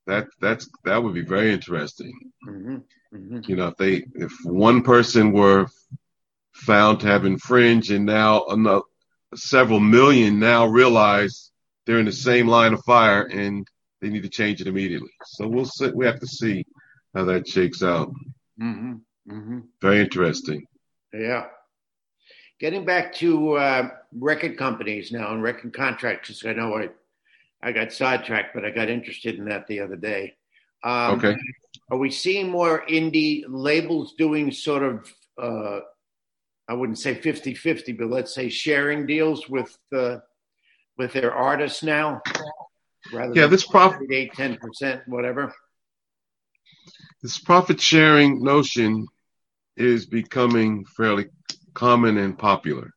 that 0.08 0.28
that's 0.42 0.70
that 0.84 1.02
would 1.02 1.14
be 1.14 1.22
very 1.22 1.54
interesting. 1.54 2.33
Mm-hmm. 2.64 3.16
Mm-hmm. 3.16 3.40
You 3.48 3.56
know, 3.56 3.68
if 3.68 3.78
they 3.78 4.06
if 4.16 4.32
one 4.44 4.82
person 4.82 5.34
were 5.34 5.68
found 6.54 7.02
to 7.02 7.08
have 7.08 7.26
infringed 7.26 7.92
and 7.92 8.06
now 8.06 8.46
another, 8.46 8.82
several 9.36 9.80
million 9.80 10.40
now 10.40 10.66
realize 10.68 11.52
they're 11.86 12.00
in 12.00 12.06
the 12.06 12.12
same 12.12 12.48
line 12.48 12.74
of 12.74 12.84
fire 12.86 13.24
and 13.24 13.68
they 14.02 14.10
need 14.10 14.24
to 14.24 14.30
change 14.30 14.62
it 14.62 14.68
immediately. 14.68 15.12
So 15.26 15.48
we'll 15.48 15.66
see, 15.66 15.92
we 15.92 16.06
have 16.06 16.20
to 16.20 16.28
see 16.28 16.66
how 17.14 17.26
that 17.26 17.48
shakes 17.48 17.84
out. 17.84 18.10
Mm-hmm. 18.62 18.94
mm-hmm. 19.30 19.60
Very 19.82 20.02
interesting. 20.02 20.66
Yeah. 21.14 21.46
Getting 22.60 22.86
back 22.86 23.14
to 23.16 23.54
uh, 23.54 23.90
record 24.14 24.58
companies 24.58 25.12
now 25.12 25.34
and 25.34 25.44
record 25.44 25.74
contracts, 25.74 26.44
I 26.46 26.54
know 26.54 26.76
I, 26.78 26.90
I 27.62 27.72
got 27.72 27.92
sidetracked, 27.92 28.54
but 28.54 28.64
I 28.64 28.72
got 28.72 28.90
interested 28.90 29.38
in 29.38 29.46
that 29.46 29.68
the 29.68 29.82
other 29.82 29.96
day. 29.96 30.36
Um, 30.84 31.18
Okay. 31.18 31.36
Are 31.94 31.98
we 31.98 32.10
seeing 32.10 32.50
more 32.50 32.84
indie 32.90 33.44
labels 33.48 34.16
doing 34.18 34.50
sort 34.52 34.82
of, 34.82 35.14
uh, 35.40 35.82
I 36.68 36.74
wouldn't 36.74 36.98
say 36.98 37.14
50 37.14 37.54
50, 37.54 37.92
but 37.92 38.10
let's 38.10 38.34
say 38.34 38.50
sharing 38.50 39.06
deals 39.06 39.48
with, 39.48 39.78
uh, 39.96 40.18
with 40.98 41.14
their 41.14 41.32
artists 41.32 41.84
now? 41.84 42.24
Rather 43.14 43.36
Yeah, 43.36 43.44
than 43.44 43.52
this 43.52 43.68
profit, 43.68 44.12
8, 44.12 44.34
10%, 44.34 45.08
whatever. 45.08 45.54
this 47.22 47.38
profit 47.38 47.80
sharing 47.80 48.42
notion 48.44 49.06
is 49.78 50.08
becoming 50.08 50.86
fairly 50.98 51.28
common 51.76 52.18
and 52.18 52.36
popular. 52.36 52.90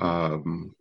Um, 0.00 0.74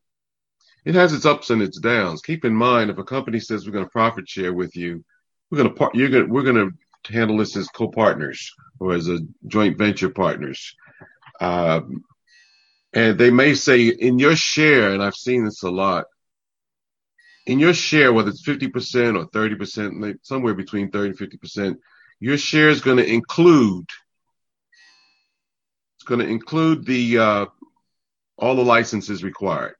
it 0.83 0.95
has 0.95 1.13
its 1.13 1.27
ups 1.27 1.51
and 1.51 1.61
its 1.61 1.79
downs. 1.79 2.23
Keep 2.23 2.43
in 2.43 2.55
mind, 2.55 2.89
if 2.89 2.97
a 2.97 3.03
company 3.03 3.39
says 3.39 3.67
we're 3.67 3.73
going 3.73 3.85
to 3.85 3.91
profit 3.91 4.27
share 4.27 4.51
with 4.51 4.75
you, 4.75 5.05
we're 5.51 5.59
going 5.59 5.69
to 5.69 5.75
part, 5.75 5.93
you're 5.93 6.09
going 6.09 6.27
we're 6.27 6.41
going 6.41 6.55
to 6.55 6.73
handle 7.07 7.37
this 7.37 7.55
as 7.55 7.67
co-partners 7.67 8.53
or 8.79 8.93
as 8.93 9.07
a 9.07 9.19
joint 9.45 9.77
venture 9.77 10.09
partners. 10.09 10.75
Um, 11.39 12.03
and 12.93 13.17
they 13.17 13.29
may 13.29 13.53
say 13.53 13.87
in 13.87 14.19
your 14.19 14.35
share, 14.35 14.93
and 14.93 15.03
I've 15.03 15.15
seen 15.15 15.45
this 15.45 15.63
a 15.63 15.69
lot. 15.69 16.05
In 17.45 17.59
your 17.59 17.73
share, 17.73 18.11
whether 18.11 18.29
it's 18.29 18.45
50% 18.45 19.17
or 19.17 19.27
30%, 19.29 20.01
like 20.01 20.17
somewhere 20.21 20.53
between 20.53 20.91
30 20.91 21.09
and 21.09 21.17
50%, 21.17 21.77
your 22.19 22.37
share 22.37 22.69
is 22.69 22.81
going 22.81 22.97
to 22.97 23.05
include 23.05 23.85
it's 25.95 26.03
going 26.03 26.19
to 26.19 26.27
include 26.27 26.85
the 26.85 27.17
uh, 27.17 27.45
all 28.37 28.55
the 28.55 28.63
licenses 28.63 29.23
required. 29.23 29.75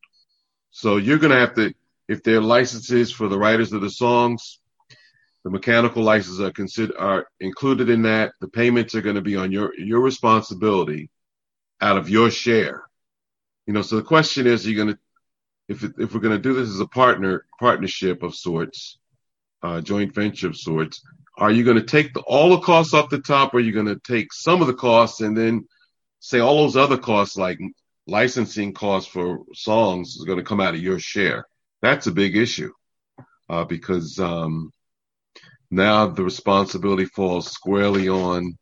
So 0.72 0.98
you're 0.98 1.20
going 1.20 1.32
to 1.32 1.40
have 1.40 1.56
to, 1.56 1.74
if 2.08 2.24
there 2.24 2.38
are 2.38 2.42
licenses 2.42 3.12
for 3.12 3.28
the 3.28 3.38
writers 3.38 3.74
of 3.74 3.82
the 3.82 3.90
songs, 3.90 4.60
the 5.48 5.52
mechanical 5.52 6.04
licenses 6.04 6.42
are 6.42 6.52
considered 6.52 6.98
are 6.98 7.26
included 7.40 7.90
in 7.90 8.02
that. 8.02 8.34
The 8.42 8.50
payments 8.50 8.96
are 8.96 9.02
going 9.02 9.16
to 9.16 9.22
be 9.22 9.38
on 9.38 9.50
your 9.50 9.74
your 9.80 10.02
responsibility 10.02 11.10
out 11.80 11.96
of 11.96 12.10
your 12.10 12.30
share. 12.30 12.84
You 13.66 13.72
know, 13.72 13.82
so 13.82 13.96
the 13.96 14.02
question 14.02 14.46
is, 14.46 14.66
are 14.66 14.70
you 14.70 14.76
going 14.76 14.90
to 14.90 15.00
if 15.70 15.84
if 15.86 16.14
we're 16.14 16.20
going 16.20 16.36
to 16.36 16.50
do 16.50 16.54
this 16.54 16.68
as 16.68 16.82
a 16.82 16.86
partner 16.86 17.46
partnership 17.62 18.24
of 18.24 18.36
sorts, 18.36 19.00
uh, 19.64 19.80
joint 19.80 20.14
venture 20.14 20.48
of 20.48 20.58
sorts, 20.58 21.02
are 21.38 21.52
you 21.52 21.64
going 21.64 21.78
to 21.78 21.84
take 21.84 22.14
the, 22.14 22.20
all 22.28 22.50
the 22.50 22.60
costs 22.60 22.94
off 22.94 23.10
the 23.10 23.22
top, 23.22 23.54
or 23.54 23.58
are 23.58 23.62
you 23.62 23.72
going 23.72 23.86
to 23.86 24.02
take 24.06 24.34
some 24.34 24.60
of 24.60 24.68
the 24.68 24.74
costs 24.74 25.22
and 25.22 25.38
then 25.38 25.66
say 26.20 26.40
all 26.42 26.64
those 26.64 26.76
other 26.76 26.98
costs 26.98 27.38
like 27.38 27.58
licensing 28.06 28.74
costs 28.74 29.10
for 29.10 29.46
songs 29.54 30.18
is 30.18 30.26
going 30.26 30.40
to 30.40 30.44
come 30.44 30.60
out 30.60 30.76
of 30.76 30.82
your 30.82 31.00
share? 31.00 31.48
That's 31.82 32.08
a 32.08 32.12
big 32.12 32.36
issue 32.36 32.74
uh, 33.48 33.64
because 33.64 34.20
um, 34.20 34.74
now 35.70 36.08
the 36.08 36.24
responsibility 36.24 37.06
falls 37.06 37.52
squarely 37.52 38.10
on 38.10 38.58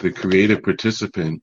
the 0.00 0.10
creative 0.10 0.62
participant 0.62 1.42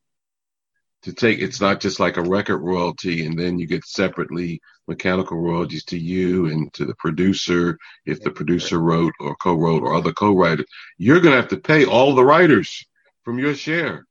to 1.04 1.14
take 1.14 1.40
it's 1.40 1.62
not 1.62 1.80
just 1.80 2.00
like 2.00 2.18
a 2.18 2.22
record 2.22 2.58
royalty 2.58 3.26
and 3.26 3.40
then 3.40 3.58
you 3.58 3.66
get 3.66 3.86
separately 3.86 4.60
mechanical 4.88 5.38
royalties 5.38 5.86
to 5.86 5.98
you 5.98 6.48
and 6.48 6.74
to 6.74 6.86
the 6.86 6.96
producer 6.96 7.78
if 8.06 8.20
the 8.22 8.32
producer 8.32 8.80
wrote 8.80 9.14
or 9.20 9.36
co-wrote 9.36 9.84
or 9.84 9.96
other 9.96 10.12
co-writers. 10.12 10.66
You're 10.98 11.22
going 11.22 11.32
to 11.32 11.42
have 11.42 11.50
to 11.50 11.58
pay 11.58 11.86
all 11.86 12.16
the 12.16 12.26
writers 12.26 12.86
from 13.24 13.40
your 13.40 13.56
share. 13.56 14.06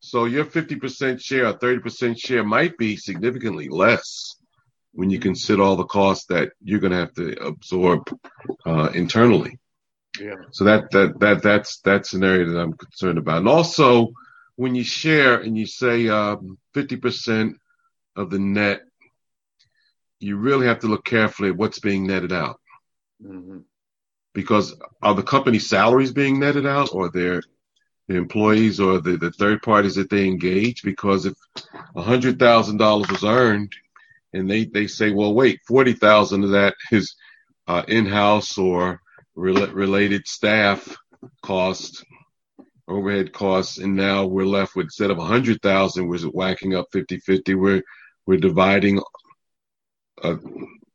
So 0.00 0.26
your 0.26 0.44
50% 0.44 1.20
share 1.22 1.46
or 1.46 1.54
30% 1.54 2.18
share 2.18 2.44
might 2.44 2.76
be 2.76 2.96
significantly 2.96 3.68
less 3.68 4.36
when 4.92 5.10
you 5.10 5.18
consider 5.18 5.62
all 5.62 5.76
the 5.76 5.84
costs 5.84 6.26
that 6.26 6.52
you're 6.62 6.80
going 6.80 6.92
to 6.92 6.98
have 6.98 7.14
to 7.14 7.32
absorb 7.42 8.10
uh, 8.66 8.90
internally 8.94 9.58
Yeah. 10.20 10.34
so 10.50 10.64
that 10.64 10.90
that 10.92 11.18
that 11.20 11.42
that's 11.42 11.80
that's 11.80 12.12
an 12.14 12.24
area 12.24 12.46
that 12.46 12.58
I'm 12.58 12.72
concerned 12.72 13.18
about. 13.18 13.38
And 13.38 13.48
also, 13.48 14.12
when 14.56 14.74
you 14.74 14.84
share 14.84 15.40
and 15.40 15.56
you 15.56 15.66
say 15.66 16.08
um, 16.08 16.58
50% 16.74 17.54
of 18.16 18.30
the 18.30 18.38
net, 18.38 18.82
you 20.20 20.36
really 20.36 20.66
have 20.66 20.80
to 20.80 20.86
look 20.86 21.04
carefully 21.04 21.50
at 21.50 21.56
what's 21.56 21.78
being 21.78 22.06
netted 22.06 22.32
out. 22.32 22.60
hmm 23.20 23.58
Because 24.34 24.74
are 25.02 25.14
the 25.14 25.22
company 25.22 25.58
salaries 25.58 26.12
being 26.12 26.38
netted 26.40 26.66
out, 26.66 26.90
or 26.92 27.10
their 27.10 27.42
the 28.08 28.16
employees, 28.16 28.80
or 28.80 29.00
the, 29.00 29.16
the 29.16 29.32
third 29.32 29.62
parties 29.62 29.96
that 29.96 30.10
they 30.10 30.26
engage? 30.26 30.82
Because 30.82 31.26
if 31.26 31.34
hundred 31.96 32.38
thousand 32.38 32.78
dollars 32.78 33.08
was 33.10 33.24
earned, 33.24 33.72
and 34.32 34.48
they 34.50 34.64
they 34.64 34.86
say, 34.86 35.10
well, 35.10 35.34
wait, 35.34 35.60
forty 35.66 35.92
thousand 35.92 36.44
of 36.44 36.50
that 36.50 36.74
is 36.92 37.14
uh, 37.66 37.82
in-house 37.88 38.58
or 38.58 39.00
rel- 39.36 39.68
related 39.72 40.26
staff 40.26 40.96
cost, 41.42 42.04
overhead 42.88 43.32
costs, 43.32 43.78
and 43.78 43.94
now 43.96 44.26
we're 44.26 44.46
left 44.46 44.74
with 44.76 44.86
instead 44.86 45.10
of 45.10 45.18
a 45.18 45.24
hundred 45.24 45.62
thousand, 45.62 46.08
we're 46.08 46.18
whacking 46.20 46.74
up 46.74 46.86
50-50. 46.92 47.54
We're 47.54 47.82
we're 48.26 48.38
dividing 48.38 49.00
uh, 50.22 50.36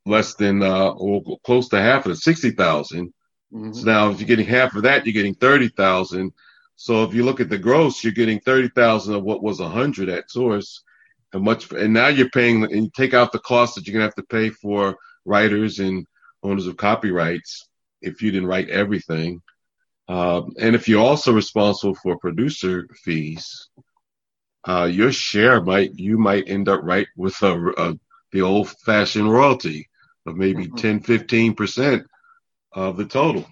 less 0.05 0.35
than 0.35 0.61
uh, 0.63 0.89
or 0.89 1.37
close 1.45 1.69
to 1.69 1.79
half 1.81 2.05
of 2.05 2.11
the 2.11 2.15
sixty 2.17 2.51
thousand. 2.51 3.13
hmm 3.51 3.71
So 3.71 3.85
now, 3.85 4.09
if 4.09 4.19
you're 4.19 4.27
getting 4.27 4.47
half 4.47 4.75
of 4.75 4.83
that, 4.83 5.05
you're 5.05 5.13
getting 5.13 5.35
thirty 5.35 5.69
thousand. 5.69 6.33
So 6.75 7.03
if 7.03 7.13
you 7.13 7.23
look 7.23 7.39
at 7.39 7.49
the 7.49 7.59
gross, 7.59 8.03
you're 8.03 8.13
getting 8.13 8.39
thirty 8.39 8.69
thousand 8.69 9.15
of 9.15 9.23
what 9.23 9.43
was 9.43 9.59
a 9.59 9.69
hundred 9.69 10.09
at 10.09 10.29
source. 10.29 10.83
And 11.33 11.43
much, 11.43 11.71
and 11.71 11.93
now 11.93 12.07
you're 12.09 12.29
paying, 12.29 12.63
and 12.63 12.85
you 12.85 12.91
take 12.93 13.13
out 13.13 13.31
the 13.31 13.39
cost 13.39 13.75
that 13.75 13.87
you're 13.87 13.93
gonna 13.93 14.05
have 14.05 14.15
to 14.15 14.23
pay 14.23 14.49
for 14.49 14.97
writers 15.23 15.79
and 15.79 16.05
owners 16.43 16.67
of 16.67 16.75
copyrights 16.75 17.69
if 18.01 18.21
you 18.21 18.31
didn't 18.31 18.47
write 18.49 18.69
everything. 18.69 19.41
Um, 20.07 20.53
and 20.59 20.75
if 20.75 20.87
you're 20.87 21.01
also 21.03 21.31
responsible 21.33 21.95
for 21.95 22.17
producer 22.17 22.87
fees, 23.03 23.69
uh, 24.67 24.85
your 24.91 25.11
share 25.11 25.61
might 25.61 25.91
you 25.95 26.17
might 26.17 26.47
end 26.47 26.69
up 26.69 26.81
right 26.83 27.07
with 27.17 27.41
a, 27.41 27.71
a 27.77 27.99
the 28.31 28.41
old 28.41 28.69
fashioned 28.85 29.31
royalty 29.31 29.89
of 30.25 30.35
maybe 30.37 30.67
Mhm. 30.67 30.77
10, 30.77 30.99
15 31.01 31.55
percent 31.55 32.05
of 32.73 32.97
the 32.97 33.05
total. 33.05 33.45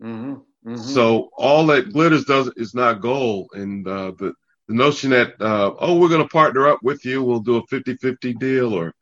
hmm 0.00 0.34
hmm 0.64 0.76
So 0.76 1.30
all 1.36 1.66
that 1.66 1.92
glitters 1.92 2.24
does 2.24 2.50
is 2.56 2.74
not 2.74 3.00
gold. 3.00 3.50
And 3.54 3.86
uh, 3.86 4.12
the 4.18 4.32
the 4.68 4.74
notion 4.74 5.10
that 5.10 5.40
uh, 5.40 5.72
oh 5.78 5.98
we're 5.98 6.08
going 6.08 6.22
to 6.22 6.28
partner 6.28 6.68
up 6.68 6.80
with 6.82 7.04
you, 7.04 7.22
we'll 7.22 7.40
do 7.40 7.56
a 7.56 7.66
50-50 7.66 8.38
deal, 8.38 8.72
or 8.74 8.94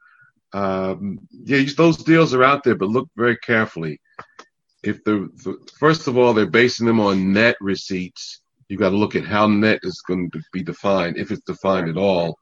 um, 0.53 1.19
yeah, 1.31 1.63
those 1.77 1.99
deals 1.99 2.35
are 2.35 2.43
out 2.43 2.65
there, 2.65 2.75
but 2.77 2.89
look 2.89 3.09
very 3.17 3.37
carefully. 3.37 4.01
If 4.83 5.05
the, 5.05 5.29
the 5.45 5.59
first 5.79 6.09
of 6.09 6.17
all 6.17 6.33
they're 6.33 6.47
basing 6.47 6.87
them 6.87 7.01
on 7.01 7.33
net 7.33 7.57
receipts, 7.61 8.41
you've 8.69 8.81
got 8.81 8.91
to 8.91 8.97
look 8.97 9.15
at 9.17 9.27
how 9.27 9.47
net 9.47 9.81
is 9.83 10.03
going 10.07 10.31
to 10.31 10.41
be 10.53 10.63
defined, 10.63 11.19
if 11.19 11.31
it's 11.31 11.45
defined 11.45 11.89
at 11.89 11.97
all, 11.97 12.39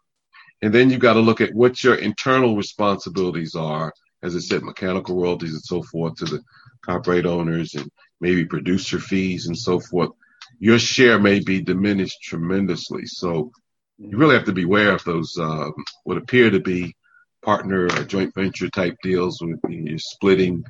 and 0.63 0.73
then 0.73 0.91
you've 0.91 1.01
got 1.01 1.15
to 1.15 1.21
look 1.21 1.41
at 1.41 1.55
what 1.55 1.83
your 1.83 1.97
internal 1.97 2.57
responsibilities 2.57 3.55
are. 3.55 3.93
As 4.23 4.35
I 4.35 4.41
said, 4.41 4.63
mechanical 4.63 5.21
royalties 5.21 5.53
and 5.53 5.63
so 5.63 5.83
forth 5.83 6.17
to 6.17 6.25
the 6.25 6.43
copyright 6.83 7.27
owners 7.27 7.75
and 7.75 7.91
maybe 8.21 8.45
producer 8.45 8.99
fees 8.99 9.47
and 9.47 9.57
so 9.57 9.79
forth, 9.79 10.11
your 10.59 10.79
share 10.79 11.21
may 11.21 11.39
be 11.39 11.61
diminished 11.61 12.23
tremendously. 12.23 13.07
So 13.07 13.53
you 13.99 14.17
really 14.17 14.35
have 14.35 14.47
to 14.47 14.53
beware 14.53 14.93
of 14.93 15.05
those 15.05 15.37
um, 15.39 15.73
what 16.05 16.17
appear 16.19 16.51
to 16.51 16.61
be 16.61 16.95
partner 17.43 17.85
or 17.85 18.05
joint 18.05 18.35
venture 18.35 18.69
type 18.69 18.97
deals 19.03 19.41
when 19.41 19.87
you're 19.87 19.99
splitting 19.99 20.65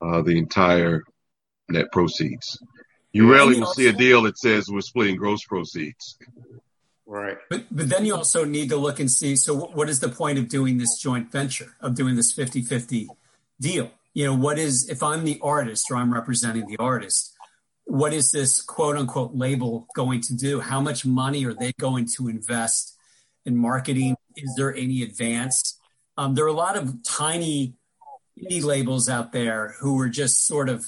uh, 0.00 0.22
the 0.22 0.38
entire 0.38 1.04
net 1.68 1.92
proceeds. 1.92 2.58
You 3.12 3.30
rarely 3.30 3.58
will 3.58 3.66
see 3.66 3.88
a 3.88 3.92
deal 3.92 4.22
that 4.22 4.38
says 4.38 4.68
we're 4.68 4.80
splitting 4.82 5.16
gross 5.16 5.44
proceeds. 5.44 6.16
Right. 7.06 7.38
But, 7.48 7.64
but 7.70 7.88
then 7.88 8.04
you 8.04 8.14
also 8.14 8.44
need 8.44 8.68
to 8.68 8.76
look 8.76 9.00
and 9.00 9.10
see 9.10 9.34
so, 9.34 9.54
what 9.54 9.88
is 9.88 9.98
the 9.98 10.08
point 10.08 10.38
of 10.38 10.48
doing 10.48 10.78
this 10.78 10.96
joint 10.98 11.32
venture, 11.32 11.74
of 11.80 11.96
doing 11.96 12.14
this 12.14 12.30
50 12.32 12.62
50 12.62 13.08
deal? 13.60 13.90
You 14.14 14.26
know, 14.26 14.34
what 14.36 14.58
is, 14.58 14.88
if 14.88 15.02
I'm 15.02 15.24
the 15.24 15.40
artist 15.42 15.90
or 15.90 15.96
I'm 15.96 16.14
representing 16.14 16.66
the 16.66 16.76
artist, 16.76 17.34
what 17.84 18.12
is 18.12 18.30
this 18.30 18.62
quote 18.62 18.96
unquote 18.96 19.34
label 19.34 19.88
going 19.96 20.20
to 20.22 20.36
do? 20.36 20.60
How 20.60 20.80
much 20.80 21.04
money 21.04 21.44
are 21.44 21.54
they 21.54 21.72
going 21.80 22.06
to 22.16 22.28
invest 22.28 22.96
in 23.44 23.56
marketing? 23.56 24.14
Is 24.36 24.54
there 24.56 24.72
any 24.74 25.02
advance? 25.02 25.78
Um, 26.16 26.36
there 26.36 26.44
are 26.44 26.48
a 26.48 26.52
lot 26.52 26.76
of 26.76 27.02
tiny 27.02 27.74
indie 28.42 28.62
labels 28.62 29.08
out 29.08 29.32
there 29.32 29.74
who 29.80 29.96
were 29.96 30.08
just 30.08 30.46
sort 30.46 30.68
of 30.68 30.86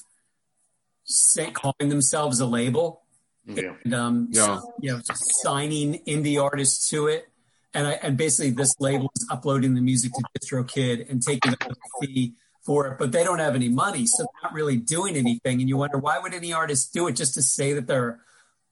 say, 1.05 1.51
calling 1.51 1.89
themselves 1.89 2.41
a 2.41 2.47
label 2.47 3.03
Yeah. 3.47 3.75
and 3.85 3.95
um, 3.95 4.29
Yeah. 4.31 4.61
you 4.81 4.93
know, 4.93 5.01
signing 5.43 6.01
indie 6.07 6.43
artists 6.43 6.89
to 6.91 7.07
it. 7.09 7.29
And 7.75 7.87
I, 7.87 7.93
and 7.93 8.17
basically 8.17 8.51
this 8.51 8.75
label 8.81 9.11
is 9.17 9.27
uploading 9.31 9.75
the 9.75 9.81
music 9.81 10.13
to 10.13 10.23
DistroKid 10.39 11.11
and 11.11 11.23
taking 11.23 11.53
a 11.55 11.57
fee 12.01 12.35
for 12.65 12.87
it, 12.89 12.99
but 12.99 13.11
they 13.13 13.25
don't 13.25 13.41
have 13.41 13.55
any 13.57 13.69
money, 13.69 14.07
so 14.07 14.19
they're 14.23 14.51
not 14.51 14.53
really 14.53 14.77
doing 14.77 15.17
anything. 15.17 15.61
And 15.61 15.69
you 15.69 15.77
wonder 15.77 15.99
why 15.99 16.19
would 16.19 16.35
any 16.35 16.53
artist 16.53 16.93
do 16.93 17.09
it 17.09 17.17
just 17.17 17.35
to 17.35 17.43
say 17.43 17.73
that 17.73 17.87
they're 17.87 18.21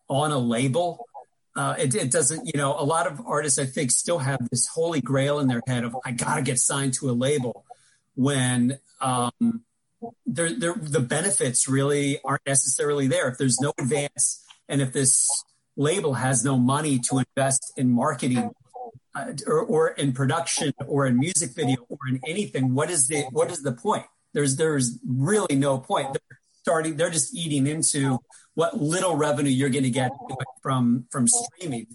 on 0.09 0.31
a 0.31 0.39
label? 0.39 1.07
uh, 1.57 1.75
it, 1.77 1.93
it, 1.97 2.13
doesn't, 2.13 2.47
you 2.47 2.53
know, 2.55 2.77
a 2.79 2.85
lot 2.85 3.09
of 3.09 3.21
artists, 3.27 3.59
I 3.59 3.65
think, 3.67 3.91
still 3.91 4.19
have 4.19 4.39
this 4.51 4.69
holy 4.69 5.01
grail 5.01 5.41
in 5.41 5.49
their 5.49 5.61
head 5.67 5.83
of, 5.83 5.97
I 6.05 6.13
got 6.13 6.37
to 6.37 6.43
get 6.43 6.61
signed 6.61 6.95
to 6.95 7.11
a 7.11 7.13
label 7.13 7.65
when 8.15 8.79
um, 9.01 9.65
they're, 10.27 10.53
they're, 10.53 10.75
the 10.75 11.01
benefits 11.01 11.69
really 11.69 12.21
aren't 12.25 12.47
necessarily 12.47 13.07
there. 13.07 13.29
If 13.29 13.39
there's 13.39 13.61
no 13.61 13.73
advance 13.79 14.45
and 14.69 14.81
if 14.81 14.93
this 14.93 15.29
label 15.77 16.15
has 16.15 16.45
no 16.45 16.57
money 16.57 16.99
to 17.11 17.23
invest 17.37 17.73
in 17.77 17.91
marketing 17.91 18.51
uh, 19.15 19.33
or, 19.47 19.61
or 19.61 19.89
in 19.89 20.13
production 20.13 20.73
or 20.87 21.07
in 21.07 21.19
music 21.19 21.55
video 21.55 21.77
or 21.89 21.99
in 22.09 22.21
anything, 22.27 22.75
what 22.75 22.91
is 22.91 23.09
the, 23.09 23.23
what 23.31 23.51
is 23.51 23.63
the 23.63 23.73
point? 23.73 24.07
There's, 24.33 24.57
there's 24.57 24.99
really 25.07 25.57
no 25.57 25.79
point. 25.79 26.13
They're 26.13 26.39
starting, 26.63 26.97
they're 26.97 27.11
just 27.11 27.35
eating 27.35 27.67
into 27.67 28.19
what 28.55 28.81
little 28.81 29.17
revenue 29.17 29.51
you're 29.51 29.71
going 29.71 29.85
to 29.85 29.91
get 29.91 30.11
from 30.63 31.07
from 31.11 31.27
streaming, 31.27 31.87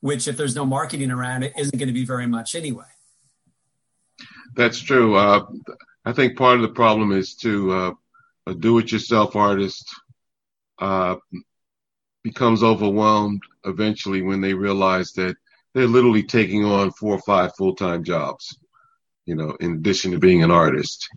which 0.00 0.28
if 0.28 0.36
there's 0.36 0.54
no 0.54 0.64
marketing 0.64 1.10
around 1.10 1.42
it, 1.42 1.52
isn't 1.58 1.78
going 1.78 1.88
to 1.88 1.92
be 1.92 2.04
very 2.04 2.26
much 2.26 2.54
anyway. 2.54 2.84
That's 4.54 4.78
true. 4.78 5.16
Uh, 5.16 5.46
I 6.04 6.12
think 6.12 6.36
part 6.36 6.56
of 6.56 6.62
the 6.62 6.68
problem 6.74 7.12
is 7.12 7.34
to 7.36 7.72
uh, 7.72 7.92
a 8.46 8.54
do-it-yourself 8.54 9.36
artist 9.36 9.88
uh, 10.78 11.16
becomes 12.22 12.62
overwhelmed 12.62 13.42
eventually 13.64 14.22
when 14.22 14.40
they 14.40 14.54
realize 14.54 15.12
that 15.12 15.36
they're 15.74 15.86
literally 15.86 16.22
taking 16.22 16.64
on 16.64 16.90
four 16.92 17.14
or 17.14 17.22
five 17.22 17.54
full-time 17.56 18.04
jobs, 18.04 18.56
you 19.26 19.34
know, 19.34 19.56
in 19.60 19.72
addition 19.72 20.12
to 20.12 20.18
being 20.18 20.42
an 20.42 20.50
artist. 20.50 21.08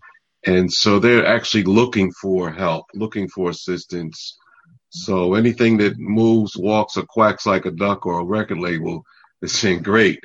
And 0.46 0.72
so 0.72 1.00
they're 1.00 1.26
actually 1.26 1.64
looking 1.64 2.12
for 2.12 2.52
help, 2.52 2.86
looking 2.94 3.28
for 3.28 3.50
assistance, 3.50 4.38
so 4.90 5.34
anything 5.34 5.78
that 5.78 6.00
moves, 6.00 6.56
walks, 6.58 6.98
or 6.98 7.04
quacks 7.04 7.46
like 7.46 7.66
a 7.66 7.72
duck 7.72 8.06
or 8.06 8.20
a 8.20 8.26
record 8.26 8.60
label 8.60 9.04
is 9.42 9.52
saying, 9.54 9.82
great. 9.84 10.20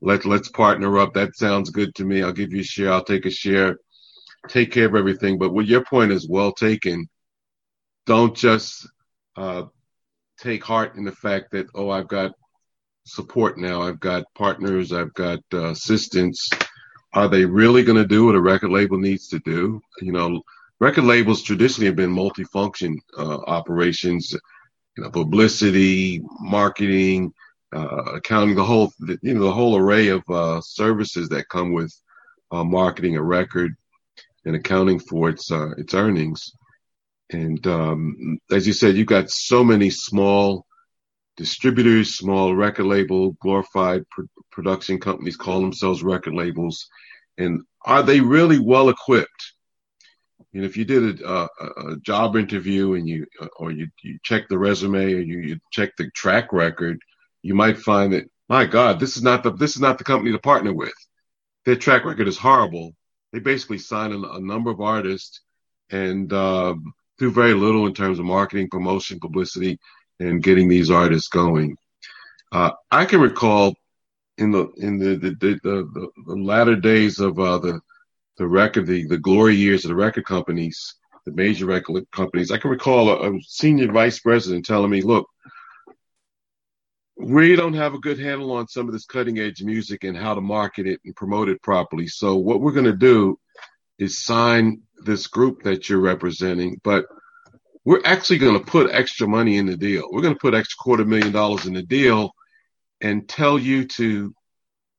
Let, 0.00 0.24
let's 0.24 0.48
partner 0.48 0.98
up. 0.98 1.14
That 1.14 1.36
sounds 1.36 1.70
good 1.70 1.94
to 1.96 2.04
me. 2.04 2.22
I'll 2.22 2.32
give 2.32 2.52
you 2.52 2.60
a 2.60 2.64
share. 2.64 2.92
I'll 2.92 3.04
take 3.04 3.26
a 3.26 3.30
share. 3.30 3.78
Take 4.48 4.72
care 4.72 4.86
of 4.86 4.94
everything. 4.94 5.38
But 5.38 5.52
what 5.52 5.66
your 5.66 5.84
point 5.84 6.12
is 6.12 6.28
well 6.28 6.52
taken. 6.52 7.08
Don't 8.06 8.36
just 8.36 8.88
uh, 9.36 9.64
take 10.40 10.64
heart 10.64 10.96
in 10.96 11.04
the 11.04 11.12
fact 11.12 11.50
that, 11.52 11.66
oh, 11.74 11.90
I've 11.90 12.08
got 12.08 12.32
support 13.04 13.58
now. 13.58 13.82
I've 13.82 14.00
got 14.00 14.24
partners. 14.34 14.92
I've 14.92 15.12
got 15.14 15.40
uh, 15.52 15.70
assistants. 15.70 16.48
Are 17.12 17.28
they 17.28 17.44
really 17.44 17.82
going 17.82 17.98
to 17.98 18.06
do 18.06 18.26
what 18.26 18.36
a 18.36 18.40
record 18.40 18.70
label 18.70 18.98
needs 18.98 19.28
to 19.28 19.40
do? 19.40 19.80
You 20.00 20.12
know, 20.12 20.42
record 20.78 21.04
labels 21.04 21.42
traditionally 21.42 21.86
have 21.86 21.96
been 21.96 22.14
multifunction 22.14 22.96
uh, 23.16 23.38
operations, 23.46 24.34
you 24.96 25.02
know, 25.02 25.10
publicity, 25.10 26.22
marketing, 26.40 27.32
uh, 27.74 28.14
accounting, 28.14 28.54
the 28.54 28.64
whole, 28.64 28.92
you 29.22 29.34
know, 29.34 29.44
the 29.44 29.52
whole 29.52 29.76
array 29.76 30.08
of 30.08 30.22
uh, 30.30 30.60
services 30.60 31.28
that 31.28 31.48
come 31.48 31.72
with 31.72 31.94
uh, 32.50 32.64
marketing 32.64 33.16
a 33.16 33.22
record 33.22 33.74
and 34.44 34.56
accounting 34.56 34.98
for 34.98 35.28
its 35.28 35.50
uh, 35.50 35.70
its 35.76 35.94
earnings. 35.94 36.52
And 37.30 37.64
um, 37.66 38.38
as 38.50 38.66
you 38.66 38.72
said, 38.72 38.96
you've 38.96 39.06
got 39.06 39.30
so 39.30 39.62
many 39.62 39.90
small 39.90 40.64
distributors, 41.36 42.16
small 42.16 42.54
record 42.54 42.86
label, 42.86 43.32
glorified 43.42 44.08
pr- 44.10 44.22
production 44.50 44.98
companies 44.98 45.36
call 45.36 45.60
themselves 45.60 46.02
record 46.02 46.34
labels. 46.34 46.88
And 47.36 47.62
are 47.84 48.02
they 48.02 48.20
really 48.20 48.58
well 48.58 48.88
equipped 48.88 49.52
know, 50.60 50.66
if 50.66 50.76
you 50.76 50.84
did 50.84 51.20
a, 51.20 51.48
a, 51.60 51.92
a 51.92 51.96
job 51.98 52.36
interview 52.36 52.94
and 52.94 53.08
you, 53.08 53.26
or 53.56 53.70
you, 53.70 53.88
you 54.02 54.18
check 54.22 54.48
the 54.48 54.58
resume 54.58 55.12
or 55.14 55.20
you, 55.20 55.38
you 55.38 55.58
check 55.70 55.96
the 55.96 56.10
track 56.10 56.52
record, 56.52 56.98
you 57.42 57.54
might 57.54 57.78
find 57.78 58.12
that, 58.12 58.30
my 58.48 58.64
God, 58.64 59.00
this 59.00 59.16
is 59.16 59.22
not 59.22 59.42
the, 59.42 59.52
this 59.52 59.76
is 59.76 59.80
not 59.80 59.98
the 59.98 60.04
company 60.04 60.32
to 60.32 60.38
partner 60.38 60.72
with. 60.72 60.94
Their 61.64 61.76
track 61.76 62.04
record 62.04 62.28
is 62.28 62.38
horrible. 62.38 62.94
They 63.32 63.40
basically 63.40 63.78
sign 63.78 64.12
a, 64.12 64.20
a 64.20 64.40
number 64.40 64.70
of 64.70 64.80
artists 64.80 65.40
and, 65.90 66.32
um, 66.32 66.92
do 67.18 67.30
very 67.30 67.54
little 67.54 67.86
in 67.86 67.94
terms 67.94 68.18
of 68.18 68.24
marketing, 68.24 68.68
promotion, 68.70 69.20
publicity, 69.20 69.78
and 70.20 70.42
getting 70.42 70.68
these 70.68 70.90
artists 70.90 71.28
going. 71.28 71.76
Uh, 72.50 72.70
I 72.90 73.04
can 73.04 73.20
recall 73.20 73.74
in 74.38 74.52
the 74.52 74.68
in 74.76 74.98
the 74.98 75.16
the, 75.16 75.30
the, 75.30 75.60
the, 75.62 76.08
the 76.26 76.36
latter 76.36 76.76
days 76.76 77.18
of 77.18 77.38
uh, 77.38 77.58
the 77.58 77.80
the 78.36 78.46
record, 78.46 78.86
the, 78.86 79.04
the 79.06 79.18
glory 79.18 79.56
years 79.56 79.84
of 79.84 79.88
the 79.88 79.96
record 79.96 80.24
companies, 80.24 80.94
the 81.26 81.32
major 81.32 81.66
record 81.66 82.04
companies. 82.12 82.52
I 82.52 82.58
can 82.58 82.70
recall 82.70 83.10
a, 83.10 83.32
a 83.32 83.40
senior 83.42 83.90
vice 83.90 84.20
president 84.20 84.64
telling 84.64 84.90
me, 84.90 85.02
look, 85.02 85.28
we 87.18 87.56
don't 87.56 87.74
have 87.74 87.94
a 87.94 87.98
good 87.98 88.18
handle 88.18 88.52
on 88.52 88.68
some 88.68 88.86
of 88.86 88.92
this 88.92 89.04
cutting 89.04 89.38
edge 89.38 89.62
music 89.62 90.04
and 90.04 90.16
how 90.16 90.34
to 90.34 90.40
market 90.40 90.86
it 90.86 91.00
and 91.04 91.16
promote 91.16 91.48
it 91.48 91.60
properly. 91.62 92.06
So 92.06 92.36
what 92.36 92.60
we're 92.60 92.72
going 92.72 92.84
to 92.84 92.92
do 92.92 93.38
is 93.98 94.18
sign 94.18 94.82
this 95.04 95.26
group 95.26 95.64
that 95.64 95.88
you're 95.88 95.98
representing, 95.98 96.80
but 96.84 97.06
we're 97.84 98.02
actually 98.04 98.38
going 98.38 98.58
to 98.58 98.64
put 98.64 98.90
extra 98.90 99.26
money 99.26 99.56
in 99.56 99.66
the 99.66 99.76
deal. 99.76 100.08
We're 100.10 100.22
going 100.22 100.34
to 100.34 100.40
put 100.40 100.54
extra 100.54 100.76
quarter 100.78 101.04
million 101.04 101.32
dollars 101.32 101.66
in 101.66 101.74
the 101.74 101.82
deal 101.82 102.34
and 103.00 103.28
tell 103.28 103.58
you 103.58 103.86
to 103.86 104.34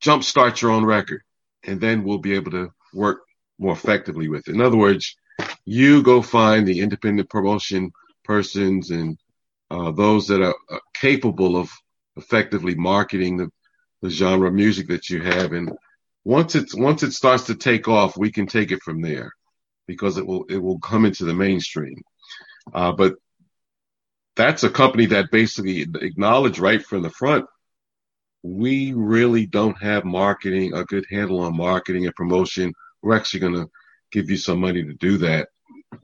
jumpstart 0.01 0.61
your 0.61 0.71
own 0.71 0.85
record. 0.85 1.21
And 1.63 1.79
then 1.79 2.03
we'll 2.03 2.19
be 2.19 2.33
able 2.33 2.51
to 2.51 2.71
work 2.93 3.19
more 3.59 3.73
effectively 3.73 4.27
with 4.27 4.47
it. 4.47 4.55
In 4.55 4.61
other 4.61 4.77
words, 4.77 5.15
you 5.65 6.01
go 6.03 6.21
find 6.21 6.67
the 6.67 6.81
independent 6.81 7.29
promotion 7.29 7.91
persons 8.23 8.91
and 8.91 9.17
uh, 9.71 9.91
those 9.91 10.27
that 10.27 10.41
are, 10.41 10.55
are, 10.69 10.81
capable 10.95 11.55
of 11.55 11.71
effectively 12.19 12.75
marketing 12.75 13.37
the, 13.37 13.49
the 14.01 14.09
genre 14.09 14.47
of 14.47 14.53
music 14.53 14.87
that 14.87 15.09
you 15.09 15.21
have. 15.21 15.51
And 15.53 15.71
once 16.23 16.55
it's 16.55 16.75
once 16.75 17.03
it 17.03 17.13
starts 17.13 17.45
to 17.45 17.55
take 17.55 17.87
off, 17.87 18.17
we 18.17 18.31
can 18.31 18.47
take 18.47 18.71
it 18.71 18.83
from 18.83 19.01
there 19.01 19.31
because 19.87 20.17
it 20.17 20.25
will 20.25 20.45
it 20.49 20.57
will 20.57 20.79
come 20.79 21.05
into 21.05 21.25
the 21.25 21.33
mainstream. 21.33 22.01
Uh, 22.73 22.91
but 22.91 23.15
that's 24.35 24.63
a 24.63 24.69
company 24.69 25.07
that 25.07 25.31
basically 25.31 25.81
acknowledged 25.81 26.59
right 26.59 26.83
from 26.83 27.01
the 27.01 27.09
front 27.09 27.45
we 28.41 28.93
really 28.93 29.45
don't 29.45 29.81
have 29.83 30.05
marketing 30.05 30.73
a 30.73 30.85
good 30.85 31.05
handle 31.09 31.41
on 31.41 31.57
marketing 31.57 32.05
and 32.05 32.15
promotion 32.15 32.73
we're 33.01 33.17
actually 33.17 33.41
going 33.41 33.53
to 33.53 33.69
give 34.11 34.29
you 34.29 34.37
some 34.37 34.59
money 34.59 34.83
to 34.83 34.93
do 34.93 35.17
that 35.17 35.49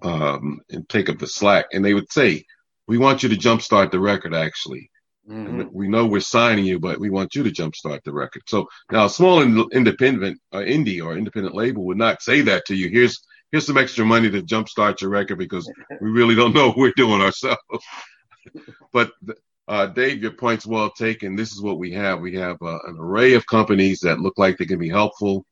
um, 0.02 0.62
and 0.70 0.88
take 0.88 1.10
up 1.10 1.20
the 1.20 1.28
slack. 1.28 1.66
And 1.74 1.84
they 1.84 1.94
would 1.94 2.12
say, 2.12 2.46
we 2.88 2.98
want 2.98 3.24
you 3.24 3.30
to 3.30 3.36
jumpstart 3.36 3.92
the 3.92 4.00
record, 4.00 4.34
actually. 4.34 4.92
Mm-hmm. 5.30 5.70
We 5.72 5.88
know 5.88 6.06
we're 6.06 6.20
signing 6.20 6.66
you, 6.66 6.80
but 6.80 7.00
we 7.00 7.10
want 7.10 7.34
you 7.34 7.44
to 7.44 7.50
jumpstart 7.50 8.04
the 8.04 8.14
record. 8.14 8.44
So 8.48 8.68
now 8.92 9.06
a 9.06 9.10
small 9.10 9.42
independent 9.42 10.40
uh, 10.52 10.58
indie 10.58 11.04
or 11.04 11.18
independent 11.18 11.56
label 11.56 11.86
would 11.86 11.98
not 11.98 12.22
say 12.22 12.42
that 12.42 12.66
to 12.68 12.76
you. 12.76 12.90
Here's, 12.90 13.26
here's 13.52 13.66
some 13.66 13.78
extra 13.78 14.06
money 14.06 14.30
to 14.30 14.44
jumpstart 14.44 15.02
your 15.02 15.10
record 15.10 15.40
because 15.40 15.72
we 16.02 16.12
really 16.12 16.36
don't 16.36 16.54
know 16.54 16.68
what 16.68 16.78
we're 16.78 16.94
doing 16.96 17.22
ourselves. 17.22 17.60
but, 18.94 19.12
uh, 19.68 19.88
Dave, 19.88 20.22
your 20.22 20.32
point's 20.32 20.68
well 20.68 20.92
taken. 20.92 21.36
This 21.36 21.52
is 21.52 21.62
what 21.62 21.80
we 21.80 21.92
have. 21.94 22.20
We 22.20 22.36
have 22.36 22.58
uh, 22.62 22.78
an 22.86 22.98
array 23.00 23.34
of 23.34 23.48
companies 23.48 24.02
that 24.02 24.20
look 24.20 24.38
like 24.38 24.58
they 24.58 24.68
can 24.68 24.78
be 24.78 24.90
helpful 24.90 25.44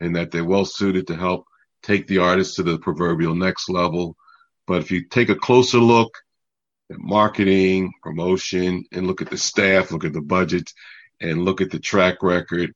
and 0.00 0.16
that 0.16 0.30
they're 0.30 0.44
well 0.44 0.66
suited 0.66 1.06
to 1.06 1.16
help 1.16 1.44
take 1.82 2.06
the 2.06 2.18
artist 2.18 2.56
to 2.56 2.62
the 2.62 2.78
proverbial 2.78 3.34
next 3.34 3.70
level. 3.70 4.16
But 4.66 4.82
if 4.82 4.90
you 4.90 5.04
take 5.08 5.30
a 5.30 5.34
closer 5.34 5.78
look 5.78 6.10
marketing, 6.90 7.92
promotion, 8.02 8.84
and 8.92 9.06
look 9.06 9.20
at 9.20 9.30
the 9.30 9.36
staff, 9.36 9.90
look 9.90 10.04
at 10.04 10.12
the 10.12 10.20
budget, 10.20 10.72
and 11.20 11.44
look 11.44 11.60
at 11.60 11.70
the 11.70 11.78
track 11.78 12.22
record, 12.22 12.74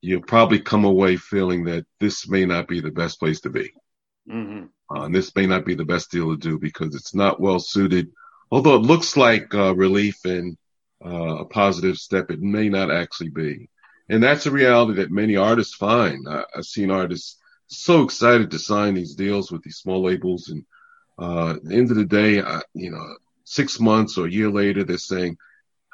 you'll 0.00 0.22
probably 0.22 0.60
come 0.60 0.84
away 0.84 1.16
feeling 1.16 1.64
that 1.64 1.86
this 2.00 2.28
may 2.28 2.44
not 2.44 2.68
be 2.68 2.80
the 2.80 2.90
best 2.90 3.18
place 3.18 3.40
to 3.40 3.50
be. 3.50 3.72
Mm-hmm. 4.28 4.64
Uh, 4.94 5.04
and 5.04 5.14
this 5.14 5.34
may 5.34 5.46
not 5.46 5.64
be 5.64 5.74
the 5.74 5.84
best 5.84 6.10
deal 6.10 6.30
to 6.30 6.36
do 6.36 6.58
because 6.58 6.94
it's 6.94 7.14
not 7.14 7.40
well 7.40 7.60
suited. 7.60 8.10
Although 8.50 8.74
it 8.74 8.82
looks 8.82 9.16
like 9.16 9.54
uh, 9.54 9.74
relief 9.74 10.24
and 10.24 10.56
uh, 11.04 11.38
a 11.38 11.44
positive 11.46 11.96
step, 11.96 12.30
it 12.30 12.40
may 12.40 12.68
not 12.68 12.90
actually 12.90 13.30
be. 13.30 13.68
And 14.08 14.22
that's 14.22 14.46
a 14.46 14.50
reality 14.50 14.94
that 14.94 15.10
many 15.10 15.36
artists 15.36 15.74
find. 15.74 16.26
I, 16.28 16.44
have 16.54 16.64
seen 16.64 16.90
artists 16.90 17.38
so 17.68 18.02
excited 18.02 18.50
to 18.50 18.58
sign 18.58 18.94
these 18.94 19.14
deals 19.14 19.50
with 19.50 19.62
these 19.62 19.78
small 19.78 20.02
labels. 20.02 20.48
And 20.48 20.64
uh, 21.18 21.50
at 21.50 21.64
the 21.64 21.74
end 21.74 21.90
of 21.90 21.96
the 21.96 22.04
day, 22.04 22.40
I, 22.40 22.62
you 22.74 22.90
know, 22.90 23.04
six 23.44 23.80
months 23.80 24.18
or 24.18 24.26
a 24.26 24.30
year 24.30 24.50
later, 24.50 24.84
they're 24.84 24.98
saying, 24.98 25.38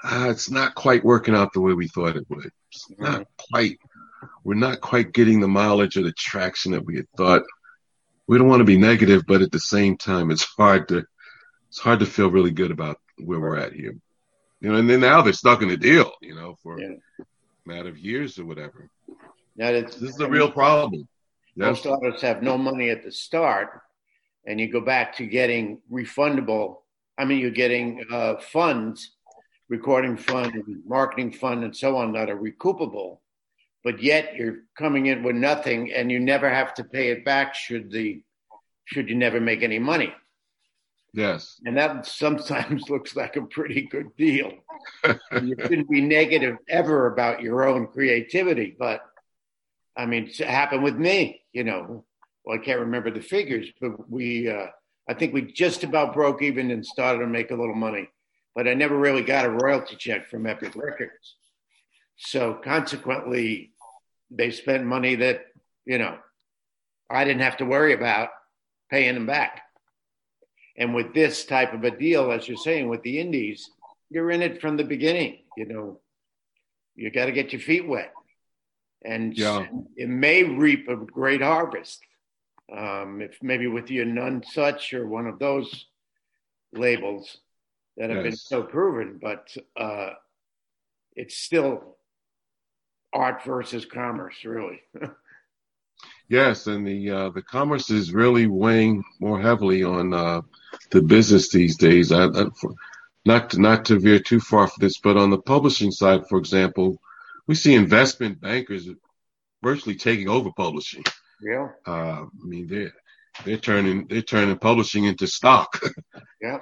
ah, 0.03 0.29
it's 0.29 0.51
not 0.51 0.75
quite 0.75 1.05
working 1.05 1.35
out 1.35 1.53
the 1.53 1.61
way 1.61 1.73
we 1.73 1.89
thought 1.89 2.17
it 2.17 2.29
would. 2.29 2.51
It's 2.71 2.91
not 2.99 3.27
quite, 3.51 3.79
we're 4.45 4.55
not 4.55 4.81
quite 4.81 5.13
getting 5.13 5.41
the 5.41 5.49
mileage 5.49 5.97
or 5.97 6.03
the 6.03 6.13
traction 6.13 6.73
that 6.73 6.85
we 6.85 6.97
had 6.97 7.11
thought. 7.17 7.43
We 8.27 8.39
don't 8.39 8.49
want 8.49 8.61
to 8.61 8.65
be 8.65 8.79
negative, 8.79 9.25
but 9.27 9.43
at 9.43 9.53
the 9.53 9.61
same 9.61 9.97
time, 9.97 10.31
it's 10.31 10.45
hard 10.45 10.89
to, 10.89 11.05
it's 11.69 11.79
hard 11.79 12.01
to 12.01 12.07
feel 12.07 12.31
really 12.31 12.51
good 12.51 12.71
about 12.71 13.01
where 13.19 13.41
we're 13.41 13.57
at 13.57 13.73
here. 13.73 13.97
You 14.61 14.73
know, 14.73 14.75
and 14.77 14.91
then 14.91 15.01
now 15.01 15.23
they're 15.23 15.33
stuck 15.33 15.63
in 15.63 15.71
a 15.71 15.77
deal, 15.77 16.13
you 16.21 16.35
know, 16.35 16.57
for 16.63 16.81
yeah 16.81 16.95
matter 17.69 17.89
of 17.89 17.99
years 17.99 18.39
or 18.39 18.47
whatever. 18.47 18.89
Now, 19.55 19.71
this 19.73 19.97
is 19.97 20.19
a 20.19 20.29
real 20.29 20.51
problem. 20.51 21.07
Most 21.55 21.85
yes. 21.85 21.95
artists 21.95 22.23
have 22.23 22.43
no 22.43 22.57
money 22.57 22.91
at 22.91 23.05
the 23.05 23.13
start, 23.13 23.83
and 24.49 24.59
you 24.59 24.67
go 24.67 24.81
back 24.81 25.15
to 25.17 25.27
getting 25.27 25.81
refundable. 25.93 26.79
I 27.19 27.27
mean, 27.27 27.39
you're 27.39 27.51
getting 27.51 28.05
uh, 28.11 28.37
funds 28.39 29.13
recording 29.69 30.17
fund 30.17 30.55
marketing 30.87 31.31
fund 31.31 31.63
and 31.63 31.77
so 31.77 31.99
on 31.99 32.13
that 32.13 32.31
are 32.31 32.39
recoupable, 32.39 33.19
but 33.85 34.03
yet 34.03 34.35
you're 34.35 34.61
coming 34.79 35.07
in 35.07 35.23
with 35.23 35.37
nothing 35.37 35.93
and 35.93 36.11
you 36.11 36.19
never 36.19 36.49
have 36.49 36.73
to 36.73 36.85
pay 36.85 37.11
it 37.11 37.23
back 37.25 37.55
should 37.55 37.93
the 37.93 38.23
should 38.87 39.11
you 39.11 39.15
never 39.15 39.39
make 39.39 39.63
any 39.63 39.79
money. 39.79 40.15
Yes. 41.13 41.61
And 41.67 41.77
that 41.77 42.07
sometimes 42.07 42.89
looks 42.91 43.15
like 43.15 43.37
a 43.37 43.43
pretty 43.43 43.83
good 43.83 44.17
deal. 44.17 44.53
you 45.05 45.55
shouldn't 45.61 45.91
be 45.91 46.01
negative 46.01 46.57
ever 46.67 47.13
about 47.13 47.43
your 47.43 47.69
own 47.69 47.89
creativity, 47.89 48.75
but 48.79 49.03
I 49.95 50.07
mean, 50.07 50.29
it 50.29 50.41
happened 50.41 50.85
with 50.85 50.97
me, 50.97 51.43
you 51.53 51.65
know. 51.65 52.05
Well, 52.49 52.57
I 52.59 52.65
can't 52.65 52.81
remember 52.81 53.11
the 53.11 53.21
figures, 53.21 53.69
but 53.79 54.11
we, 54.11 54.49
uh, 54.49 54.69
I 55.07 55.13
think 55.13 55.35
we 55.35 55.43
just 55.43 55.85
about 55.85 56.15
broke 56.15 56.41
even 56.41 56.71
and 56.71 56.85
started 56.85 57.19
to 57.19 57.27
make 57.27 57.51
a 57.51 57.55
little 57.55 57.75
money, 57.75 58.09
but 58.55 58.67
I 58.67 58.73
never 58.73 58.97
really 58.97 59.21
got 59.21 59.45
a 59.45 59.51
royalty 59.51 59.97
check 59.97 60.31
from 60.31 60.47
Epic 60.47 60.75
Records. 60.75 61.37
So 62.17 62.55
consequently, 62.55 63.73
they 64.31 64.51
spent 64.51 64.87
money 64.87 65.15
that, 65.17 65.43
you 65.85 65.99
know, 65.99 66.17
I 67.11 67.25
didn't 67.25 67.43
have 67.43 67.59
to 67.59 67.67
worry 67.67 67.93
about 67.93 68.31
paying 68.91 69.13
them 69.13 69.27
back. 69.27 69.61
And 70.79 70.95
with 70.95 71.13
this 71.13 71.45
type 71.45 71.75
of 71.75 71.85
a 71.85 71.91
deal, 71.91 72.33
as 72.33 72.49
you're 72.49 72.57
saying, 72.57 72.89
with 72.89 73.03
the 73.03 73.21
indies, 73.21 73.69
you're 74.09 74.31
in 74.31 74.41
it 74.41 74.63
from 74.63 74.79
the 74.79 74.85
beginning. 74.85 75.41
You 75.55 75.67
know, 75.67 76.01
you 76.97 77.11
got 77.11 77.27
to 77.27 77.33
get 77.33 77.53
your 77.53 77.61
feet 77.61 77.87
wet, 77.87 78.15
and 79.05 79.37
Yeah. 79.37 79.67
it 79.97 80.09
may 80.09 80.45
reap 80.45 80.89
a 80.89 80.97
great 80.97 81.43
harvest. 81.43 82.01
Um, 82.75 83.23
if 83.23 83.39
maybe 83.43 83.67
with 83.67 83.91
your 83.91 84.05
Nonesuch 84.05 84.93
or 84.93 85.07
one 85.07 85.27
of 85.27 85.39
those 85.39 85.87
labels 86.73 87.39
that 87.97 88.11
have 88.11 88.23
been 88.23 88.37
so 88.37 88.63
proven, 88.63 89.19
but 89.21 89.49
uh, 89.77 90.11
it's 91.17 91.37
still 91.37 91.97
art 93.13 93.43
versus 93.45 93.85
commerce, 93.85 94.45
really. 94.45 94.81
Yes, 96.29 96.67
and 96.67 96.87
the 96.87 97.11
uh, 97.11 97.31
the 97.31 97.41
commerce 97.41 97.91
is 97.91 98.13
really 98.13 98.47
weighing 98.47 99.03
more 99.19 99.41
heavily 99.41 99.83
on 99.83 100.13
uh, 100.13 100.43
the 100.91 101.01
business 101.01 101.49
these 101.49 101.77
days. 101.79 102.13
I, 102.13 102.27
I, 102.27 102.47
for, 102.61 102.75
not 103.25 103.51
to, 103.51 103.61
not 103.61 103.87
to 103.87 103.99
veer 103.99 104.19
too 104.19 104.39
far 104.39 104.67
for 104.67 104.79
this, 104.79 104.99
but 104.99 105.17
on 105.17 105.31
the 105.31 105.41
publishing 105.41 105.91
side, 105.91 106.29
for 106.29 106.39
example, 106.39 107.01
we 107.47 107.55
see 107.55 107.75
investment 107.75 108.41
bankers 108.41 108.89
virtually 109.63 109.97
taking 109.97 110.29
over 110.29 110.51
publishing. 110.53 111.03
Yeah, 111.43 111.69
Uh, 111.87 112.25
I 112.25 112.45
mean, 112.45 112.67
they're 112.69 112.93
they're 113.45 113.57
turning 113.59 114.07
they're 114.09 114.23
turning 114.23 114.59
publishing 114.59 115.05
into 115.05 115.27
stock, 115.27 115.81
yeah, 116.43 116.59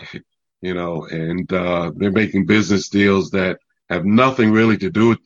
you 0.61 0.75
know, 0.75 1.07
and 1.07 1.51
uh, 1.53 1.91
they're 1.97 2.11
making 2.13 2.47
business 2.47 2.89
deals 2.89 3.31
that 3.31 3.59
have 3.89 4.05
nothing 4.05 4.53
really 4.53 4.77
to 4.79 4.91
do 4.91 5.09
with 5.11 5.19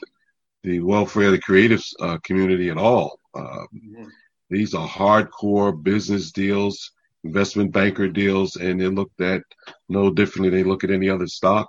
the 0.63 0.81
welfare 0.81 1.27
of 1.27 1.33
the 1.33 1.41
creative 1.41 1.83
uh, 2.01 2.19
community 2.25 2.69
at 2.71 2.79
all. 2.79 3.19
Uh, 3.35 3.65
Mhm. 3.75 4.13
these 4.51 4.75
are 4.75 4.89
hardcore 4.89 5.73
business 5.83 6.33
deals, 6.33 6.93
investment 7.25 7.73
banker 7.73 8.09
deals, 8.09 8.57
and 8.57 8.81
they're 8.81 8.91
looked 8.91 9.21
at 9.21 9.43
no 9.89 10.11
differently. 10.11 10.51
They 10.51 10.65
look 10.65 10.85
at 10.85 10.91
any 10.91 11.09
other 11.09 11.27
stock 11.27 11.69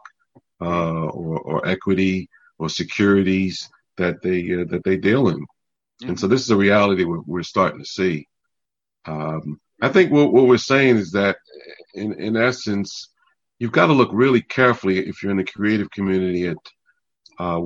uh, 0.61 1.05
or, 1.05 1.39
or 1.39 1.67
equity 1.67 2.29
or 2.57 2.69
securities 2.69 3.69
that 3.97 4.21
they 4.21 4.39
uh, 4.53 4.65
that 4.71 4.83
they 4.83 4.97
deal 4.97 5.29
in. 5.29 5.45
And 6.03 6.19
so 6.19 6.27
this 6.27 6.41
is 6.41 6.49
a 6.49 6.57
reality 6.57 7.03
we're, 7.03 7.21
we're 7.25 7.43
starting 7.43 7.79
to 7.79 7.85
see. 7.85 8.27
Um, 9.05 9.59
I 9.81 9.89
think 9.89 10.11
what, 10.11 10.31
what 10.31 10.47
we're 10.47 10.57
saying 10.57 10.97
is 10.97 11.11
that, 11.11 11.37
in, 11.93 12.19
in 12.19 12.37
essence, 12.37 13.09
you've 13.59 13.71
got 13.71 13.87
to 13.87 13.93
look 13.93 14.09
really 14.13 14.41
carefully 14.41 14.99
if 14.99 15.21
you're 15.21 15.31
in 15.31 15.37
the 15.37 15.43
creative 15.43 15.91
community 15.91 16.47
at 16.47 16.57
uh, 17.39 17.61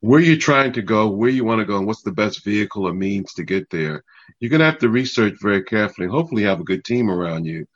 where 0.00 0.20
you're 0.20 0.36
trying 0.36 0.72
to 0.72 0.82
go, 0.82 1.08
where 1.08 1.30
you 1.30 1.44
want 1.44 1.60
to 1.60 1.64
go, 1.64 1.76
and 1.76 1.86
what's 1.86 2.02
the 2.02 2.12
best 2.12 2.44
vehicle 2.44 2.86
or 2.86 2.92
means 2.92 3.34
to 3.34 3.44
get 3.44 3.68
there. 3.70 4.02
You're 4.38 4.50
going 4.50 4.60
to 4.60 4.66
have 4.66 4.78
to 4.78 4.88
research 4.88 5.34
very 5.40 5.62
carefully 5.62 6.06
and 6.06 6.14
hopefully 6.14 6.44
have 6.44 6.60
a 6.60 6.64
good 6.64 6.84
team 6.84 7.10
around 7.10 7.44
you 7.44 7.66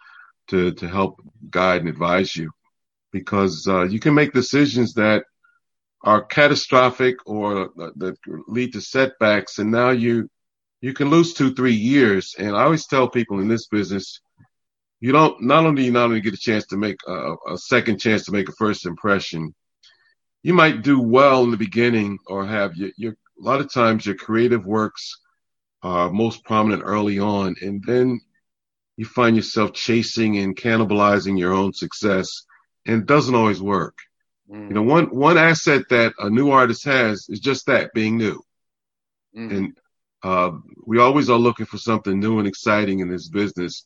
to, 0.48 0.72
to 0.72 0.88
help 0.88 1.20
guide 1.50 1.80
and 1.80 1.88
advise 1.88 2.34
you 2.34 2.50
because 3.12 3.68
uh, 3.68 3.84
you 3.84 4.00
can 4.00 4.14
make 4.14 4.32
decisions 4.32 4.94
that 4.94 5.24
are 6.04 6.22
catastrophic 6.22 7.16
or 7.26 7.70
that 7.76 8.16
lead 8.46 8.74
to 8.74 8.80
setbacks. 8.80 9.58
And 9.58 9.70
now 9.70 9.90
you, 9.90 10.28
you 10.80 10.92
can 10.92 11.08
lose 11.08 11.32
two, 11.32 11.54
three 11.54 11.74
years. 11.74 12.34
And 12.38 12.54
I 12.54 12.64
always 12.64 12.86
tell 12.86 13.08
people 13.08 13.40
in 13.40 13.48
this 13.48 13.66
business, 13.66 14.20
you 15.00 15.12
don't, 15.12 15.42
not 15.42 15.64
only 15.64 15.84
you 15.84 15.92
not 15.92 16.04
only 16.04 16.20
get 16.20 16.34
a 16.34 16.38
chance 16.38 16.66
to 16.66 16.76
make 16.76 16.98
a, 17.06 17.34
a 17.52 17.58
second 17.58 17.98
chance 17.98 18.26
to 18.26 18.32
make 18.32 18.48
a 18.48 18.54
first 18.58 18.86
impression, 18.86 19.54
you 20.42 20.52
might 20.52 20.82
do 20.82 21.00
well 21.00 21.42
in 21.44 21.50
the 21.50 21.56
beginning 21.56 22.18
or 22.26 22.46
have 22.46 22.76
your, 22.76 22.90
your 22.96 23.12
a 23.12 23.42
lot 23.42 23.60
of 23.60 23.72
times 23.72 24.06
your 24.06 24.14
creative 24.14 24.64
works 24.66 25.20
are 25.82 26.10
most 26.10 26.44
prominent 26.44 26.82
early 26.84 27.18
on. 27.18 27.56
And 27.60 27.82
then 27.84 28.20
you 28.96 29.06
find 29.06 29.36
yourself 29.36 29.72
chasing 29.72 30.36
and 30.38 30.54
cannibalizing 30.54 31.38
your 31.38 31.54
own 31.54 31.72
success 31.72 32.44
and 32.86 33.02
it 33.02 33.06
doesn't 33.06 33.34
always 33.34 33.60
work. 33.60 33.96
Mm. 34.50 34.68
You 34.68 34.74
know, 34.74 34.82
one 34.82 35.06
one 35.06 35.38
asset 35.38 35.88
that 35.90 36.14
a 36.18 36.28
new 36.30 36.50
artist 36.50 36.84
has 36.84 37.26
is 37.28 37.40
just 37.40 37.66
that 37.66 37.92
being 37.94 38.16
new. 38.18 38.42
Mhm. 39.36 39.56
And 39.56 39.78
uh, 40.22 40.52
we 40.86 40.98
always 40.98 41.28
are 41.30 41.38
looking 41.38 41.66
for 41.66 41.78
something 41.78 42.18
new 42.18 42.38
and 42.38 42.48
exciting 42.48 43.00
in 43.00 43.08
this 43.08 43.28
business. 43.28 43.84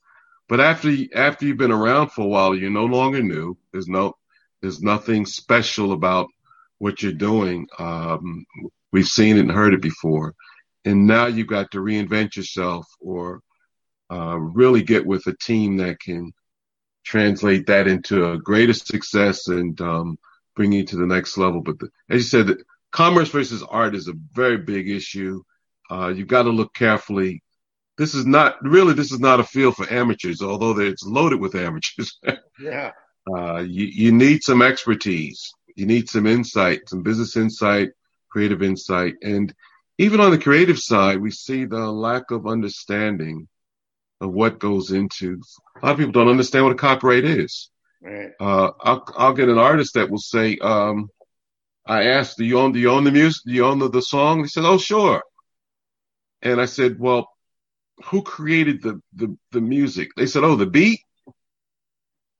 But 0.48 0.60
after 0.60 0.92
after 1.14 1.46
you've 1.46 1.58
been 1.58 1.72
around 1.72 2.10
for 2.10 2.22
a 2.22 2.28
while, 2.28 2.54
you're 2.54 2.70
no 2.70 2.86
longer 2.86 3.22
new. 3.22 3.56
There's 3.72 3.88
no 3.88 4.14
there's 4.60 4.82
nothing 4.82 5.26
special 5.26 5.92
about 5.92 6.28
what 6.78 7.02
you're 7.02 7.12
doing. 7.12 7.66
Um, 7.78 8.46
we've 8.92 9.06
seen 9.06 9.36
it 9.36 9.40
and 9.40 9.50
heard 9.50 9.74
it 9.74 9.82
before, 9.82 10.34
and 10.84 11.06
now 11.06 11.26
you've 11.26 11.46
got 11.48 11.70
to 11.72 11.78
reinvent 11.78 12.36
yourself 12.36 12.86
or 13.00 13.40
uh, 14.10 14.38
really 14.38 14.82
get 14.82 15.04
with 15.06 15.26
a 15.26 15.36
team 15.36 15.76
that 15.78 16.00
can 16.00 16.32
translate 17.04 17.66
that 17.66 17.86
into 17.86 18.30
a 18.30 18.38
greater 18.38 18.72
success 18.72 19.48
and 19.48 19.80
um, 19.80 20.18
bring 20.58 20.72
you 20.72 20.84
to 20.84 20.96
the 20.96 21.06
next 21.06 21.38
level. 21.38 21.62
But 21.62 21.78
the, 21.78 21.88
as 22.10 22.16
you 22.16 22.28
said, 22.28 22.46
the, 22.48 22.64
commerce 22.90 23.28
versus 23.28 23.62
art 23.62 23.94
is 23.94 24.08
a 24.08 24.14
very 24.32 24.58
big 24.58 24.90
issue. 24.90 25.42
Uh, 25.90 26.08
you've 26.08 26.28
got 26.28 26.42
to 26.42 26.50
look 26.50 26.74
carefully. 26.74 27.42
This 27.96 28.14
is 28.14 28.26
not 28.26 28.56
really, 28.62 28.92
this 28.94 29.12
is 29.12 29.20
not 29.20 29.40
a 29.40 29.44
field 29.44 29.76
for 29.76 29.90
amateurs, 29.90 30.42
although 30.42 30.78
it's 30.78 31.04
loaded 31.04 31.40
with 31.40 31.54
amateurs. 31.66 32.18
yeah, 32.60 32.90
uh, 33.32 33.58
you, 33.58 33.86
you 33.86 34.12
need 34.12 34.42
some 34.42 34.60
expertise. 34.60 35.52
You 35.76 35.86
need 35.86 36.08
some 36.08 36.26
insight, 36.26 36.88
some 36.88 37.02
business 37.02 37.36
insight, 37.36 37.90
creative 38.28 38.62
insight. 38.62 39.14
And 39.22 39.54
even 39.96 40.20
on 40.20 40.32
the 40.32 40.38
creative 40.38 40.78
side, 40.78 41.20
we 41.20 41.30
see 41.30 41.64
the 41.66 41.90
lack 41.90 42.32
of 42.32 42.48
understanding 42.48 43.48
of 44.20 44.32
what 44.32 44.58
goes 44.58 44.90
into. 44.90 45.40
A 45.80 45.86
lot 45.86 45.92
of 45.92 45.98
people 45.98 46.12
don't 46.12 46.28
understand 46.28 46.64
what 46.64 46.72
a 46.72 46.76
copyright 46.76 47.24
is. 47.24 47.70
Right. 48.00 48.30
Uh, 48.40 48.70
I'll, 48.80 49.04
I'll 49.16 49.34
get 49.34 49.48
an 49.48 49.58
artist 49.58 49.94
that 49.94 50.10
will 50.10 50.18
say, 50.18 50.58
um, 50.58 51.08
I 51.86 52.08
asked, 52.08 52.38
do 52.38 52.44
you 52.44 52.58
own, 52.58 52.72
do 52.72 52.78
you 52.78 52.90
own 52.90 53.04
the 53.04 53.12
music? 53.12 53.42
Do 53.46 53.52
you 53.52 53.64
own 53.64 53.78
the, 53.78 53.88
the 53.88 54.02
song? 54.02 54.40
He 54.40 54.48
said, 54.48 54.64
oh, 54.64 54.78
sure. 54.78 55.22
And 56.42 56.60
I 56.60 56.66
said, 56.66 56.98
well, 56.98 57.28
who 58.04 58.22
created 58.22 58.82
the, 58.82 59.00
the, 59.14 59.36
the 59.52 59.60
music? 59.60 60.08
They 60.16 60.26
said, 60.26 60.44
oh, 60.44 60.56
the 60.56 60.66
beat. 60.66 61.00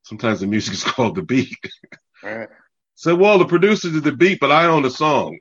Sometimes 0.05 0.41
the 0.41 0.47
music 0.47 0.75
is 0.75 0.85
called 0.85 1.17
the 1.17 1.23
beat. 1.23 1.57
right. 2.23 2.49
So, 2.95 3.15
well, 3.15 3.39
the 3.39 3.47
producer 3.47 3.91
did 3.91 4.03
the 4.03 4.13
beat, 4.13 4.41
but 4.41 4.51
I 4.51 4.67
own 4.67 4.83
the 4.83 4.91
song. 4.91 5.39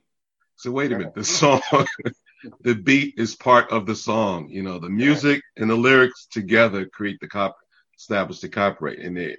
So 0.57 0.71
wait 0.71 0.91
a 0.91 0.97
minute, 0.97 1.13
the 1.15 1.23
song, 1.23 1.61
the 2.61 2.75
beat 2.75 3.15
is 3.17 3.35
part 3.35 3.71
of 3.71 3.85
the 3.85 3.95
song. 3.95 4.49
You 4.49 4.63
know, 4.63 4.79
the 4.79 4.89
music 4.89 5.41
and 5.55 5.69
the 5.69 5.75
lyrics 5.75 6.27
together 6.31 6.85
create 6.85 7.19
the 7.19 7.27
cop, 7.27 7.55
establish 7.97 8.39
the 8.39 8.49
copyright, 8.49 8.99
and 8.99 9.15
they 9.15 9.37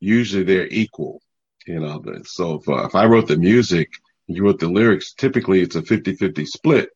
usually 0.00 0.44
they're 0.44 0.66
equal. 0.68 1.20
You 1.66 1.80
know, 1.80 2.02
so 2.24 2.54
if, 2.60 2.68
uh, 2.68 2.84
if 2.86 2.94
I 2.94 3.06
wrote 3.06 3.26
the 3.26 3.36
music, 3.36 3.90
you 4.28 4.44
wrote 4.44 4.60
the 4.60 4.68
lyrics, 4.68 5.14
typically 5.14 5.60
it's 5.60 5.74
a 5.76 5.82
50-50 5.82 6.46
split. 6.46 6.90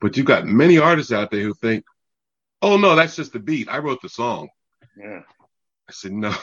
But 0.00 0.16
you've 0.16 0.26
got 0.26 0.46
many 0.46 0.78
artists 0.78 1.12
out 1.12 1.30
there 1.30 1.42
who 1.42 1.52
think, 1.54 1.84
"Oh 2.62 2.76
no, 2.76 2.94
that's 2.94 3.16
just 3.16 3.32
the 3.32 3.38
beat. 3.40 3.68
I 3.68 3.78
wrote 3.78 4.00
the 4.00 4.08
song." 4.08 4.48
Yeah. 4.96 5.22
I 5.88 5.92
said, 5.92 6.12
"No, 6.12 6.34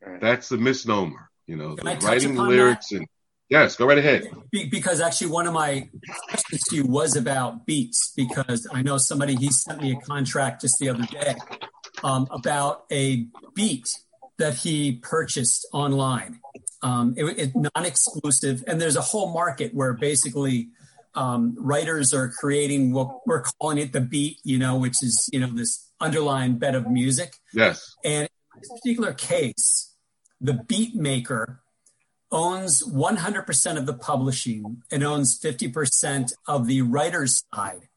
Right. 0.00 0.20
that's 0.20 0.50
a 0.52 0.56
misnomer." 0.56 1.30
You 1.46 1.56
know, 1.56 1.76
Can 1.76 1.88
I 1.88 1.94
the 1.94 2.00
touch 2.00 2.08
writing 2.08 2.32
upon 2.34 2.48
lyrics 2.48 2.92
and 2.92 3.06
yes, 3.50 3.76
go 3.76 3.86
right 3.86 3.98
ahead. 3.98 4.30
Be- 4.50 4.68
because 4.68 5.00
actually 5.00 5.30
one 5.30 5.46
of 5.46 5.52
my 5.52 5.88
questions 6.28 6.62
to 6.70 6.76
you 6.76 6.86
was 6.86 7.16
about 7.16 7.66
beats 7.66 8.12
because 8.16 8.66
I 8.72 8.82
know 8.82 8.96
somebody 8.96 9.34
he 9.34 9.50
sent 9.50 9.82
me 9.82 9.92
a 9.92 10.00
contract 10.00 10.62
just 10.62 10.76
the 10.78 10.88
other 10.88 11.04
day 11.04 11.34
um, 12.02 12.28
about 12.30 12.84
a 12.90 13.26
beat 13.54 13.88
that 14.38 14.54
he 14.54 14.92
purchased 14.92 15.66
online. 15.72 16.40
Um, 16.82 17.14
it, 17.16 17.24
it 17.38 17.52
non-exclusive, 17.54 18.64
and 18.66 18.80
there's 18.80 18.96
a 18.96 19.00
whole 19.00 19.32
market 19.32 19.74
where 19.74 19.94
basically 19.94 20.68
um, 21.14 21.54
writers 21.58 22.12
are 22.12 22.28
creating 22.28 22.92
what 22.92 23.26
we're 23.26 23.42
calling 23.42 23.78
it 23.78 23.92
the 23.92 24.00
beat, 24.00 24.38
you 24.44 24.58
know, 24.58 24.76
which 24.76 25.02
is 25.02 25.28
you 25.32 25.40
know 25.40 25.46
this 25.46 25.90
underlying 26.00 26.58
bed 26.58 26.74
of 26.74 26.90
music. 26.90 27.36
Yes. 27.52 27.94
And 28.04 28.24
in 28.54 28.60
this 28.60 28.70
particular 28.80 29.12
case, 29.14 29.94
the 30.40 30.54
beat 30.54 30.94
maker 30.94 31.60
owns 32.30 32.82
100% 32.82 33.76
of 33.76 33.86
the 33.86 33.94
publishing 33.94 34.82
and 34.90 35.04
owns 35.04 35.38
50% 35.38 36.32
of 36.48 36.66
the 36.66 36.82
writer's 36.82 37.44
side 37.54 37.88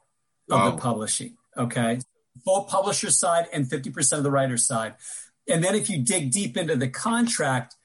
of 0.49 0.59
Wow. 0.59 0.71
the 0.71 0.77
publishing. 0.77 1.35
Okay. 1.57 1.99
Full 2.45 2.65
publisher 2.65 3.09
side 3.09 3.47
and 3.51 3.65
50% 3.65 4.17
of 4.17 4.23
the 4.23 4.29
writer's 4.31 4.65
side. 4.67 4.93
And 5.47 5.63
then 5.63 5.75
if 5.75 5.89
you 5.89 6.01
dig 6.01 6.31
deep 6.31 6.57
into 6.57 6.75
the 6.75 6.89
contract, 6.89 7.75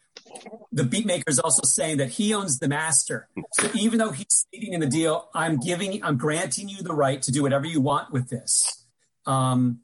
the 0.72 0.82
beatmaker 0.82 1.28
is 1.28 1.38
also 1.38 1.62
saying 1.64 1.98
that 1.98 2.10
he 2.10 2.34
owns 2.34 2.58
the 2.58 2.68
master. 2.68 3.28
So 3.52 3.70
even 3.74 3.98
though 3.98 4.10
he's 4.10 4.26
stating 4.30 4.72
in 4.72 4.80
the 4.80 4.86
deal, 4.86 5.28
I'm 5.34 5.60
giving, 5.60 6.02
I'm 6.02 6.16
granting 6.16 6.68
you 6.68 6.82
the 6.82 6.94
right 6.94 7.20
to 7.22 7.30
do 7.30 7.42
whatever 7.42 7.66
you 7.66 7.80
want 7.80 8.12
with 8.12 8.30
this. 8.30 8.86
Um, 9.26 9.80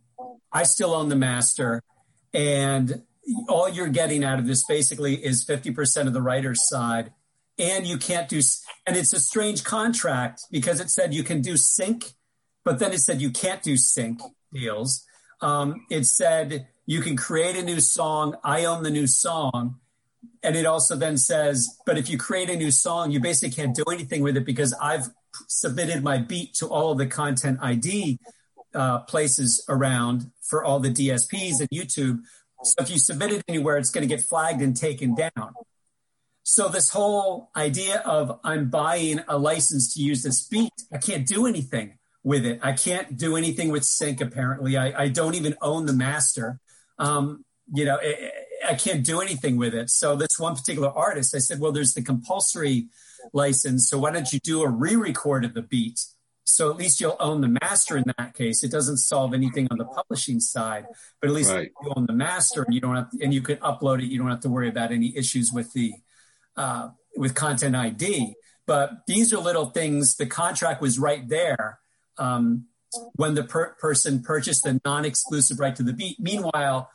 I 0.53 0.64
still 0.64 0.95
own 0.95 1.09
the 1.09 1.16
master, 1.16 1.83
and 2.33 3.03
all 3.49 3.68
you're 3.68 3.89
getting 3.89 4.24
out 4.24 4.39
of 4.39 4.47
this 4.47 4.64
basically 4.66 5.14
is 5.14 5.45
50% 5.45 6.07
of 6.07 6.12
the 6.12 6.22
writer's 6.22 6.66
side. 6.68 7.12
And 7.59 7.87
you 7.87 7.99
can't 7.99 8.29
do, 8.29 8.41
and 8.87 8.97
it's 8.97 9.12
a 9.12 9.20
strange 9.20 9.64
contract 9.64 10.43
because 10.51 10.81
it 10.81 10.91
said 10.91 11.12
you 11.12 11.24
can 11.24 11.43
do 11.43 11.57
sync, 11.57 12.12
but 12.64 12.79
then 12.79 12.93
it 12.93 13.01
said 13.01 13.20
you 13.20 13.31
can't 13.31 13.62
do 13.62 13.76
sync 13.76 14.20
deals. 14.53 15.05
Um, 15.41 15.85
it 15.91 16.07
said 16.07 16.68
you 16.89 17.03
can 17.03 17.18
create 17.18 17.55
a 17.55 17.62
new 17.62 17.80
song. 17.80 18.34
I 18.43 18.64
own 18.64 18.82
the 18.82 18.91
new 18.91 19.07
song. 19.07 19.76
And 20.43 20.57
it 20.57 20.64
also 20.64 20.97
then 20.97 21.18
says, 21.18 21.68
but 21.84 21.99
if 21.99 22.09
you 22.09 22.16
create 22.16 22.49
a 22.49 22.57
new 22.57 22.70
song, 22.70 23.11
you 23.11 23.20
basically 23.20 23.55
can't 23.55 23.76
do 23.76 23.84
anything 23.93 24.22
with 24.22 24.39
it 24.39 24.47
because 24.47 24.72
I've 24.80 25.11
submitted 25.49 26.03
my 26.03 26.16
beat 26.16 26.55
to 26.55 26.66
all 26.66 26.93
of 26.93 26.97
the 26.97 27.07
content 27.07 27.59
ID 27.61 28.18
uh, 28.74 29.01
places 29.01 29.62
around 29.68 30.30
for 30.41 30.64
all 30.64 30.80
the 30.80 30.89
DSPs 30.89 31.61
and 31.61 31.68
YouTube. 31.68 32.20
So 32.62 32.82
if 32.82 32.89
you 32.89 32.99
submit 32.99 33.34
it 33.34 33.43
anywhere, 33.49 33.76
it's 33.76 33.91
going 33.91 34.09
to 34.09 34.14
get 34.14 34.24
flagged 34.24 34.62
and 34.62 34.74
taken 34.74 35.14
down. 35.14 35.53
So 36.43 36.68
this 36.68 36.89
whole 36.89 37.51
idea 37.55 37.99
of 38.07 38.41
I'm 38.43 38.70
buying 38.70 39.20
a 39.28 39.36
license 39.36 39.93
to 39.93 40.01
use 40.01 40.22
this 40.22 40.47
beat, 40.49 40.72
I 40.91 40.97
can't 40.97 41.26
do 41.26 41.45
anything 41.45 41.99
with 42.22 42.47
it. 42.47 42.61
I 42.62 42.72
can't 42.72 43.18
do 43.18 43.36
anything 43.36 43.68
with 43.68 43.84
sync. 43.84 44.22
Apparently, 44.22 44.78
I, 44.78 45.03
I 45.03 45.09
don't 45.09 45.34
even 45.34 45.55
own 45.61 45.84
the 45.84 45.93
master. 45.93 46.61
Um, 46.99 47.44
you 47.72 47.84
know, 47.84 47.99
I, 48.03 48.30
I 48.70 48.74
can't 48.74 49.05
do 49.05 49.20
anything 49.20 49.57
with 49.57 49.74
it. 49.74 49.90
So 49.90 50.16
this 50.16 50.38
one 50.38 50.57
particular 50.57 50.88
artist, 50.90 51.34
I 51.34 51.38
said, 51.38 51.61
well, 51.61 51.72
there's 51.72 51.94
the 51.94 52.03
compulsory 52.03 52.88
license. 53.32 53.88
So 53.88 53.99
why 53.99 54.11
don't 54.11 54.32
you 54.32 54.40
do 54.40 54.62
a 54.62 54.68
re-record 54.68 55.44
of 55.44 55.55
the 55.55 55.62
beat? 55.62 56.01
So 56.44 56.70
at 56.70 56.76
least 56.76 57.01
you'll 57.01 57.16
own 57.20 57.42
the 57.42 57.59
master 57.61 57.96
in 57.99 58.05
that 58.16 58.34
case. 58.34 58.64
It 58.64 58.70
doesn't 58.70 58.96
solve 58.99 59.34
anything 59.34 59.68
on 59.70 59.76
the 59.76 59.84
publishing 59.84 60.40
side, 60.40 60.86
but 61.20 61.28
at 61.28 61.36
least 61.36 61.51
Right. 61.51 61.70
you 61.82 61.92
own 61.94 62.07
the 62.07 62.14
master 62.14 62.62
and 62.62 62.74
you 62.74 62.80
don't 62.80 62.96
have, 62.96 63.09
and 63.20 63.34
you 63.34 63.42
could 63.42 63.61
upload 63.61 64.03
it. 64.03 64.07
You 64.07 64.18
don't 64.18 64.30
have 64.30 64.40
to 64.40 64.49
worry 64.49 64.68
about 64.68 64.90
any 64.90 65.14
issues 65.14 65.53
with 65.53 65.72
the, 65.74 65.92
uh, 66.57 66.88
with 67.16 67.34
content 67.34 67.76
ID. 67.76 68.34
But 68.66 69.07
these 69.07 69.32
are 69.32 69.38
little 69.38 69.66
things. 69.70 70.16
The 70.16 70.26
contract 70.26 70.80
was 70.80 70.99
right 70.99 71.28
there 71.28 71.80
um, 72.16 72.66
when 73.14 73.34
the 73.34 73.45
per- 73.45 73.74
person 73.74 74.22
purchased 74.22 74.64
the 74.64 74.80
non-exclusive 74.84 75.59
right 75.61 75.76
to 75.76 75.82
the 75.82 75.93
beat. 75.93 76.18
Meanwhile, 76.18 76.91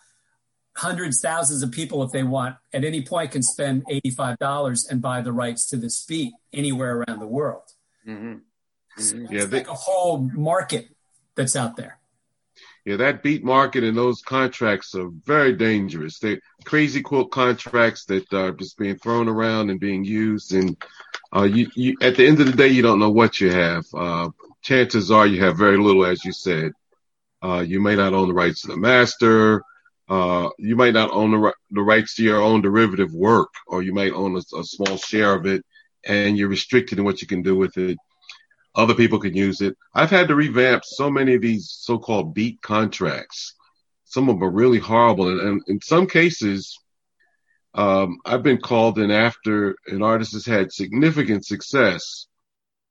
hundreds, 0.75 1.21
thousands 1.21 1.61
of 1.63 1.71
people, 1.71 2.03
if 2.03 2.11
they 2.11 2.23
want, 2.23 2.55
at 2.73 2.83
any 2.83 3.03
point 3.03 3.31
can 3.31 3.43
spend 3.43 3.83
eighty-five 3.89 4.39
dollars 4.39 4.87
and 4.89 5.01
buy 5.01 5.21
the 5.21 5.31
rights 5.31 5.67
to 5.69 5.77
this 5.77 6.03
beat 6.05 6.33
anywhere 6.51 6.97
around 6.97 7.19
the 7.19 7.27
world. 7.27 7.63
Mhm. 8.07 8.41
So 8.97 9.15
Mhm. 9.15 9.23
it's 9.23 9.31
Yeah, 9.31 9.45
they- 9.45 9.57
like 9.57 9.67
a 9.69 9.73
whole 9.73 10.29
market 10.33 10.95
that's 11.35 11.55
out 11.55 11.75
there. 11.77 11.99
Yeah, 12.85 12.97
that 12.97 13.23
beat 13.23 13.45
market 13.45 13.83
and 13.85 13.97
those 13.97 14.21
contracts 14.21 14.93
are 14.93 15.09
very 15.25 15.53
dangerous. 15.53 16.19
They're 16.19 16.41
crazy 16.65 17.01
quote 17.01 17.31
contracts 17.31 18.03
that 18.05 18.31
are 18.33 18.51
just 18.51 18.77
being 18.77 18.97
thrown 18.97 19.29
around 19.29 19.69
and 19.69 19.79
being 19.79 20.03
used. 20.03 20.53
And 20.53 20.75
uh, 21.33 21.43
you, 21.43 21.71
you, 21.75 21.95
at 22.01 22.17
the 22.17 22.27
end 22.27 22.41
of 22.41 22.45
the 22.47 22.51
day, 22.51 22.67
you 22.67 22.81
don't 22.81 22.99
know 22.99 23.09
what 23.09 23.39
you 23.39 23.51
have. 23.51 23.85
Uh, 23.93 24.29
chances 24.63 25.11
are 25.11 25.27
you 25.27 25.43
have 25.43 25.57
very 25.57 25.77
little, 25.77 26.05
as 26.05 26.23
you 26.25 26.31
said. 26.31 26.71
Uh, 27.41 27.59
you 27.59 27.81
may 27.81 27.95
not 27.95 28.13
own 28.13 28.29
the 28.29 28.33
rights 28.33 28.61
to 28.61 28.69
the 28.69 28.77
master. 28.77 29.61
Uh, 30.09 30.49
you 30.57 30.75
might 30.75 30.93
not 30.93 31.11
own 31.11 31.31
the, 31.31 31.53
the 31.71 31.81
rights 31.81 32.15
to 32.15 32.23
your 32.23 32.41
own 32.41 32.61
derivative 32.61 33.13
work, 33.13 33.53
or 33.67 33.81
you 33.81 33.93
might 33.93 34.13
own 34.13 34.35
a, 34.35 34.57
a 34.57 34.63
small 34.63 34.97
share 34.97 35.33
of 35.33 35.45
it, 35.45 35.63
and 36.05 36.37
you're 36.37 36.49
restricted 36.49 36.97
in 36.97 37.05
what 37.05 37.21
you 37.21 37.27
can 37.27 37.41
do 37.41 37.55
with 37.55 37.77
it 37.77 37.97
other 38.75 38.95
people 38.95 39.19
can 39.19 39.35
use 39.35 39.61
it. 39.61 39.77
I've 39.93 40.09
had 40.09 40.27
to 40.27 40.35
revamp 40.35 40.83
so 40.85 41.09
many 41.09 41.35
of 41.35 41.41
these 41.41 41.69
so-called 41.79 42.33
beat 42.33 42.61
contracts. 42.61 43.53
Some 44.05 44.29
of 44.29 44.35
them 44.35 44.43
are 44.43 44.51
really 44.51 44.79
horrible, 44.79 45.29
and, 45.29 45.39
and 45.39 45.61
in 45.67 45.81
some 45.81 46.07
cases, 46.07 46.79
um, 47.75 48.17
I've 48.25 48.43
been 48.43 48.59
called 48.59 48.99
in 48.99 49.11
after 49.11 49.75
an 49.87 50.03
artist 50.03 50.33
has 50.33 50.45
had 50.45 50.71
significant 50.71 51.45
success, 51.45 52.27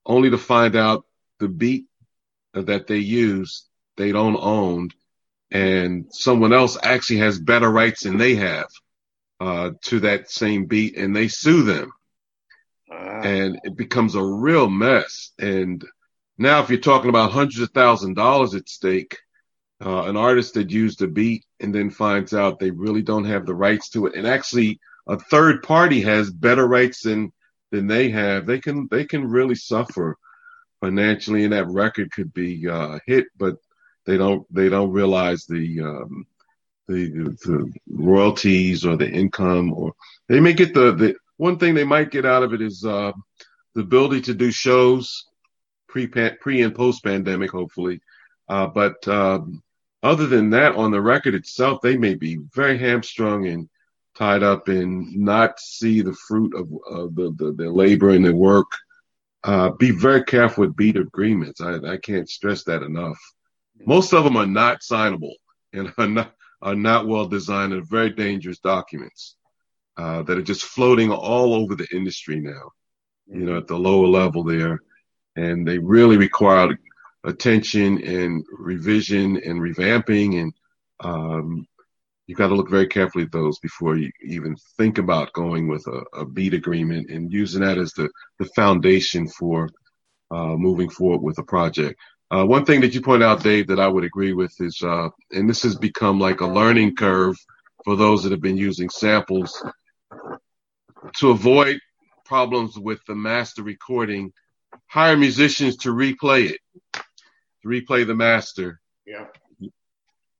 only 0.05 0.31
to 0.31 0.39
find 0.39 0.75
out 0.75 1.05
the 1.43 1.49
beat 1.49 1.86
that 2.55 2.86
they 2.86 2.99
use 2.99 3.66
they 3.97 4.12
don't 4.12 4.38
own, 4.40 4.90
and 5.51 6.07
someone 6.11 6.53
else 6.53 6.78
actually 6.82 7.18
has 7.18 7.38
better 7.38 7.70
rights 7.70 8.05
than 8.05 8.16
they 8.16 8.36
have 8.36 8.68
uh, 9.40 9.70
to 9.82 10.01
that 10.01 10.30
same 10.30 10.64
beat, 10.66 10.97
and 10.97 11.14
they 11.14 11.28
sue 11.28 11.62
them. 11.62 11.93
Ah, 12.90 13.20
and 13.22 13.59
it 13.64 13.76
becomes 13.76 14.14
a 14.14 14.24
real 14.24 14.70
mess. 14.70 15.32
And 15.38 15.84
now, 16.38 16.62
if 16.62 16.70
you're 16.70 16.78
talking 16.78 17.11
about 17.11 17.32
hundreds 17.32 17.61
of 17.61 17.70
thousand 17.70 18.14
dollars 18.14 18.55
at 18.55 18.68
stake, 18.68 19.18
uh, 19.84 20.05
an 20.05 20.16
artist 20.16 20.55
that 20.55 20.70
used 20.70 21.03
a 21.03 21.09
beat 21.09 21.45
and 21.61 21.74
then 21.74 21.90
finds 21.90 22.32
out 22.32 22.59
they 22.59 22.70
really 22.70 23.03
don't 23.03 23.24
have 23.24 23.45
the 23.47 23.55
rights 23.55 23.90
to 23.90 24.07
it, 24.07 24.14
and 24.14 24.26
actually 24.26 24.78
a 25.09 25.18
third 25.18 25.62
party 25.62 26.01
has 26.03 26.30
better 26.30 26.66
rights 26.66 27.03
than 27.03 27.32
than 27.72 27.86
they 27.88 28.11
have, 28.11 28.47
they 28.47 28.61
can 28.61 28.86
they 28.90 29.05
can 29.05 29.26
really 29.26 29.57
suffer 29.57 30.16
financially, 30.83 31.45
and 31.45 31.53
that 31.53 31.68
record 31.68 32.11
could 32.11 32.35
be 32.35 32.68
uh, 32.68 32.99
hit, 33.07 33.26
but 33.39 33.57
they 34.05 34.18
don't 34.18 34.45
they 34.53 34.68
don't 34.68 34.91
realize 34.91 35.47
the 35.47 35.80
um, 35.80 36.26
the, 36.89 37.09
the 37.45 37.72
royalties 37.89 38.85
or 38.85 38.97
the 38.97 39.09
income, 39.09 39.72
or 39.72 39.95
they 40.28 40.41
may 40.41 40.53
get 40.53 40.74
the, 40.74 40.93
the 40.93 41.14
one 41.37 41.59
thing 41.59 41.74
they 41.74 41.85
might 41.85 42.11
get 42.11 42.26
out 42.26 42.43
of 42.43 42.53
it 42.53 42.61
is 42.61 42.85
uh, 42.85 43.12
the 43.74 43.80
ability 43.80 44.20
to 44.22 44.35
do 44.35 44.51
shows 44.51 45.26
pre 45.89 46.07
pre 46.07 46.62
and 46.62 46.74
post 46.74 47.05
pandemic, 47.05 47.51
hopefully. 47.51 48.01
Uh, 48.49 48.66
but 48.66 49.07
um, 49.07 49.62
other 50.03 50.26
than 50.26 50.51
that, 50.51 50.74
on 50.74 50.91
the 50.91 51.01
record 51.01 51.35
itself, 51.35 51.80
they 51.80 51.97
may 51.97 52.14
be 52.14 52.39
very 52.53 52.76
hamstrung 52.76 53.47
and 53.47 53.68
tied 54.16 54.43
up 54.43 54.68
and 54.68 55.16
not 55.16 55.61
see 55.61 56.03
the 56.03 56.12
fruit 56.12 56.55
of, 56.55 56.68
of 56.91 57.14
the, 57.14 57.33
the, 57.37 57.53
the 57.53 57.70
labor 57.70 58.11
and 58.11 58.24
the 58.24 58.35
work. 58.35 58.66
Uh, 59.45 59.70
be 59.70 59.90
very 59.90 60.22
careful 60.22 60.62
with 60.64 60.76
beat 60.76 60.97
agreements. 60.97 61.61
I, 61.61 61.74
I 61.76 61.97
can't 61.97 62.28
stress 62.28 62.64
that 62.64 62.82
enough. 62.82 63.18
Most 63.84 64.12
of 64.12 64.22
them 64.24 64.36
are 64.36 64.47
not 64.47 64.82
signable 64.82 65.34
and 65.72 65.93
are 65.99 66.09
not, 66.09 66.34
are 66.61 66.76
not 66.76 67.09
well 67.09 67.26
designed 67.26 67.72
and 67.72 67.88
very 67.88 68.11
dangerous 68.11 68.59
documents 68.61 69.36
uh, 69.97 70.22
that 70.22 70.38
are 70.38 70.43
just 70.43 70.64
floating 70.64 71.11
all 71.11 71.55
over 71.55 71.74
the 71.74 71.88
industry 71.93 72.40
now, 72.40 72.70
you 73.26 73.45
know, 73.45 73.57
at 73.57 73.66
the 73.66 73.76
lower 73.76 74.07
level 74.07 74.45
there. 74.45 74.80
And 75.34 75.66
they 75.66 75.78
really 75.78 76.16
require 76.16 76.78
attention 77.24 78.03
and 78.05 78.45
revision 78.53 79.38
and 79.38 79.61
revamping. 79.61 80.40
And 80.40 80.53
um, 81.01 81.66
you 82.33 82.37
got 82.37 82.49
to 82.49 82.55
look 82.55 82.70
very 82.70 82.87
carefully 82.87 83.24
at 83.24 83.33
those 83.33 83.59
before 83.59 83.95
you 83.95 84.11
even 84.22 84.57
think 84.78 84.97
about 84.97 85.35
going 85.35 85.68
with 85.68 85.87
a, 85.87 86.20
a 86.20 86.24
beat 86.24 86.55
agreement 86.55 87.11
and 87.11 87.30
using 87.30 87.61
that 87.61 87.76
as 87.76 87.93
the, 87.93 88.09
the 88.39 88.47
foundation 88.57 89.28
for 89.28 89.68
uh, 90.30 90.57
moving 90.57 90.89
forward 90.89 91.20
with 91.20 91.37
a 91.39 91.43
project. 91.43 92.01
Uh, 92.30 92.47
one 92.47 92.64
thing 92.64 92.80
that 92.80 92.95
you 92.95 93.03
point 93.03 93.22
out, 93.22 93.43
Dave, 93.43 93.66
that 93.66 93.78
I 93.78 93.87
would 93.87 94.05
agree 94.05 94.33
with 94.33 94.55
is, 94.61 94.80
uh, 94.83 95.11
and 95.30 95.47
this 95.47 95.62
has 95.64 95.76
become 95.76 96.18
like 96.18 96.41
a 96.41 96.47
learning 96.47 96.97
curve 96.97 97.37
for 97.85 97.97
those 97.97 98.22
that 98.22 98.33
have 98.33 98.41
been 98.41 98.57
using 98.57 98.89
samples 98.89 99.62
to 101.16 101.30
avoid 101.30 101.78
problems 102.24 102.78
with 102.78 103.01
the 103.07 103.14
master 103.14 103.62
recording, 103.62 104.33
hire 104.87 105.18
musicians 105.18 105.76
to 105.76 105.91
replay 105.91 106.51
it, 106.51 106.61
to 106.95 107.68
replay 107.68 108.07
the 108.07 108.14
master. 108.14 108.80
yeah. 109.07 109.26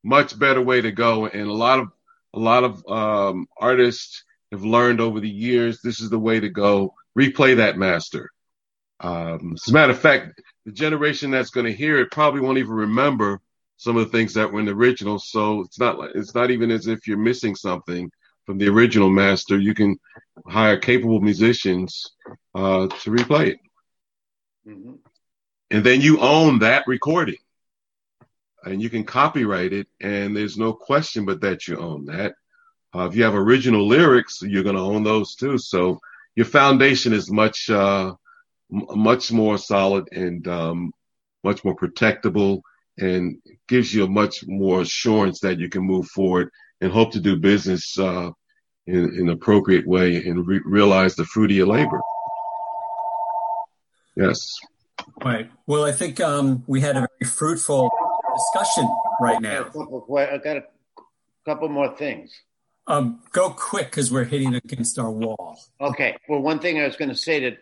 Much 0.05 0.39
better 0.39 0.61
way 0.61 0.81
to 0.81 0.93
go. 0.93 1.27
And 1.27 1.49
a 1.49 1.53
lot 1.53 1.79
of, 1.79 1.93
a 2.35 2.39
lot 2.39 2.65
of, 2.65 2.87
um, 2.89 3.47
artists 3.57 4.25
have 4.51 4.65
learned 4.65 5.01
over 5.01 5.21
the 5.21 5.31
years, 5.31 5.81
this 5.81 6.01
is 6.01 6.11
the 6.11 6.19
way 6.19 6.41
to 6.41 6.49
go. 6.49 6.95
Replay 7.19 7.57
that 7.57 7.79
master. 7.79 8.31
Um, 9.01 9.55
as 9.55 9.69
a 9.69 9.73
matter 9.73 9.93
of 9.93 9.99
fact, 9.99 10.41
the 10.65 10.73
generation 10.73 11.31
that's 11.31 11.51
going 11.51 11.67
to 11.67 11.73
hear 11.73 11.99
it 11.99 12.11
probably 12.11 12.41
won't 12.41 12.59
even 12.59 12.73
remember 12.73 13.41
some 13.77 13.97
of 13.97 14.05
the 14.05 14.17
things 14.17 14.35
that 14.35 14.53
were 14.53 14.61
in 14.61 14.67
the 14.67 14.73
original. 14.73 15.19
So 15.19 15.63
it's 15.63 15.79
not 15.79 15.99
like, 15.99 16.11
it's 16.15 16.35
not 16.35 16.51
even 16.51 16.71
as 16.71 16.87
if 16.87 17.09
you're 17.09 17.19
missing 17.19 17.57
something 17.57 18.11
from 18.47 18.59
the 18.59 18.69
original 18.69 19.11
master. 19.11 19.59
You 19.59 19.75
can 19.75 19.99
hire 20.47 20.77
capable 20.77 21.21
musicians, 21.21 22.07
uh, 22.55 22.87
to 22.87 23.11
replay 23.11 23.49
it. 23.49 23.59
Mhm. 24.67 24.99
And 25.71 25.85
then 25.85 26.01
you 26.01 26.21
own 26.21 26.61
that 26.61 26.85
recording 26.87 27.42
and 28.65 28.83
you 28.83 28.91
can 28.91 29.05
copyright 29.05 29.73
it. 29.73 29.89
And 30.01 30.37
there's 30.37 30.57
no 30.57 30.73
question 30.73 31.25
but 31.25 31.41
that 31.41 31.67
you 31.67 31.79
own 31.79 32.07
that. 32.07 32.35
Uh, 32.95 33.07
if 33.07 33.17
you 33.17 33.25
have 33.25 33.35
original 33.35 33.87
lyrics, 33.87 34.43
you're 34.43 34.63
going 34.63 34.77
to 34.77 34.83
own 34.83 35.03
those 35.03 35.35
too. 35.35 35.59
So 35.59 35.99
your 36.35 36.47
foundation 36.47 37.13
is 37.13 37.31
much 37.31 37.71
uh, 37.71 38.15
much 38.71 39.31
more 39.31 39.59
solid 39.59 40.09
and 40.13 40.47
um, 40.49 40.93
much 41.45 41.65
more 41.65 41.77
protectable 41.77 42.63
and 42.99 43.37
gives 43.69 43.93
you 43.93 44.05
a 44.05 44.09
much 44.09 44.47
more 44.47 44.83
assurance 44.83 45.41
that 45.41 45.59
you 45.59 45.69
can 45.69 45.83
move 45.83 46.07
forward 46.09 46.51
and 46.81 46.93
hope 46.93 47.13
to 47.13 47.21
do 47.21 47.37
business 47.37 47.99
uh, 47.99 48.31
in, 48.87 48.97
in, 49.15 49.21
an 49.21 49.29
appropriate 49.29 49.87
way 49.87 50.17
and 50.25 50.47
re- 50.47 50.61
realize 50.65 51.15
the 51.15 51.25
fruit 51.25 51.51
of 51.51 51.57
your 51.57 51.67
labor. 51.67 52.01
Yes. 54.17 54.59
Right. 55.25 55.51
Well, 55.67 55.85
I 55.85 55.93
think 55.93 56.21
um, 56.21 56.65
we 56.67 56.81
had 56.81 56.97
a 56.97 57.07
very 57.19 57.31
fruitful 57.31 57.91
discussion 58.35 58.89
right 59.21 59.41
now. 59.41 59.67
I 60.17 60.39
got 60.39 60.57
a 60.57 60.65
couple 61.45 61.69
more 61.69 61.97
things. 61.97 62.33
Um, 62.87 63.21
go 63.31 63.51
quick 63.51 63.91
because 63.91 64.11
we're 64.11 64.25
hitting 64.25 64.55
against 64.55 64.99
our 64.99 65.11
wall. 65.11 65.57
Okay. 65.81 66.17
Well, 66.29 66.41
one 66.41 66.59
thing 66.59 66.81
I 66.81 66.87
was 66.87 66.97
going 66.97 67.11
to 67.11 67.17
say 67.17 67.51
that 67.51 67.59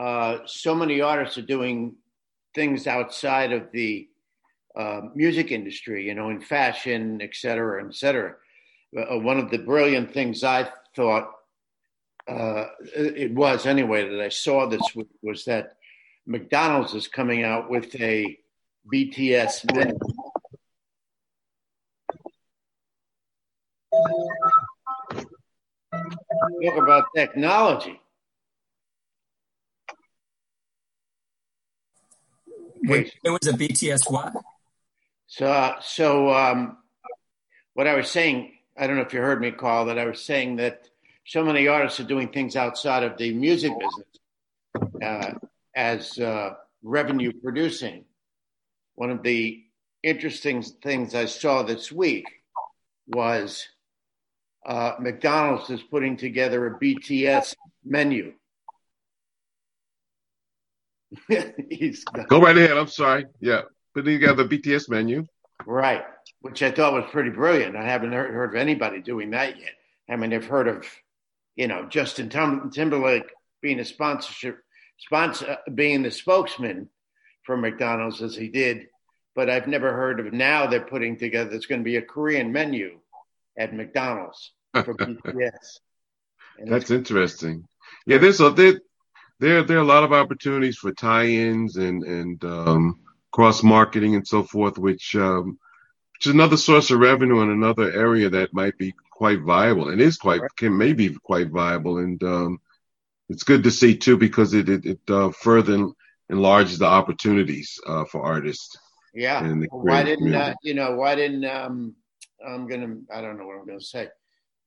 uh, 0.00 0.38
so 0.46 0.74
many 0.74 1.00
artists 1.00 1.36
are 1.36 1.42
doing 1.42 1.96
things 2.54 2.86
outside 2.86 3.52
of 3.52 3.70
the 3.72 4.08
uh, 4.74 5.02
music 5.14 5.52
industry, 5.52 6.06
you 6.06 6.14
know, 6.14 6.30
in 6.30 6.40
fashion, 6.40 7.20
et 7.20 7.34
cetera, 7.34 7.84
et 7.84 7.94
cetera. 7.94 8.36
Uh, 8.96 9.18
one 9.18 9.38
of 9.38 9.50
the 9.50 9.58
brilliant 9.58 10.14
things 10.14 10.42
I 10.44 10.70
thought 10.96 11.30
uh, 12.26 12.64
it 12.94 13.32
was 13.32 13.66
anyway 13.66 14.08
that 14.08 14.20
I 14.20 14.28
saw 14.28 14.66
this 14.66 14.94
week 14.94 15.08
was 15.22 15.44
that 15.44 15.76
McDonald's 16.26 16.94
is 16.94 17.08
coming 17.08 17.42
out 17.42 17.70
with 17.70 17.94
a 17.96 18.38
BTS 18.92 19.74
menu. 19.74 19.98
Talk 26.64 26.76
about 26.76 27.04
technology. 27.14 28.00
Wait, 32.84 33.12
it 33.24 33.30
was 33.30 33.46
a 33.46 33.52
BTS 33.52 34.10
what? 34.10 34.32
So, 35.26 35.74
so 35.82 36.30
um, 36.30 36.78
what 37.74 37.86
I 37.86 37.94
was 37.94 38.10
saying, 38.10 38.52
I 38.78 38.86
don't 38.86 38.96
know 38.96 39.02
if 39.02 39.12
you 39.12 39.20
heard 39.20 39.40
me, 39.40 39.50
Karl, 39.50 39.86
that 39.86 39.98
I 39.98 40.06
was 40.06 40.24
saying 40.24 40.56
that 40.56 40.88
so 41.26 41.44
many 41.44 41.68
artists 41.68 42.00
are 42.00 42.04
doing 42.04 42.28
things 42.28 42.56
outside 42.56 43.02
of 43.02 43.18
the 43.18 43.34
music 43.34 43.72
business 43.78 45.02
uh, 45.02 45.32
as 45.74 46.18
uh, 46.18 46.54
revenue 46.82 47.32
producing. 47.42 48.04
One 48.98 49.10
of 49.10 49.22
the 49.22 49.62
interesting 50.02 50.62
things 50.62 51.14
I 51.14 51.24
saw 51.24 51.62
this 51.62 51.90
week 51.90 52.26
was 53.06 53.66
uh, 54.66 54.92
McDonald's 55.00 55.70
is 55.70 55.82
putting 55.82 56.16
together 56.16 56.66
a 56.66 56.78
BTS 56.78 57.54
menu. 57.84 58.34
Go 62.28 62.40
right 62.40 62.56
ahead. 62.56 62.76
I'm 62.76 62.88
sorry. 62.88 63.26
Yeah 63.40 63.62
putting 63.94 64.20
together 64.20 64.44
the 64.44 64.58
BTS 64.58 64.88
menu. 64.88 65.26
Right, 65.66 66.04
which 66.40 66.62
I 66.62 66.70
thought 66.70 66.92
was 66.92 67.10
pretty 67.10 67.30
brilliant. 67.30 67.76
I 67.76 67.84
haven't 67.84 68.12
heard, 68.12 68.32
heard 68.32 68.54
of 68.54 68.60
anybody 68.60 69.00
doing 69.00 69.30
that 69.30 69.58
yet. 69.58 69.72
I 70.08 70.16
mean, 70.16 70.32
I've 70.32 70.46
heard 70.46 70.68
of, 70.68 70.86
you 71.56 71.66
know, 71.66 71.86
Justin 71.86 72.30
Timberlake 72.30 73.30
being 73.60 73.80
a 73.80 73.84
sponsorship 73.84 74.58
sponsor, 74.98 75.58
being 75.74 76.02
the 76.02 76.10
spokesman 76.10 76.88
for 77.48 77.56
McDonald's 77.56 78.20
as 78.20 78.36
he 78.36 78.48
did, 78.48 78.88
but 79.34 79.48
I've 79.48 79.66
never 79.66 79.90
heard 79.94 80.20
of. 80.20 80.34
Now 80.34 80.66
they're 80.66 80.82
putting 80.82 81.16
together. 81.16 81.50
It's 81.52 81.64
going 81.64 81.80
to 81.80 81.84
be 81.84 81.96
a 81.96 82.02
Korean 82.02 82.52
menu 82.52 83.00
at 83.58 83.74
McDonald's 83.74 84.52
for 84.74 84.94
BTS. 84.94 85.78
And 86.58 86.70
That's 86.70 86.90
interesting. 86.90 87.66
Yeah, 88.06 88.18
there's 88.18 88.40
a 88.40 88.50
there, 88.50 88.80
there 89.40 89.62
there 89.62 89.78
are 89.78 89.80
a 89.80 89.94
lot 89.94 90.04
of 90.04 90.12
opportunities 90.12 90.76
for 90.76 90.92
tie-ins 90.92 91.76
and 91.76 92.04
and 92.04 92.44
um, 92.44 93.00
cross 93.32 93.62
marketing 93.62 94.14
and 94.14 94.28
so 94.28 94.42
forth, 94.42 94.76
which 94.76 95.16
um, 95.16 95.58
which 96.12 96.26
is 96.26 96.34
another 96.34 96.58
source 96.58 96.90
of 96.90 96.98
revenue 96.98 97.40
in 97.40 97.48
another 97.48 97.90
area 97.90 98.28
that 98.28 98.52
might 98.52 98.76
be 98.76 98.92
quite 99.10 99.40
viable 99.40 99.88
and 99.88 100.02
is 100.02 100.18
quite 100.18 100.42
can 100.58 100.76
maybe 100.76 101.16
quite 101.22 101.48
viable. 101.48 101.96
And 101.96 102.22
um, 102.22 102.60
it's 103.30 103.44
good 103.44 103.62
to 103.62 103.70
see 103.70 103.96
too 103.96 104.18
because 104.18 104.52
it 104.52 104.68
it, 104.68 104.84
it 104.84 105.00
uh, 105.08 105.30
further 105.30 105.92
enlarges 106.30 106.78
the 106.78 106.86
opportunities 106.86 107.78
uh, 107.86 108.04
for 108.04 108.22
artists. 108.22 108.76
Yeah. 109.14 109.42
why 109.70 110.04
didn't 110.04 110.34
uh, 110.34 110.54
you 110.62 110.74
know? 110.74 110.94
Why 110.94 111.14
didn't 111.14 111.44
um, 111.44 111.94
I'm 112.46 112.68
gonna 112.68 112.96
I 113.12 113.20
don't 113.20 113.38
know 113.38 113.46
what 113.46 113.58
I'm 113.58 113.66
gonna 113.66 113.80
say. 113.80 114.08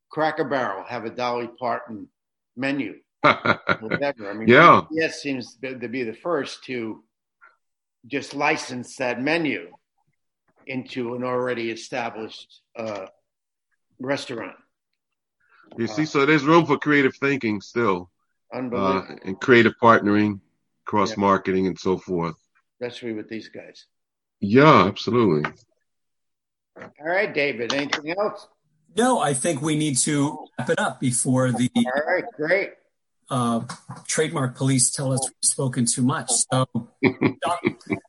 Cracker 0.10 0.44
Barrel 0.44 0.84
have 0.84 1.06
a 1.06 1.10
Dolly 1.10 1.50
Parton 1.60 2.08
menu. 2.58 2.96
Whatever. 3.22 4.30
I 4.30 4.34
mean, 4.34 4.48
yeah. 4.48 4.82
Yes, 4.92 5.22
seems 5.22 5.58
to 5.62 5.88
be 5.88 6.04
the 6.04 6.14
first 6.14 6.64
to 6.66 7.04
just 8.08 8.34
license 8.34 8.96
that 8.98 9.22
menu 9.22 9.70
into 10.68 11.16
an 11.16 11.24
already 11.24 11.70
established 11.70 12.62
uh, 12.76 13.06
restaurant. 14.00 14.56
You 15.78 15.88
see, 15.88 16.06
so 16.06 16.26
there's 16.26 16.44
room 16.44 16.66
for 16.66 16.78
creative 16.78 17.16
thinking 17.16 17.62
still, 17.62 18.10
uh, 18.54 19.02
and 19.24 19.40
creative 19.40 19.74
partnering, 19.82 20.42
cross 20.92 21.18
marketing, 21.18 21.64
yeah. 21.64 21.70
and 21.70 21.80
so 21.80 21.98
forth. 21.98 22.36
Especially 22.80 23.14
with 23.14 23.30
these 23.30 23.50
guys. 23.50 23.86
Yeah, 24.40 24.86
absolutely. 24.86 25.50
All 26.78 26.90
right, 27.00 27.34
David. 27.34 27.74
Anything 27.74 28.16
else? 28.18 28.48
No, 28.96 29.20
I 29.20 29.34
think 29.34 29.62
we 29.62 29.76
need 29.76 29.98
to 30.00 30.46
wrap 30.60 30.70
it 30.70 30.80
up 30.80 31.00
before 31.00 31.52
the. 31.52 31.70
All 31.76 32.04
right, 32.06 32.26
great 32.36 32.72
uh, 33.32 33.62
trademark 34.06 34.56
police 34.56 34.92
tell 34.92 35.14
us 35.14 35.22
we've 35.24 35.50
spoken 35.50 35.86
too 35.86 36.04
much. 36.04 36.30
So, 36.52 36.68
doc, 37.42 37.64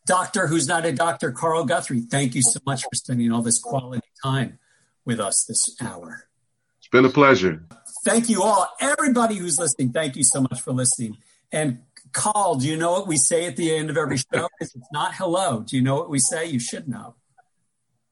doctor 0.05 0.49
who's 0.49 0.67
not 0.67 0.85
a 0.85 0.93
doctor, 0.93 1.31
Karl 1.31 1.65
Guthrie, 1.65 2.01
thank 2.01 2.35
you 2.35 2.43
so 2.43 2.59
much 2.67 2.83
for 2.83 2.95
spending 2.95 3.33
all 3.33 3.41
this 3.41 3.61
quality 3.61 4.03
time 4.23 4.59
with 5.05 5.21
us 5.21 5.45
this 5.45 5.77
hour. 5.81 6.27
It's 6.79 6.89
been 6.89 7.05
a 7.05 7.11
pleasure. 7.11 7.63
Thank 8.05 8.29
you 8.29 8.43
all. 8.43 8.69
Everybody 8.81 9.37
who's 9.37 9.61
listening, 9.61 9.93
thank 9.93 10.17
you 10.17 10.25
so 10.25 10.41
much 10.41 10.61
for 10.61 10.73
listening. 10.73 11.17
And 11.53 11.83
Karl, 12.13 12.57
do 12.57 12.67
you 12.69 12.77
know 12.77 12.93
what 12.93 13.07
we 13.07 13.17
say 13.17 13.47
at 13.47 13.57
the 13.57 13.75
end 13.75 13.91
of 13.91 13.97
every 13.97 14.19
show? 14.19 14.49
It's 14.61 14.75
not 14.93 15.15
hello. 15.15 15.61
Do 15.61 15.77
you 15.77 15.83
know 15.83 15.97
what 15.97 16.11
we 16.11 16.19
say? 16.19 16.47
You 16.47 16.59
should 16.59 16.89
know. 16.89 17.15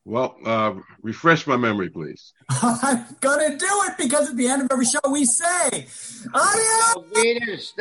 Well, 0.07 0.37
uh, 0.47 0.75
refresh 1.03 1.47
my 1.47 1.57
memory, 1.57 1.91
please. 1.91 2.33
I'm 2.49 3.05
gonna 3.21 3.57
do 3.57 3.69
it 3.87 3.99
because 3.99 4.31
at 4.31 4.37
the 4.37 4.49
end 4.49 4.63
of 4.63 4.69
every 4.73 4.87
show 4.87 4.99
we 5.11 5.27
say, 5.27 5.87
"Adios." 6.35 7.75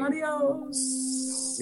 Adios. 0.00 1.60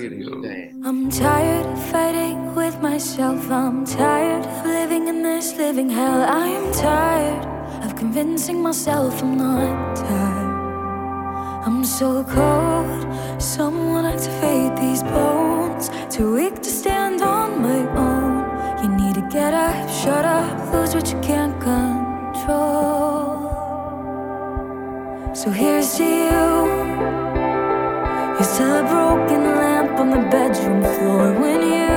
I'm 0.84 1.10
tired 1.10 1.66
of 1.66 1.90
fighting 1.90 2.54
with 2.54 2.80
myself. 2.80 3.50
I'm 3.50 3.84
tired 3.84 4.46
of 4.46 4.66
living 4.66 5.08
in 5.08 5.22
this 5.22 5.54
living 5.56 5.90
hell. 5.90 6.22
I 6.22 6.46
am 6.46 6.72
tired 6.72 7.44
of 7.84 7.96
convincing 7.96 8.62
myself 8.62 9.22
I'm 9.22 9.36
not 9.36 9.96
tired. 9.96 10.56
I'm 11.66 11.84
so 11.84 12.22
cold. 12.22 13.15
Someone 13.38 14.06
activate 14.06 14.76
these 14.80 15.02
bones. 15.02 15.90
Too 16.08 16.34
weak 16.34 16.62
to 16.62 16.70
stand 16.70 17.20
on 17.20 17.60
my 17.60 17.80
own. 17.94 18.82
You 18.82 18.88
need 18.96 19.14
to 19.16 19.28
get 19.28 19.52
up, 19.52 19.90
shut 19.90 20.24
up, 20.24 20.72
lose 20.72 20.94
what 20.94 21.12
you 21.12 21.20
can't 21.20 21.60
control. 21.60 22.06
So 25.34 25.50
here's 25.50 25.96
to 25.98 26.04
you. 26.04 26.76
Still 28.42 28.76
a 28.76 28.82
broken 28.88 29.44
lamp 29.44 29.98
on 30.00 30.08
the 30.10 30.22
bedroom 30.30 30.82
floor 30.82 31.32
when 31.38 31.60
you 31.60 31.88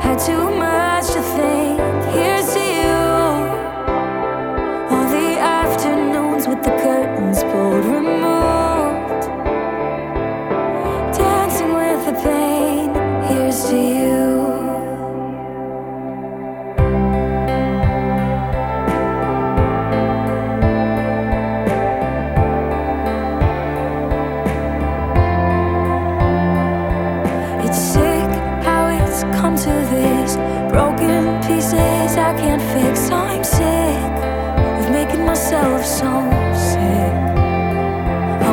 had 0.00 0.16
too 0.18 0.50
much 0.56 1.06
to 1.08 1.20
think. 1.36 1.80
Here's 2.14 2.54
to 2.54 2.64
you. 2.80 3.02
All 4.90 5.06
the 5.10 5.38
afternoons 5.38 6.46
with 6.48 6.62
the 6.62 6.70
curtains 6.70 7.01